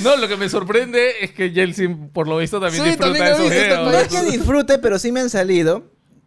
[0.04, 3.34] No, lo que me sorprende es que Yeltsin, por lo visto, también Sí, disfruta también
[3.36, 3.92] esos videos.
[3.92, 5.84] No es que disfrute, pero sí me han salido.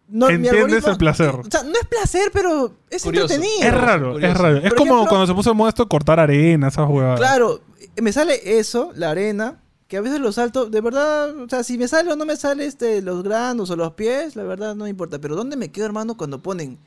[0.07, 1.29] No, Entiendes el placer.
[1.35, 3.33] O sea, no es placer, pero es Curioso.
[3.33, 3.67] entretenido.
[3.67, 4.33] Es raro, curioso.
[4.33, 4.57] es raro.
[4.57, 7.19] Es Por como ejemplo- cuando se puso de moda esto de cortar arena, esas jugadas.
[7.19, 7.61] Claro,
[8.01, 11.75] me sale eso, la arena, que a veces lo salto, de verdad, o sea, si
[11.79, 14.87] me sale o no me sale este, los granos o los pies, la verdad no
[14.87, 15.17] importa.
[15.17, 16.77] Pero ¿dónde me quedo, hermano, cuando ponen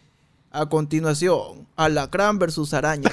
[0.52, 3.10] a continuación alacrán versus araña?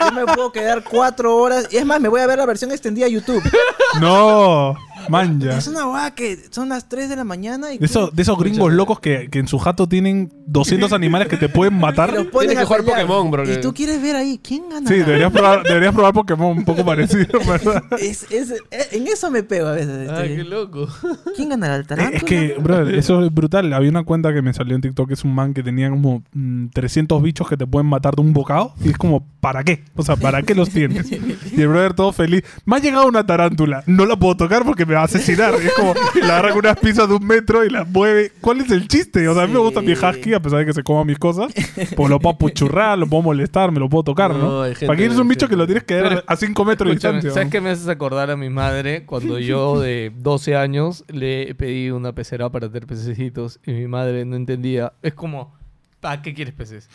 [0.00, 2.72] Yo me puedo quedar cuatro horas, y es más, me voy a ver la versión
[2.72, 3.42] extendida de YouTube.
[4.00, 4.76] No,
[5.08, 5.56] manja.
[5.58, 8.38] Es una guada que son las 3 de la mañana y De, esos- de esos
[8.38, 12.10] gringos locos que, que en su jato tienen 200 animales que te pueden matar.
[12.10, 13.06] y los ponen Tienes que a jugar pelear.
[13.06, 14.88] Pokémon, bro, Y tú quieres ver ahí, ¿quién gana?
[14.88, 17.82] Sí, deberías probar, deberías probar Pokémon un poco parecido, ¿verdad?
[18.00, 20.08] Es- es- eh, en eso me pego a veces.
[20.10, 20.36] Ay, este.
[20.36, 20.88] qué loco.
[21.36, 22.16] ¿Quién ganará el tarántula?
[22.16, 23.72] Es que, brother, eso es brutal.
[23.72, 26.22] Había una cuenta que me salió en TikTok que es un man que tenía como
[26.32, 28.74] mm, 300 bichos que te pueden matar de un bocado.
[28.84, 29.84] Y es como, ¿para qué?
[29.96, 31.10] O sea, ¿para qué los tienes?
[31.10, 32.42] Y el brother todo feliz.
[32.64, 33.82] Me ha llegado una tarántula.
[33.86, 35.54] No la puedo tocar porque me va a asesinar.
[35.62, 38.32] Y es como, la agarra con unas pizzas de un metro y la mueve.
[38.40, 39.28] ¿Cuál es el chiste?
[39.28, 41.18] O sea, a mí me gusta mi husky a pesar de que se coma mis
[41.18, 41.52] cosas.
[41.96, 44.62] Pues lo puedo puchurrar, lo puedo molestar, me lo puedo tocar, ¿no?
[44.86, 47.30] ¿Para qué eres un bicho que lo tienes que dar a 5 metros de distancia?
[47.30, 51.90] ¿sabes qué me haces acordar a mi madre cuando yo de 12 años le pedí
[51.90, 54.92] una pecera para tener pececitos y mi madre no entendía?
[55.02, 55.57] Es como,
[56.00, 56.88] ¿para qué quieres peces?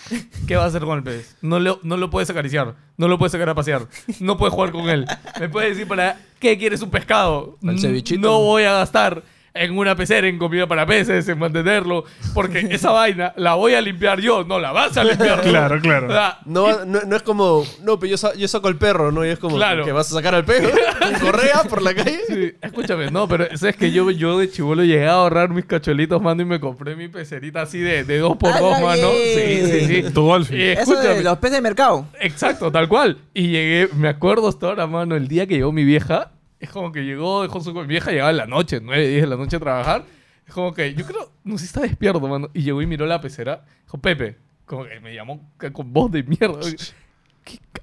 [0.47, 1.35] ¿Qué vas a hacer con el pez?
[1.41, 3.87] No lo, no lo puedes acariciar, no lo puedes sacar a pasear,
[4.19, 5.05] no puedes jugar con él.
[5.39, 7.57] ¿Me puedes decir para qué quieres un pescado?
[7.65, 8.21] ¿Al cevichito?
[8.21, 9.23] No voy a gastar
[9.55, 13.81] en una pecera, en comida para peces, en mantenerlo, porque esa vaina la voy a
[13.81, 15.41] limpiar yo, no la vas a limpiar.
[15.41, 16.07] Claro, claro.
[16.07, 19.11] O sea, No, no, no es como, no, pero yo, sa- yo saco el perro,
[19.11, 19.23] ¿no?
[19.25, 19.85] Y es como Claro.
[19.85, 22.19] que vas a sacar al perro con correa por la calle.
[22.27, 26.21] Sí, escúchame, no, pero sabes que yo, yo de chivolo llegué a ahorrar mis cacholitos,
[26.21, 29.07] mano, y me compré mi pecerita así de, de dos por ¡Hala, dos, mano.
[29.35, 30.13] Sí, sí, sí.
[30.13, 30.61] Tu Golfi.
[30.61, 32.07] Escúchame, de los peces de mercado.
[32.19, 33.19] exacto, tal cual.
[33.35, 36.31] Y llegué, me acuerdo hasta ahora, mano, el día que llegó mi vieja,
[36.63, 39.27] es como que llegó, dejó su mi vieja, llegaba en la noche, 9, 10 de
[39.27, 40.03] la noche a trabajar.
[40.47, 42.49] Es como que, yo creo, no sé si está despierto, mano.
[42.53, 46.23] Y llegó y miró la pecera, dijo, Pepe, como que me llamó con voz de
[46.23, 46.59] mierda.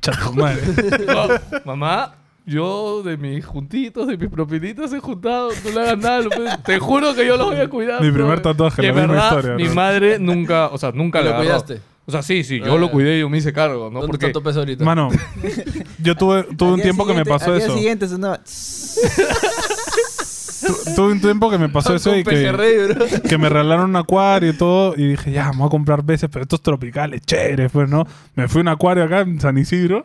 [0.00, 0.62] Chato madre.
[1.06, 1.28] No,
[1.64, 2.14] mamá,
[2.46, 6.20] yo de mis juntitos, de mis propinitas he juntado, no le hagas nada.
[6.22, 8.02] lo puedes- Te juro que yo los voy a cuidar.
[8.02, 9.74] Mi primer tatuaje, la misma verdad, historia, Mi ¿no?
[9.74, 11.48] madre nunca, o sea, nunca ¿Y la lo agarró.
[11.62, 11.80] cuidaste?
[12.06, 14.00] O sea, sí, sí, yo lo cuidé y yo me hice cargo, ¿no?
[14.00, 14.84] ¿Dónde Porque está tu pez ahorita?
[14.84, 15.10] Mano,
[16.02, 17.74] yo tuve, tuve un tiempo que me pasó eso.
[17.74, 18.40] siguiente sonaba...
[20.60, 22.52] Tu- tuve un tiempo que me pasó eso y que,
[23.28, 24.94] que me regalaron un acuario y todo.
[24.96, 28.06] Y dije, ya, me voy a comprar peces, pero estos tropicales, chéveres, pues, ¿no?
[28.34, 30.04] Me fui a un acuario acá en San Isidro.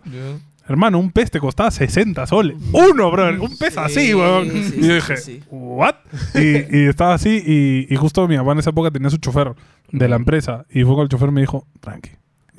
[0.68, 2.58] Hermano, un pez te costaba 60 soles.
[2.74, 3.40] Uno, brother.
[3.40, 4.50] Un pez Sí, así, weón.
[4.50, 5.44] sí, y yo dije, sí.
[5.52, 5.96] ¿what?
[6.34, 7.42] Y, y estaba así.
[7.46, 9.54] Y, y justo mi papá en esa época tenía su chofer
[9.92, 10.66] de la empresa.
[10.72, 12.12] Y fue con el chofer y me dijo, tranqui.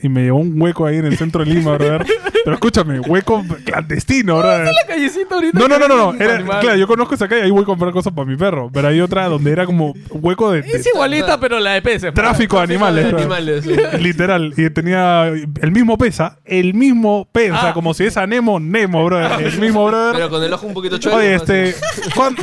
[0.03, 2.05] Y me llevó un hueco ahí en el centro de Lima, brother.
[2.45, 4.67] Pero escúchame, hueco clandestino, brother.
[4.67, 5.59] La callecita ahorita.
[5.59, 6.13] No, no, no, no.
[6.13, 6.19] no.
[6.21, 8.71] Era- claro, yo conozco esa calle, ahí voy a comprar cosas para mi perro.
[8.73, 12.13] Pero hay otra donde era como hueco de, de Es igualita, pero la de peces.
[12.15, 13.11] tráfico de animales.
[13.11, 13.65] de animales.
[13.65, 13.75] sí.
[14.01, 14.53] Literal.
[14.57, 17.73] Y tenía el mismo pesa, el mismo sea, Ah.
[17.75, 19.47] como si es a Nemo, Nemo, brother.
[19.47, 20.13] El mismo, brother.
[20.15, 21.17] Pero con el ojo un poquito chueco.
[21.19, 21.75] Oye, este.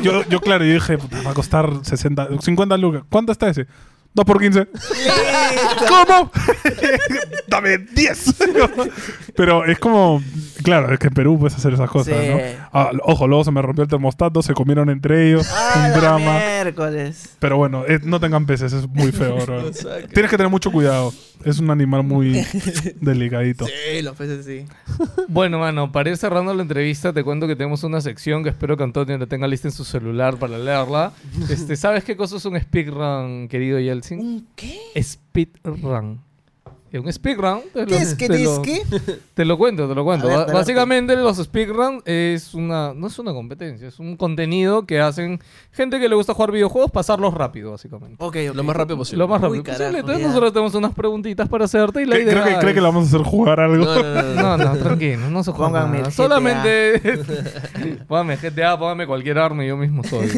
[0.02, 3.04] Yo, yo, claro, yo dije, puta, va a costar 60, 50 lucas.
[3.10, 3.68] ¿Cuánto está ese?
[4.14, 4.68] 2 por 15.
[5.88, 6.32] ¿Cómo?
[7.48, 8.36] Dame 10.
[9.36, 10.22] Pero es como.
[10.64, 12.30] Claro, es que en Perú puedes hacer esas cosas, Sí.
[12.30, 12.38] ¿no?
[12.72, 15.48] Ah, ojo, luego se me rompió el termostato, se comieron entre ellos.
[15.52, 16.38] ¡Ah, un drama.
[16.40, 17.36] miércoles!
[17.40, 19.66] Pero bueno, eh, no tengan peces, es muy feo, bro.
[19.68, 21.12] O sea, que- Tienes que tener mucho cuidado.
[21.44, 22.46] Es un animal muy
[23.02, 23.66] delicadito.
[23.66, 24.66] Sí, los peces sí.
[25.28, 28.78] Bueno, mano, para ir cerrando la entrevista, te cuento que tenemos una sección que espero
[28.78, 31.12] que Antonio la tenga lista en su celular para leerla.
[31.50, 33.80] Este, ¿Sabes qué cosa es un speedrun, querido
[34.12, 34.80] ¿Un qué?
[35.02, 36.22] Speedrun.
[37.00, 37.62] Un speedrun.
[37.74, 38.14] ¿Qué lo- es?
[38.16, 38.44] ¿Qué te es?
[38.44, 38.82] lo- ¿Qué?
[39.34, 40.28] Te lo cuento, te lo cuento.
[40.28, 40.52] Ver.
[40.54, 45.40] Básicamente los speedrun es una no es una competencia, es un contenido que hacen
[45.72, 48.16] gente que le gusta jugar videojuegos pasarlos rápido, básicamente.
[48.24, 48.56] Ok, ok.
[48.56, 49.18] Lo más rápido posible.
[49.20, 50.00] Lo más Uy, rápido carajo, posible.
[50.00, 50.28] Entonces ya.
[50.28, 53.06] nosotros tenemos unas preguntitas para hacerte y la idea Creo que, cree que la vamos
[53.06, 53.86] a hacer jugar algo.
[53.86, 54.58] No, no, no, no.
[54.58, 56.12] No, tranquilo, no se juega Pónganme nada.
[56.12, 57.02] Solamente
[58.08, 60.30] póngame GTA, póngame cualquier arma y yo mismo soy.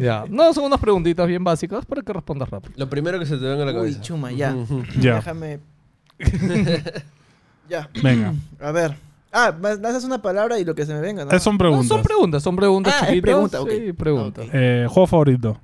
[0.00, 0.24] ya.
[0.28, 2.72] No, son unas preguntitas bien básicas para que respondas rápido.
[2.76, 4.00] Lo primero que se te venga a la Uy, cabeza.
[4.00, 4.54] chuma, ya.
[5.00, 5.58] Ya, Déjame...
[7.68, 7.88] ya.
[8.02, 8.34] venga.
[8.60, 8.96] A ver.
[9.32, 9.52] Ah,
[9.84, 11.32] haces una palabra y lo que se me venga, ¿no?
[11.32, 11.88] Eh, son No, preguntas.
[11.88, 13.22] son preguntas, son preguntas Ah, chiquitas.
[13.22, 13.58] pregunta.
[13.68, 14.46] Sí, preguntas.
[14.52, 15.60] Eh, ¿Juego favorito?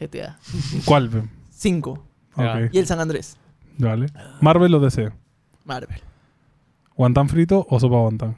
[0.00, 0.38] GTA.
[0.86, 1.10] ¿Cuál?
[1.10, 1.22] pe?
[1.50, 2.02] 5.
[2.38, 2.54] Ya.
[2.54, 3.36] Ok, Y el San Andrés.
[3.76, 4.06] Vale.
[4.40, 5.10] ¿Marvel o DC?
[5.64, 6.00] Marvel.
[6.96, 8.36] ¿Guantán frito o sopa guantán?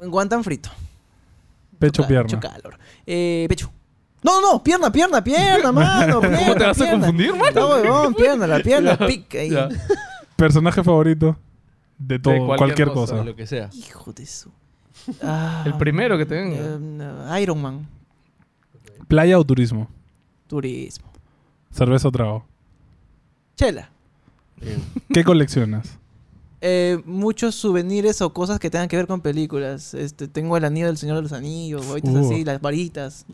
[0.00, 0.70] Guantán frito.
[1.78, 2.24] Pecho, pierna.
[2.24, 2.76] mucho calor.
[3.06, 3.70] Eh, pecho.
[4.22, 6.20] No, no, pierna, pierna, pierna, mano.
[6.20, 7.60] Pierna, ¿Cómo te vas a confundir, mano?
[7.60, 9.50] No, huevón, pierna, la pierna pica ahí.
[10.40, 11.36] ¿Personaje favorito?
[11.98, 13.24] De todo, cualquier cualquier, cosa, cosa.
[13.24, 13.68] Lo que sea.
[13.74, 14.50] Hijo de su.
[15.22, 16.56] Ah, El primero que te venga.
[16.58, 17.86] eh, Iron Man.
[19.06, 19.88] ¿Playa o turismo?
[20.46, 21.06] Turismo.
[21.70, 22.46] ¿Cerveza o trago?
[23.56, 23.90] Chela.
[24.60, 24.82] Bien.
[25.12, 25.98] ¿Qué coleccionas?
[26.62, 29.94] Eh, muchos souvenirs o cosas que tengan que ver con películas.
[29.94, 32.18] Este, tengo el anillo del Señor de los Anillos, Uh.
[32.18, 33.26] así, las varitas.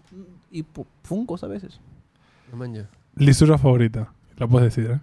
[0.51, 0.65] Y
[1.03, 1.81] funcos a veces.
[2.53, 2.87] No.
[3.17, 4.13] ¿Lisura favorita?
[4.37, 5.01] La puedes decir, ¿eh?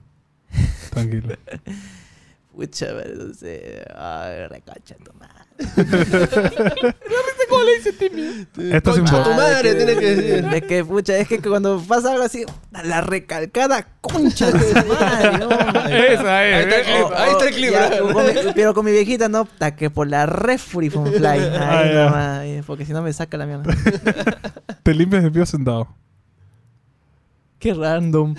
[0.93, 1.35] Tranquilo.
[2.55, 3.83] Pucha, pero no sé.
[3.97, 5.33] Ay, recacha tu madre.
[8.71, 10.45] Esto es Concha tu madre, que- tiene que decir.
[10.53, 12.45] Es que, pucha, es que cuando pasa algo así,
[12.83, 15.49] la recalcada concha de su madre, ¿no?
[15.51, 16.55] Esa es.
[16.55, 18.13] Ahí está el clip, ahí está el clip, Ya, bro.
[18.13, 21.25] con mi- pero con mi viejita no, ta que por la refri fun fly.
[21.27, 22.05] Ahí Ah, ya.
[22.05, 23.63] nomás, ahí, porque si no me saca la mierda.
[24.83, 25.87] ¿Te limpias de pie sentado?
[27.59, 28.35] Qué random.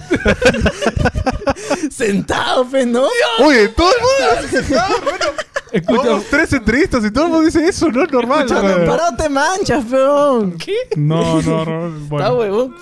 [1.90, 3.04] Sentado, fe, ¿no?
[3.40, 5.24] Oye, todo el mundo sentado, bueno.
[5.72, 8.46] Escucha, tres entrevistas y todo el mundo dice eso, no es normal.
[8.48, 8.86] Joder.
[8.86, 10.56] parado te manchas, peón.
[10.58, 10.74] ¿Qué?
[10.96, 11.86] No, no, no.
[11.88, 12.34] Está Bueno.
[12.36, 12.74] huevón.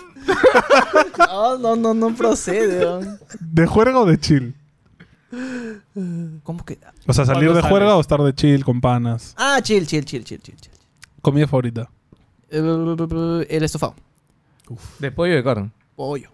[1.19, 3.19] No, no, no, no procede, weón.
[3.41, 4.55] ¿De juerga o de chill?
[6.43, 6.79] ¿Cómo que?
[7.07, 7.71] O sea, salir ¿Cuándo de sales?
[7.71, 9.35] juerga o estar de chill con panas.
[9.39, 10.57] Ah, chill, chill, chill, chill, chill.
[10.57, 10.73] chill.
[11.23, 11.89] Comida favorita.
[12.51, 13.95] El, el estofado.
[14.99, 15.71] de pollo de carne.
[15.97, 16.29] Pollo.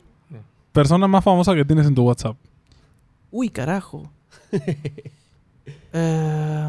[0.72, 2.36] Persona más famosa que tienes en tu WhatsApp.
[3.30, 4.10] Uy, carajo.
[5.92, 6.68] Eh,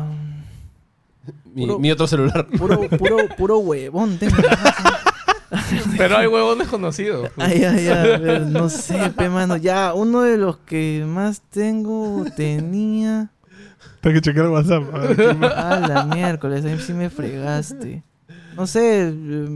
[1.54, 2.48] Mi, Puro- mi otro celular.
[2.58, 4.36] puro, puro, puro huevón tengo.
[5.98, 7.30] Pero hay huevos desconocidos.
[7.36, 7.48] pues.
[7.50, 9.58] Ay, ay, ay, no sé, pe, mano.
[9.58, 13.30] Ya, uno de los que más tengo tenía...
[14.02, 14.84] Tengo que checar el WhatsApp.
[14.94, 15.74] A.
[15.76, 18.04] Ah, la miércoles, ahí sí me fregaste.
[18.56, 19.50] No sé, eh,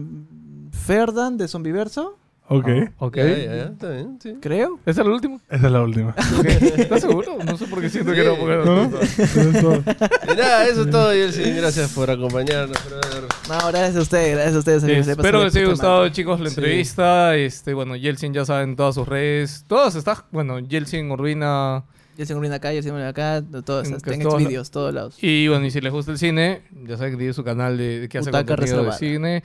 [0.71, 2.17] Ferdan de Zombiverso,
[2.49, 2.67] ok.
[2.67, 3.15] Ah, ok.
[3.17, 4.35] Ya, ya, ya, está bien, sí.
[4.41, 4.79] creo.
[4.85, 5.41] ¿Ese es el último?
[5.49, 6.15] Esa es la última.
[6.77, 7.37] ¿Estás seguro?
[7.45, 8.65] No sé por qué siento que no.
[8.65, 8.99] no-.
[8.99, 9.75] Eso es todo.
[9.75, 11.55] Y nada, eso es todo, Yeltsin.
[11.55, 13.23] Gracias por acompañarnos, brother.
[13.49, 14.81] No, gracias a ustedes, gracias a ustedes.
[15.05, 16.55] Se Espero les de haya gustado, chicos, la Sí.
[16.59, 17.35] entrevista.
[17.35, 19.65] Este, bueno, Yeltsin ya saben todas sus redes.
[19.67, 21.83] Todas están, bueno, Yeltsin Urbina.
[22.15, 25.15] Ya se unen acá, ya se unen acá, todos, En en, todos- vídeos, todos lados.
[25.19, 28.01] Y bueno, y si les gusta el cine, ya saben que tiene su canal de,
[28.01, 28.97] de que hace contenido de Reservada.
[28.99, 29.43] cine.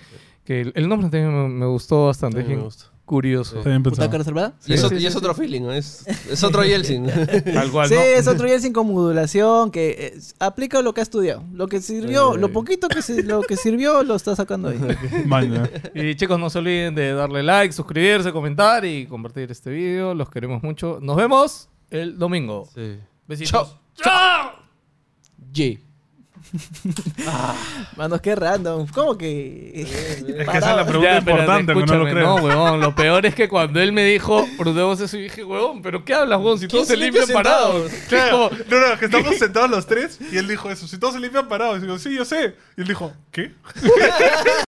[0.48, 2.42] Que el, el nombre también me, me gustó bastante.
[2.42, 2.86] Me gusta.
[3.04, 3.58] curioso.
[3.58, 4.06] Está bien pensado.
[4.06, 4.54] ¿Butaca reservada?
[4.66, 5.18] Y, es, Sí, ot- sí, y sí, es sí.
[5.18, 5.72] otro feeling, ¿no?
[5.74, 7.06] es, es otro Yeltsin.
[7.54, 8.00] Tal cual, Sí, ¿no?
[8.00, 11.44] es otro Yeltsin con modulación que eh, aplica lo que ha estudiado.
[11.52, 14.78] Lo que sirvió, lo poquito que, se- lo que sirvió lo está sacando ahí.
[15.26, 15.68] Maña.
[15.94, 20.14] Y chicos, no se olviden de darle like, suscribirse, comentar y compartir este video.
[20.14, 20.98] Los queremos mucho.
[21.02, 22.66] Nos vemos el domingo.
[22.74, 22.96] Sí.
[23.26, 23.76] Besitos.
[23.96, 24.52] Chao.
[25.52, 25.87] ¡Chao!
[26.84, 27.24] Ye.
[27.96, 28.86] Manos, qué random.
[28.88, 29.72] ¿Cómo que?
[29.74, 32.24] Es que esa es la pregunta Ya, importante, que no lo creo.
[32.26, 32.80] No, huevón.
[32.80, 36.14] Lo peor es que cuando él me dijo, prudemos eso, y dije, huevón, ¿pero qué
[36.14, 36.58] hablas, huevón?
[36.58, 37.92] Si ¿Quién todos se se limpia limpian parados.
[38.08, 38.50] Claro.
[38.70, 40.86] No, no, que estamos sentados los tres y él dijo eso.
[40.86, 41.78] Si todos se limpian parados.
[41.78, 42.54] Y digo, sí, yo sé.
[42.76, 43.52] Y él dijo, ¿qué?